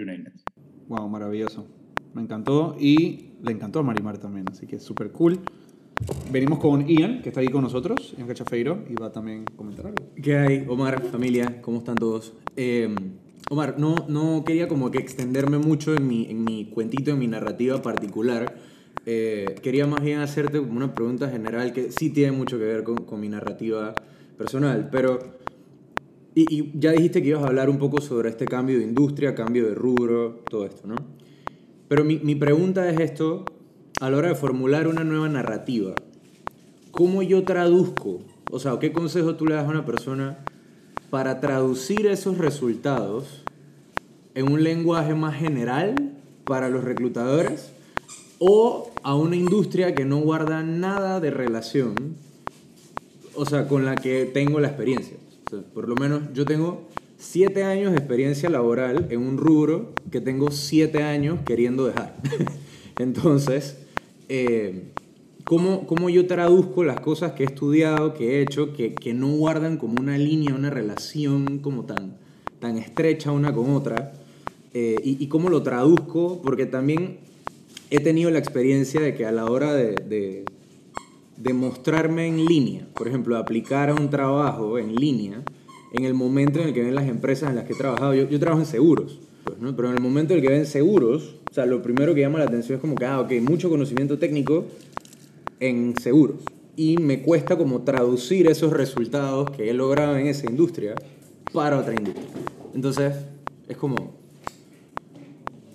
United? 0.00 0.32
Wow, 0.88 1.08
maravilloso. 1.08 1.68
Me 2.14 2.22
encantó 2.22 2.76
y 2.80 3.30
le 3.46 3.52
encantó 3.52 3.78
a 3.78 3.82
Marimar 3.82 4.18
también, 4.18 4.46
así 4.50 4.66
que 4.66 4.78
súper 4.78 5.10
cool. 5.12 5.40
Venimos 6.30 6.58
con 6.58 6.86
Ian, 6.86 7.22
que 7.22 7.30
está 7.30 7.40
aquí 7.40 7.50
con 7.50 7.62
nosotros, 7.62 8.14
Ian 8.18 8.28
Cachafeiro, 8.28 8.84
y 8.90 8.94
va 8.94 9.10
también 9.12 9.44
a 9.50 9.56
comentar 9.56 9.86
algo. 9.86 10.04
¿Qué 10.22 10.36
hay, 10.36 10.66
Omar, 10.68 11.02
familia? 11.10 11.62
¿Cómo 11.62 11.78
están 11.78 11.96
todos? 11.96 12.34
Eh, 12.56 12.94
Omar, 13.48 13.76
no, 13.78 13.94
no 14.08 14.44
quería 14.44 14.68
como 14.68 14.90
que 14.90 14.98
extenderme 14.98 15.58
mucho 15.58 15.94
en 15.94 16.06
mi, 16.06 16.26
en 16.28 16.44
mi 16.44 16.66
cuentito, 16.66 17.12
en 17.12 17.18
mi 17.18 17.28
narrativa 17.28 17.80
particular, 17.80 18.54
Eh, 19.08 19.54
quería 19.62 19.86
más 19.86 20.02
bien 20.02 20.18
hacerte 20.18 20.58
una 20.58 20.92
pregunta 20.92 21.28
general 21.28 21.72
que 21.72 21.92
sí 21.92 22.10
tiene 22.10 22.32
mucho 22.32 22.58
que 22.58 22.64
ver 22.64 22.82
con, 22.82 22.96
con 23.04 23.20
mi 23.20 23.28
narrativa 23.28 23.94
personal, 24.36 24.88
pero... 24.90 25.20
Y, 26.34 26.42
y, 26.52 26.72
ya 26.74 26.90
dijiste 26.90 27.22
que 27.22 27.28
ibas 27.28 27.44
a 27.44 27.46
hablar 27.46 27.70
un 27.70 27.78
poco 27.78 28.00
sobre 28.00 28.30
este 28.30 28.46
cambio 28.46 28.78
de 28.78 28.84
industria, 28.84 29.32
cambio 29.36 29.68
de 29.68 29.76
rubro, 29.76 30.42
todo 30.50 30.66
esto, 30.66 30.88
¿no? 30.88 30.96
Pero 31.88 32.04
mi, 32.04 32.18
mi 32.18 32.34
pregunta 32.34 32.88
es 32.90 33.00
esto, 33.00 33.44
a 34.00 34.10
la 34.10 34.16
hora 34.16 34.28
de 34.28 34.34
formular 34.34 34.88
una 34.88 35.04
nueva 35.04 35.28
narrativa, 35.28 35.94
¿cómo 36.90 37.22
yo 37.22 37.44
traduzco? 37.44 38.20
O 38.50 38.58
sea, 38.58 38.78
¿qué 38.78 38.92
consejo 38.92 39.36
tú 39.36 39.46
le 39.46 39.54
das 39.54 39.66
a 39.66 39.70
una 39.70 39.84
persona 39.84 40.38
para 41.10 41.40
traducir 41.40 42.06
esos 42.06 42.38
resultados 42.38 43.42
en 44.34 44.52
un 44.52 44.62
lenguaje 44.62 45.14
más 45.14 45.36
general 45.36 45.94
para 46.44 46.68
los 46.68 46.84
reclutadores 46.84 47.70
o 48.38 48.90
a 49.02 49.14
una 49.14 49.36
industria 49.36 49.94
que 49.94 50.04
no 50.04 50.18
guarda 50.18 50.62
nada 50.62 51.20
de 51.20 51.30
relación, 51.30 52.16
o 53.34 53.46
sea, 53.46 53.66
con 53.66 53.84
la 53.84 53.96
que 53.96 54.26
tengo 54.26 54.60
la 54.60 54.68
experiencia? 54.68 55.16
O 55.46 55.50
sea, 55.50 55.60
por 55.72 55.88
lo 55.88 55.94
menos 55.94 56.22
yo 56.34 56.44
tengo 56.44 56.88
siete 57.18 57.64
años 57.64 57.92
de 57.92 57.98
experiencia 57.98 58.48
laboral 58.50 59.06
en 59.10 59.20
un 59.20 59.38
rubro 59.38 59.92
que 60.10 60.20
tengo 60.20 60.50
siete 60.50 61.02
años 61.02 61.40
queriendo 61.44 61.86
dejar. 61.86 62.16
Entonces, 62.98 63.78
eh, 64.28 64.84
¿cómo, 65.44 65.86
¿cómo, 65.86 66.08
yo 66.10 66.26
traduzco 66.26 66.84
las 66.84 67.00
cosas 67.00 67.32
que 67.32 67.44
he 67.44 67.46
estudiado, 67.46 68.14
que 68.14 68.36
he 68.36 68.42
hecho, 68.42 68.72
que, 68.72 68.94
que, 68.94 69.14
no 69.14 69.28
guardan 69.36 69.76
como 69.76 70.00
una 70.00 70.18
línea, 70.18 70.54
una 70.54 70.70
relación 70.70 71.58
como 71.58 71.84
tan, 71.84 72.16
tan 72.58 72.78
estrecha 72.78 73.32
una 73.32 73.52
con 73.52 73.70
otra? 73.70 74.12
Eh, 74.74 74.96
y, 75.02 75.22
y, 75.22 75.28
cómo 75.28 75.48
lo 75.48 75.62
traduzco, 75.62 76.42
porque 76.42 76.66
también 76.66 77.18
he 77.90 78.00
tenido 78.00 78.30
la 78.30 78.38
experiencia 78.38 79.00
de 79.00 79.14
que 79.14 79.24
a 79.24 79.32
la 79.32 79.46
hora 79.46 79.72
de, 79.72 79.94
de, 79.94 80.44
de 81.36 81.52
mostrarme 81.54 82.26
en 82.26 82.44
línea, 82.44 82.86
por 82.94 83.08
ejemplo, 83.08 83.36
aplicar 83.36 83.90
a 83.90 83.94
un 83.94 84.10
trabajo 84.10 84.78
en 84.78 84.94
línea, 84.94 85.42
en 85.96 86.04
el 86.04 86.14
momento 86.14 86.60
en 86.60 86.68
el 86.68 86.74
que 86.74 86.82
ven 86.82 86.94
las 86.94 87.08
empresas 87.08 87.50
en 87.50 87.56
las 87.56 87.64
que 87.64 87.72
he 87.72 87.76
trabajado, 87.76 88.14
yo, 88.14 88.28
yo 88.28 88.38
trabajo 88.38 88.60
en 88.60 88.66
seguros, 88.66 89.20
pues, 89.44 89.58
¿no? 89.58 89.74
pero 89.74 89.88
en 89.88 89.94
el 89.94 90.02
momento 90.02 90.32
en 90.32 90.40
el 90.40 90.46
que 90.46 90.52
ven 90.52 90.66
seguros, 90.66 91.36
o 91.50 91.54
sea, 91.54 91.66
lo 91.66 91.82
primero 91.82 92.14
que 92.14 92.20
llama 92.20 92.38
la 92.38 92.44
atención 92.44 92.76
es 92.76 92.80
como 92.80 92.96
que, 92.96 93.06
ah, 93.06 93.20
ok, 93.20 93.32
mucho 93.40 93.70
conocimiento 93.70 94.18
técnico 94.18 94.66
en 95.60 95.94
seguros. 95.98 96.36
Y 96.76 96.98
me 96.98 97.22
cuesta 97.22 97.56
como 97.56 97.82
traducir 97.82 98.46
esos 98.48 98.72
resultados 98.72 99.50
que 99.50 99.70
he 99.70 99.74
logrado 99.74 100.16
en 100.18 100.26
esa 100.26 100.46
industria 100.46 100.94
para 101.52 101.78
otra 101.78 101.94
industria. 101.94 102.26
Entonces, 102.74 103.14
es 103.68 103.76
como, 103.78 104.14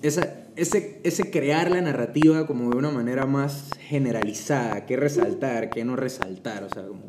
esa, 0.04 0.46
ese, 0.56 1.00
ese 1.04 1.32
crear 1.32 1.72
la 1.72 1.82
narrativa 1.82 2.46
como 2.46 2.70
de 2.70 2.78
una 2.78 2.92
manera 2.92 3.26
más 3.26 3.72
generalizada, 3.80 4.86
qué 4.86 4.98
resaltar, 4.98 5.70
qué 5.70 5.84
no 5.84 5.96
resaltar, 5.96 6.64
o 6.64 6.70
sea, 6.70 6.84
como 6.84 7.02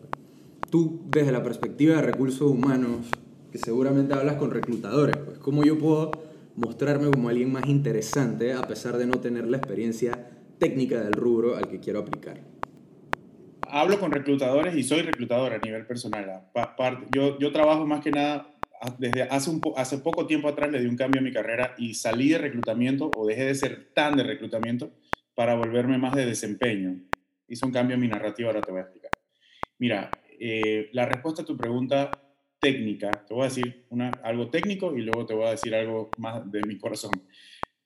tú 0.72 1.02
desde 1.10 1.32
la 1.32 1.42
perspectiva 1.42 1.96
de 1.96 2.02
recursos 2.02 2.50
humanos, 2.50 3.06
que 3.52 3.58
seguramente 3.58 4.14
hablas 4.14 4.36
con 4.36 4.50
reclutadores, 4.50 5.18
pues 5.18 5.38
cómo 5.38 5.64
yo 5.64 5.78
puedo 5.78 6.10
mostrarme 6.56 7.10
como 7.10 7.28
alguien 7.28 7.52
más 7.52 7.66
interesante 7.68 8.54
a 8.54 8.62
pesar 8.62 8.96
de 8.96 9.04
no 9.04 9.20
tener 9.20 9.46
la 9.46 9.58
experiencia 9.58 10.30
técnica 10.58 11.02
del 11.02 11.12
rubro 11.12 11.56
al 11.56 11.68
que 11.68 11.78
quiero 11.78 12.00
aplicar. 12.00 12.40
Hablo 13.68 14.00
con 14.00 14.12
reclutadores 14.12 14.74
y 14.74 14.82
soy 14.82 15.02
reclutador 15.02 15.52
a 15.52 15.58
nivel 15.58 15.86
personal. 15.86 16.48
Yo, 17.14 17.38
yo 17.38 17.52
trabajo 17.52 17.86
más 17.86 18.02
que 18.02 18.10
nada, 18.10 18.48
desde 18.98 19.24
hace, 19.24 19.50
un 19.50 19.60
po 19.60 19.78
hace 19.78 19.98
poco 19.98 20.26
tiempo 20.26 20.48
atrás 20.48 20.70
le 20.72 20.80
di 20.80 20.86
un 20.86 20.96
cambio 20.96 21.20
a 21.20 21.24
mi 21.24 21.32
carrera 21.32 21.74
y 21.76 21.92
salí 21.92 22.30
de 22.30 22.38
reclutamiento 22.38 23.10
o 23.14 23.26
dejé 23.26 23.44
de 23.44 23.54
ser 23.54 23.90
tan 23.92 24.16
de 24.16 24.22
reclutamiento 24.22 24.90
para 25.34 25.54
volverme 25.54 25.98
más 25.98 26.14
de 26.14 26.24
desempeño. 26.24 26.98
Hice 27.46 27.66
un 27.66 27.72
cambio 27.72 27.94
en 27.94 28.00
mi 28.00 28.08
narrativa, 28.08 28.48
ahora 28.48 28.62
te 28.62 28.70
voy 28.70 28.80
a 28.80 28.84
explicar. 28.84 29.10
Mira, 29.78 30.10
eh, 30.44 30.90
la 30.92 31.06
respuesta 31.06 31.42
a 31.42 31.44
tu 31.44 31.56
pregunta 31.56 32.10
técnica, 32.58 33.12
te 33.12 33.32
voy 33.32 33.42
a 33.42 33.48
decir 33.48 33.86
algo 34.24 34.50
técnico 34.50 34.92
y 34.96 35.02
luego 35.02 35.24
te 35.24 35.34
voy 35.34 35.46
a 35.46 35.52
decir 35.52 35.72
algo 35.72 36.10
más 36.18 36.50
de 36.50 36.62
mi 36.66 36.78
corazón. 36.78 37.12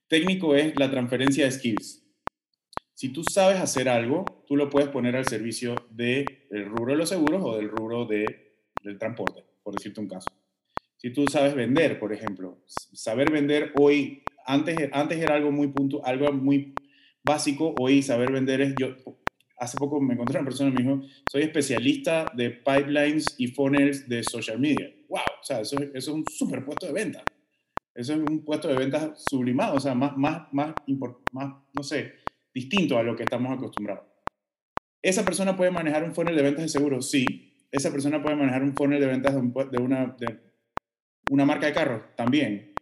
Técnico 0.09 0.55
es 0.55 0.75
la 0.79 0.91
transferencia 0.91 1.45
de 1.45 1.51
skills. 1.51 2.03
Si 2.95 3.11
tú 3.11 3.23
sabes 3.25 3.61
hacer 3.61 3.91
algo, 3.91 4.25
tú 4.49 4.57
lo 4.57 4.71
puedes 4.71 4.89
poner 4.89 5.17
al 5.17 5.27
servicio 5.27 5.75
del 5.91 6.25
rubro 6.65 6.93
de 6.93 6.99
los 6.99 7.11
seguros 7.11 7.43
o 7.45 7.59
del 7.59 7.69
rubro 7.69 8.07
de, 8.07 8.25
del 8.83 8.99
transporte, 8.99 9.45
por 9.63 9.75
decirte 9.75 10.01
un 10.01 10.09
caso. 10.09 10.31
Si 10.97 11.11
tú 11.11 11.27
sabes 11.27 11.55
vender, 11.55 11.99
por 11.99 12.15
ejemplo, 12.15 12.63
saber 12.67 13.31
vender 13.31 13.73
hoy, 13.79 14.23
antes, 14.47 14.77
antes 14.93 15.19
era 15.19 15.35
algo 15.35 15.53
muy, 15.53 15.69
punto, 15.69 16.03
algo 16.07 16.33
muy 16.33 16.73
básico, 17.23 17.75
hoy 17.79 18.01
saber 18.01 18.33
vender 18.33 18.63
es, 18.63 18.75
yo, 18.81 18.95
hace 19.59 19.79
poco 19.79 20.01
me 20.01 20.15
encontré 20.15 20.39
una 20.39 20.49
persona 20.49 20.71
y 20.71 20.73
me 20.73 20.83
dijo, 20.83 21.03
soy 21.31 21.43
especialista 21.43 22.31
de 22.35 22.51
pipelines 22.51 23.35
y 23.39 23.49
funnels 23.49 24.09
de 24.09 24.23
social 24.23 24.59
media. 24.59 24.93
¡Wow! 25.09 25.21
O 25.41 25.45
sea, 25.45 25.61
eso, 25.61 25.77
eso 25.77 25.91
es 25.95 26.09
un 26.09 26.25
super 26.29 26.65
puesto 26.65 26.87
de 26.87 26.93
venta. 26.93 27.25
Eso 27.95 28.13
es 28.13 28.19
un 28.19 28.45
puesto 28.45 28.69
de 28.69 28.75
venta 28.75 29.15
sublimado, 29.17 29.77
o 29.77 29.81
sea, 29.81 29.95
más, 29.95 30.17
más, 30.19 30.53
más, 30.53 30.75
más, 31.33 31.55
no 31.75 31.83
sé, 31.83 32.13
distinto 32.53 32.99
a 32.99 33.03
lo 33.03 33.17
que 33.17 33.23
estamos 33.23 33.57
acostumbrados. 33.57 34.05
¿Esa 35.01 35.25
persona 35.25 35.57
puede 35.57 35.71
manejar 35.71 36.05
un 36.05 36.15
funnel 36.15 36.37
de 36.37 36.43
ventas 36.43 36.65
de 36.65 36.69
seguros? 36.69 37.11
Sí. 37.11 37.25
¿Esa 37.71 37.91
persona 37.91 38.23
puede 38.23 38.37
manejar 38.37 38.63
un 38.63 38.75
funnel 38.75 39.01
de 39.01 39.07
ventas 39.07 39.35
de, 39.35 39.41
un, 39.41 39.55
de, 39.71 39.79
una, 39.79 40.17
de 40.19 40.41
una 41.31 41.47
marca 41.47 41.67
de 41.67 41.73
carros? 41.73 42.03
También. 42.17 42.75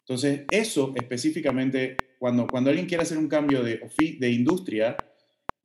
Entonces, 0.00 0.44
eso 0.50 0.92
específicamente, 0.96 1.96
cuando, 2.18 2.46
cuando 2.46 2.70
alguien 2.70 2.86
quiere 2.86 3.02
hacer 3.02 3.16
un 3.16 3.28
cambio 3.28 3.62
de, 3.62 3.80
de 4.18 4.30
industria, 4.30 4.96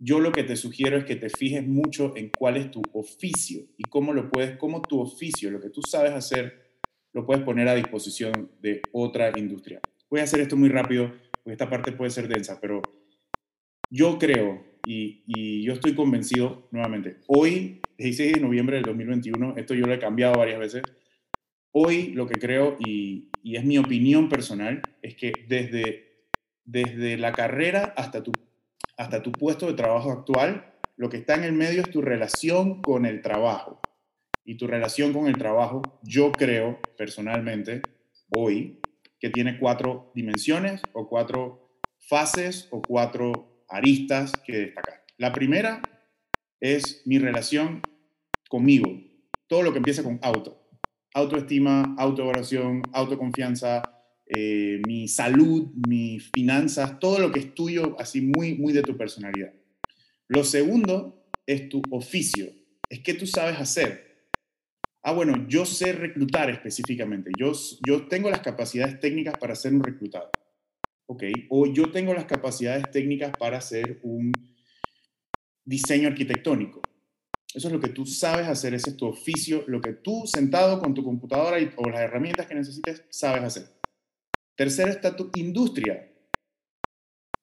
yo 0.04 0.20
lo 0.20 0.34
que 0.34 0.44
te 0.44 0.58
sugiero 0.58 0.98
es 0.98 1.06
que 1.06 1.16
te 1.16 1.30
fijes 1.30 1.66
mucho 1.66 2.13
en 2.18 2.30
cuál 2.30 2.58
es 2.58 2.70
tu 2.70 2.82
oficio 2.92 3.63
y 3.78 3.84
cómo 3.84 4.12
lo 4.12 4.30
puedes, 4.30 4.58
cómo 4.58 4.82
tu 4.82 5.00
oficio, 5.00 5.50
lo 5.50 5.62
que 5.62 5.70
tú 5.70 5.82
sabes 5.82 6.12
hacer, 6.12 6.62
lo 7.13 7.26
puedes 7.26 7.42
poner 7.44 7.70
a 7.70 7.76
disposición 7.76 8.52
de 8.62 8.82
otra 8.92 9.32
industria. 9.38 9.80
Voy 10.10 10.20
a 10.20 10.24
hacer 10.24 10.42
esto 10.42 10.58
muy 10.58 10.68
rápido, 10.68 11.13
porque 11.42 11.54
esta 11.54 11.70
parte 11.70 11.94
puede 11.94 12.12
ser 12.12 12.28
densa, 12.28 12.60
pero 12.60 12.82
yo 13.89 14.20
creo 14.20 14.66
y, 14.86 15.24
y 15.26 15.63
yo 15.63 15.72
estoy 15.72 15.96
convencido, 15.96 16.68
nuevamente, 16.72 17.22
hoy, 17.28 17.80
16 17.98 18.34
de 18.34 18.42
noviembre 18.42 18.76
del 18.76 18.86
2021, 18.86 19.56
esto 19.56 19.74
yo 19.74 19.86
lo 19.86 19.94
he 19.94 20.00
cambiado 20.00 20.38
varias 20.38 20.60
veces, 20.60 20.84
hoy 21.72 22.10
lo 22.10 22.28
que 22.28 22.42
creo, 22.42 22.76
y, 22.78 23.30
y 23.42 23.56
es 23.56 23.63
mi 23.63 23.78
opinión 23.78 24.28
personal, 24.28 24.82
es 25.02 25.16
que 25.16 25.32
desde, 25.48 26.28
desde 26.66 27.18
la 27.18 27.32
carrera 27.32 27.94
hasta 27.96 28.22
tu 28.22 28.34
hasta 28.97 29.21
tu 29.21 29.32
puesto 29.32 29.67
de 29.67 29.73
trabajo 29.73 30.12
actual, 30.12 30.73
lo 30.95 31.10
que 31.10 31.17
está 31.17 31.36
en 31.36 31.43
el 31.43 31.53
medio 31.53 31.82
es 31.82 31.89
tu 31.89 32.01
relación 32.01 32.82
con 32.82 33.06
el 33.06 33.21
trabajo. 33.21 33.82
Y 34.45 34.58
tu 34.58 34.67
relación 34.67 35.13
con 35.13 35.27
el 35.27 35.38
trabajo, 35.38 35.82
yo 36.03 36.32
creo 36.32 36.79
personalmente, 36.97 37.82
hoy, 38.29 38.82
que 39.19 39.29
tiene 39.29 39.58
cuatro 39.58 40.12
dimensiones 40.13 40.82
o 40.93 41.08
cuatro 41.08 41.79
fases 42.10 42.67
o 42.71 42.82
cuatro 42.82 43.63
aristas 43.69 44.34
que 44.45 44.58
destacar. 44.58 45.06
La 45.17 45.32
primera 45.32 45.82
es 46.60 47.01
mi 47.06 47.19
relación 47.19 47.82
conmigo. 48.49 48.88
Todo 49.47 49.63
lo 49.63 49.71
que 49.71 49.77
empieza 49.77 50.03
con 50.03 50.19
auto. 50.21 50.67
Autoestima, 51.13 51.95
autoevaluación, 51.97 52.82
autoconfianza, 52.91 53.92
eh, 54.36 54.82
mi 54.88 55.08
salud, 55.08 55.67
mis 55.88 56.32
finanzas, 56.32 57.00
todo 57.00 57.19
lo 57.19 57.32
que 57.32 57.39
es 57.39 57.54
tuyo, 57.54 57.96
así 58.00 58.22
muy, 58.22 58.56
muy 58.56 58.74
de 58.74 58.82
tu 58.82 58.98
personalidad. 58.98 59.54
Lo 60.28 60.43
segundo 60.43 61.28
es 61.46 61.69
tu 61.69 61.84
oficio, 61.91 62.48
es 62.89 63.02
que 63.02 63.13
tú 63.13 63.28
sabes 63.28 63.60
hacer. 63.60 64.32
Ah, 65.04 65.12
bueno, 65.12 65.46
yo 65.48 65.65
sé 65.65 65.93
reclutar 65.93 66.50
específicamente, 66.50 67.30
yo, 67.38 67.52
yo 67.86 68.08
tengo 68.08 68.32
las 68.32 68.39
capacidades 68.39 69.00
técnicas 69.00 69.38
para 69.38 69.54
ser 69.54 69.74
un 69.74 69.84
reclutado, 69.84 70.32
¿ok? 71.06 71.24
O 71.50 71.67
yo 71.67 71.91
tengo 71.91 72.13
las 72.15 72.26
capacidades 72.26 72.90
técnicas 72.90 73.34
para 73.38 73.60
hacer 73.60 74.00
un 74.02 74.31
diseño 75.63 76.08
arquitectónico. 76.08 76.81
Eso 77.54 77.67
es 77.67 77.73
lo 77.73 77.79
que 77.79 77.90
tú 77.90 78.08
sabes 78.08 78.48
hacer, 78.48 78.73
ese 78.73 78.92
es 78.92 78.98
tu 78.98 79.06
oficio, 79.06 79.63
lo 79.67 79.79
que 79.79 79.94
tú 79.94 80.23
sentado 80.25 80.79
con 80.79 80.96
tu 80.96 81.04
computadora 81.04 81.60
y, 81.60 81.69
o 81.75 81.88
las 81.88 82.02
herramientas 82.02 82.48
que 82.48 82.56
necesites, 82.56 83.04
sabes 83.12 83.44
hacer. 83.44 83.83
Tercero 84.56 84.91
está 84.91 85.15
tu 85.15 85.31
industria. 85.35 86.10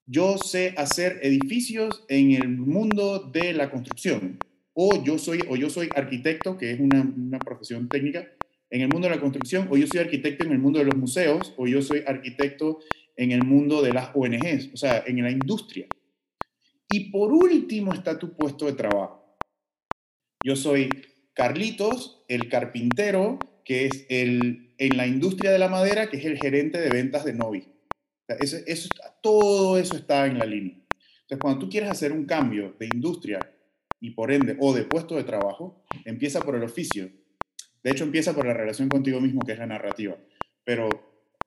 Yo 0.06 0.38
sé 0.38 0.74
hacer 0.76 1.18
edificios 1.22 2.04
en 2.08 2.32
el 2.32 2.48
mundo 2.48 3.18
de 3.18 3.52
la 3.52 3.70
construcción. 3.70 4.38
O 4.72 5.02
yo 5.04 5.18
soy, 5.18 5.40
o 5.48 5.56
yo 5.56 5.70
soy 5.70 5.88
arquitecto, 5.94 6.56
que 6.56 6.72
es 6.72 6.80
una, 6.80 7.02
una 7.02 7.38
profesión 7.38 7.88
técnica, 7.88 8.28
en 8.70 8.82
el 8.82 8.88
mundo 8.88 9.08
de 9.08 9.16
la 9.16 9.20
construcción, 9.20 9.66
o 9.70 9.76
yo 9.76 9.86
soy 9.86 10.00
arquitecto 10.00 10.44
en 10.44 10.52
el 10.52 10.58
mundo 10.58 10.78
de 10.78 10.84
los 10.84 10.96
museos, 10.96 11.52
o 11.56 11.66
yo 11.66 11.82
soy 11.82 12.02
arquitecto 12.06 12.78
en 13.16 13.32
el 13.32 13.44
mundo 13.44 13.82
de 13.82 13.92
las 13.92 14.11
ONGs, 14.14 14.70
o 14.72 14.76
sea, 14.76 15.02
en 15.06 15.22
la 15.22 15.30
industria. 15.30 15.86
Y 16.88 17.11
por 17.11 17.32
último 17.32 17.92
está 17.92 18.18
tu 18.18 18.32
puesto 18.32 18.66
de 18.66 18.72
trabajo. 18.72 19.36
Yo 20.44 20.56
soy 20.56 20.88
Carlitos, 21.34 22.24
el 22.28 22.48
carpintero, 22.48 23.38
que 23.64 23.86
es 23.86 24.06
el, 24.08 24.70
en 24.81 24.97
la 24.97 25.07
industria 25.07 25.53
de 25.53 25.59
la 25.59 25.68
madera, 25.68 26.09
que 26.09 26.16
es 26.16 26.24
el 26.24 26.39
gerente 26.39 26.81
de 26.81 26.89
ventas 26.89 27.26
de 27.26 27.35
Novi. 27.35 27.68
eso, 28.41 28.57
eso, 28.66 28.89
todo 29.22 29.78
eso 29.78 29.95
está 29.95 30.26
en 30.26 30.39
la 30.39 30.47
línea. 30.47 30.74
Entonces, 31.20 31.39
cuando 31.39 31.61
tú 31.61 31.68
quieres 31.68 31.91
hacer 31.91 32.12
un 32.12 32.24
cambio 32.24 32.74
de 32.78 32.87
industria 32.87 33.39
y 34.01 34.12
por 34.12 34.33
ende, 34.33 34.57
o 34.59 34.72
de 34.72 34.85
puesto 34.85 35.16
de 35.16 35.24
trabajo, 35.24 35.85
empieza 36.07 36.41
por 36.41 36.57
el 36.57 36.62
oficio. 36.62 37.11
De 37.85 37.91
hecho, 37.91 38.05
empieza 38.05 38.35
por 38.35 38.47
la 38.47 38.55
relación 38.55 38.89
contigo 38.89 39.20
mismo, 39.20 39.43
que 39.43 39.53
es 39.53 39.59
la 39.59 39.66
narrativa. 39.66 40.16
Pero 40.64 40.89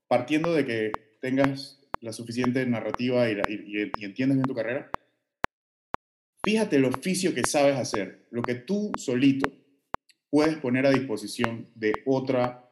partiendo 0.08 0.54
de 0.54 0.66
que 0.68 0.92
tengas 1.20 1.82
la 2.02 2.14
suficiente 2.14 2.64
narrativa 2.68 3.28
y, 3.32 3.34
y, 3.50 3.92
y 3.98 4.06
entiendas 4.06 4.38
bien 4.38 4.46
tu 4.46 4.54
carrera, 4.54 4.92
fíjate 6.44 6.76
el 6.76 6.86
oficio 6.86 7.34
que 7.34 7.46
sabes 7.46 7.78
hacer, 7.78 8.28
lo 8.30 8.44
que 8.44 8.54
tú 8.54 8.92
solito 8.96 9.52
puedes 10.30 10.58
poner 10.58 10.86
a 10.86 10.92
disposición 10.92 11.70
de, 11.74 11.94
otra, 12.06 12.63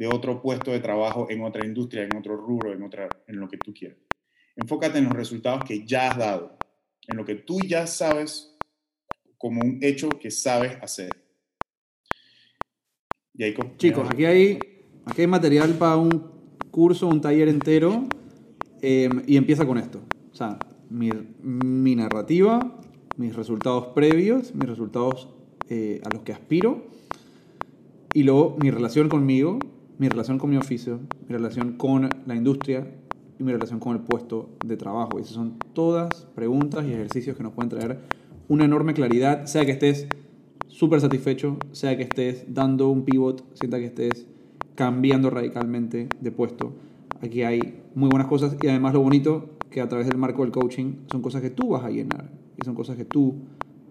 de 0.00 0.06
otro 0.06 0.40
puesto 0.40 0.70
de 0.70 0.80
trabajo 0.80 1.26
en 1.28 1.42
otra 1.42 1.62
industria, 1.62 2.04
en 2.04 2.16
otro 2.16 2.34
rubro, 2.34 2.72
en, 2.72 2.82
otra, 2.82 3.06
en 3.26 3.38
lo 3.38 3.46
que 3.46 3.58
tú 3.58 3.74
quieras. 3.74 3.98
Enfócate 4.56 4.96
en 4.96 5.04
los 5.04 5.12
resultados 5.12 5.62
que 5.62 5.84
ya 5.86 6.10
has 6.10 6.16
dado, 6.16 6.58
en 7.06 7.18
lo 7.18 7.24
que 7.26 7.34
tú 7.34 7.60
ya 7.60 7.86
sabes 7.86 8.56
como 9.36 9.60
un 9.60 9.78
hecho 9.82 10.08
que 10.08 10.30
sabes 10.30 10.72
hacer. 10.80 11.10
Chicos, 13.76 14.08
aquí 14.10 14.24
hay, 14.24 14.58
aquí 15.04 15.20
hay 15.20 15.26
material 15.26 15.74
para 15.74 15.98
un 15.98 16.30
curso, 16.70 17.06
un 17.06 17.20
taller 17.20 17.48
entero, 17.48 18.08
em, 18.80 19.22
y 19.26 19.36
empieza 19.36 19.66
con 19.66 19.76
esto. 19.76 20.00
O 20.32 20.34
sea, 20.34 20.58
mi, 20.88 21.10
mi 21.42 21.94
narrativa, 21.94 22.80
mis 23.18 23.36
resultados 23.36 23.88
previos, 23.88 24.54
mis 24.54 24.66
resultados 24.66 25.28
eh, 25.68 26.00
a 26.02 26.08
los 26.08 26.22
que 26.22 26.32
aspiro, 26.32 26.86
y 28.14 28.22
luego 28.22 28.56
mi 28.58 28.70
relación 28.70 29.10
conmigo, 29.10 29.58
mi 30.00 30.08
relación 30.08 30.38
con 30.38 30.48
mi 30.48 30.56
oficio, 30.56 30.98
mi 31.28 31.36
relación 31.36 31.74
con 31.74 32.08
la 32.24 32.34
industria 32.34 32.90
y 33.38 33.44
mi 33.44 33.52
relación 33.52 33.78
con 33.78 33.94
el 33.94 34.02
puesto 34.02 34.48
de 34.64 34.78
trabajo. 34.78 35.18
Esas 35.18 35.34
son 35.34 35.58
todas 35.74 36.26
preguntas 36.34 36.86
y 36.86 36.92
ejercicios 36.92 37.36
que 37.36 37.42
nos 37.42 37.52
pueden 37.52 37.68
traer 37.68 38.00
una 38.48 38.64
enorme 38.64 38.94
claridad, 38.94 39.44
sea 39.44 39.66
que 39.66 39.72
estés 39.72 40.08
súper 40.68 41.02
satisfecho, 41.02 41.58
sea 41.72 41.98
que 41.98 42.04
estés 42.04 42.46
dando 42.48 42.88
un 42.88 43.04
pivot, 43.04 43.44
sea 43.54 43.68
que 43.68 43.84
estés 43.84 44.26
cambiando 44.74 45.28
radicalmente 45.28 46.08
de 46.18 46.32
puesto. 46.32 46.72
Aquí 47.20 47.42
hay 47.42 47.82
muy 47.94 48.08
buenas 48.08 48.26
cosas 48.26 48.56
y 48.62 48.68
además 48.68 48.94
lo 48.94 49.00
bonito 49.02 49.50
que 49.70 49.82
a 49.82 49.88
través 49.88 50.08
del 50.08 50.16
marco 50.16 50.42
del 50.44 50.50
coaching 50.50 50.94
son 51.12 51.20
cosas 51.20 51.42
que 51.42 51.50
tú 51.50 51.68
vas 51.68 51.84
a 51.84 51.90
llenar 51.90 52.30
y 52.56 52.64
son 52.64 52.74
cosas 52.74 52.96
que 52.96 53.04
tú 53.04 53.34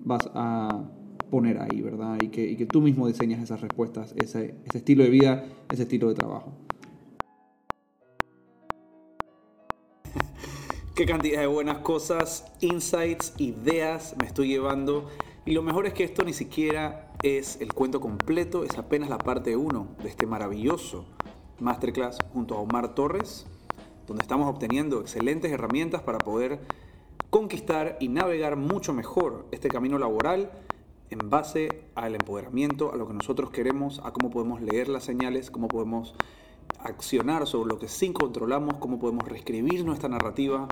vas 0.04 0.28
a 0.34 0.90
poner 1.30 1.60
ahí, 1.60 1.82
¿verdad? 1.82 2.18
Y 2.22 2.30
que, 2.30 2.44
y 2.44 2.56
que 2.56 2.66
tú 2.66 2.82
mismo 2.82 3.08
diseñas 3.08 3.42
esas 3.42 3.62
respuestas, 3.62 4.14
ese, 4.18 4.56
ese 4.66 4.78
estilo 4.80 5.04
de 5.04 5.10
vida, 5.10 5.46
ese 5.72 5.84
estilo 5.84 6.10
de 6.10 6.16
trabajo. 6.16 6.54
Qué 10.96 11.06
cantidad 11.06 11.40
de 11.40 11.48
buenas 11.48 11.78
cosas, 11.78 12.46
insights, 12.60 13.34
ideas 13.38 14.16
me 14.20 14.28
estoy 14.28 14.50
llevando. 14.50 15.08
Y 15.46 15.54
lo 15.54 15.64
mejor 15.64 15.88
es 15.88 15.94
que 15.94 16.04
esto 16.04 16.26
ni 16.26 16.34
siquiera 16.34 17.14
es 17.24 17.62
el 17.62 17.74
cuento 17.74 18.02
completo, 18.02 18.66
es 18.66 18.78
apenas 18.78 19.10
la 19.10 19.18
parte 19.18 19.56
1 19.56 19.96
de 20.04 20.10
este 20.10 20.26
maravilloso 20.26 21.06
masterclass 21.60 22.18
junto 22.34 22.56
a 22.56 22.60
Omar 22.60 22.96
Torres, 22.96 23.46
donde 24.08 24.24
estamos 24.24 24.50
obteniendo 24.50 25.00
excelentes 25.00 25.52
herramientas 25.52 26.02
para 26.02 26.18
poder 26.18 26.60
conquistar 27.30 27.98
y 28.00 28.08
navegar 28.08 28.56
mucho 28.56 28.94
mejor 28.94 29.46
este 29.52 29.70
camino 29.70 29.98
laboral 30.00 30.52
en 31.10 31.30
base 31.30 31.84
al 31.96 32.16
empoderamiento, 32.16 32.94
a 32.94 32.98
lo 32.98 33.08
que 33.08 33.14
nosotros 33.14 33.50
queremos, 33.50 34.02
a 34.04 34.12
cómo 34.12 34.30
podemos 34.30 34.62
leer 34.62 34.88
las 34.88 35.04
señales, 35.04 35.50
cómo 35.52 35.68
podemos 35.68 36.14
accionar 36.80 37.48
sobre 37.48 37.70
lo 37.70 37.80
que 37.80 37.88
sí 37.88 38.12
controlamos, 38.14 38.76
cómo 38.76 39.00
podemos 39.00 39.28
reescribir 39.28 39.86
nuestra 39.86 40.10
narrativa. 40.10 40.68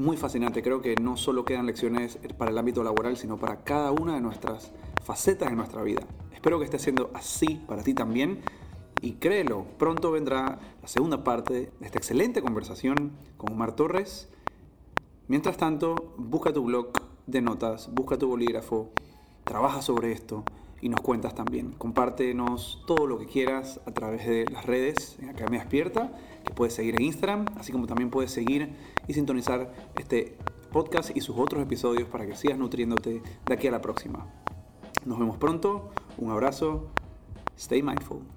Muy 0.00 0.16
fascinante, 0.16 0.62
creo 0.62 0.82
que 0.82 0.96
no 0.96 1.16
solo 1.16 1.44
quedan 1.44 1.66
lecciones 1.66 2.18
para 2.36 2.50
el 2.50 2.58
ámbito 2.58 2.82
laboral, 2.82 3.16
sino 3.16 3.38
para 3.38 3.62
cada 3.62 3.92
una 3.92 4.14
de 4.14 4.20
nuestras 4.20 4.72
facetas 5.02 5.50
de 5.50 5.56
nuestra 5.56 5.82
vida. 5.82 6.02
Espero 6.32 6.58
que 6.58 6.64
esté 6.64 6.78
siendo 6.78 7.10
así 7.14 7.62
para 7.66 7.82
ti 7.82 7.94
también. 7.94 8.42
Y 9.02 9.12
créelo, 9.14 9.66
pronto 9.78 10.10
vendrá 10.10 10.58
la 10.80 10.88
segunda 10.88 11.22
parte 11.22 11.70
de 11.78 11.86
esta 11.86 11.98
excelente 11.98 12.42
conversación 12.42 13.12
con 13.36 13.52
Omar 13.52 13.76
Torres. 13.76 14.28
Mientras 15.28 15.56
tanto, 15.56 16.14
busca 16.16 16.52
tu 16.52 16.64
blog 16.64 16.92
de 17.26 17.42
notas, 17.42 17.92
busca 17.92 18.16
tu 18.16 18.28
bolígrafo, 18.28 18.90
trabaja 19.46 19.80
sobre 19.80 20.12
esto 20.12 20.44
y 20.82 20.90
nos 20.90 21.00
cuentas 21.00 21.34
también. 21.34 21.72
Compártenos 21.72 22.82
todo 22.86 23.06
lo 23.06 23.18
que 23.18 23.26
quieras 23.26 23.80
a 23.86 23.92
través 23.92 24.26
de 24.26 24.44
las 24.52 24.66
redes 24.66 25.16
en 25.20 25.30
Academia 25.30 25.60
Despierta, 25.60 26.12
que 26.44 26.52
puedes 26.52 26.74
seguir 26.74 26.96
en 26.96 27.02
Instagram, 27.02 27.46
así 27.56 27.72
como 27.72 27.86
también 27.86 28.10
puedes 28.10 28.30
seguir 28.30 28.74
y 29.08 29.14
sintonizar 29.14 29.72
este 29.98 30.36
podcast 30.72 31.16
y 31.16 31.20
sus 31.20 31.38
otros 31.38 31.62
episodios 31.62 32.08
para 32.08 32.26
que 32.26 32.36
sigas 32.36 32.58
nutriéndote 32.58 33.22
de 33.46 33.54
aquí 33.54 33.68
a 33.68 33.70
la 33.70 33.80
próxima. 33.80 34.26
Nos 35.06 35.18
vemos 35.18 35.38
pronto, 35.38 35.90
un 36.18 36.30
abrazo, 36.30 36.88
stay 37.56 37.82
mindful. 37.82 38.35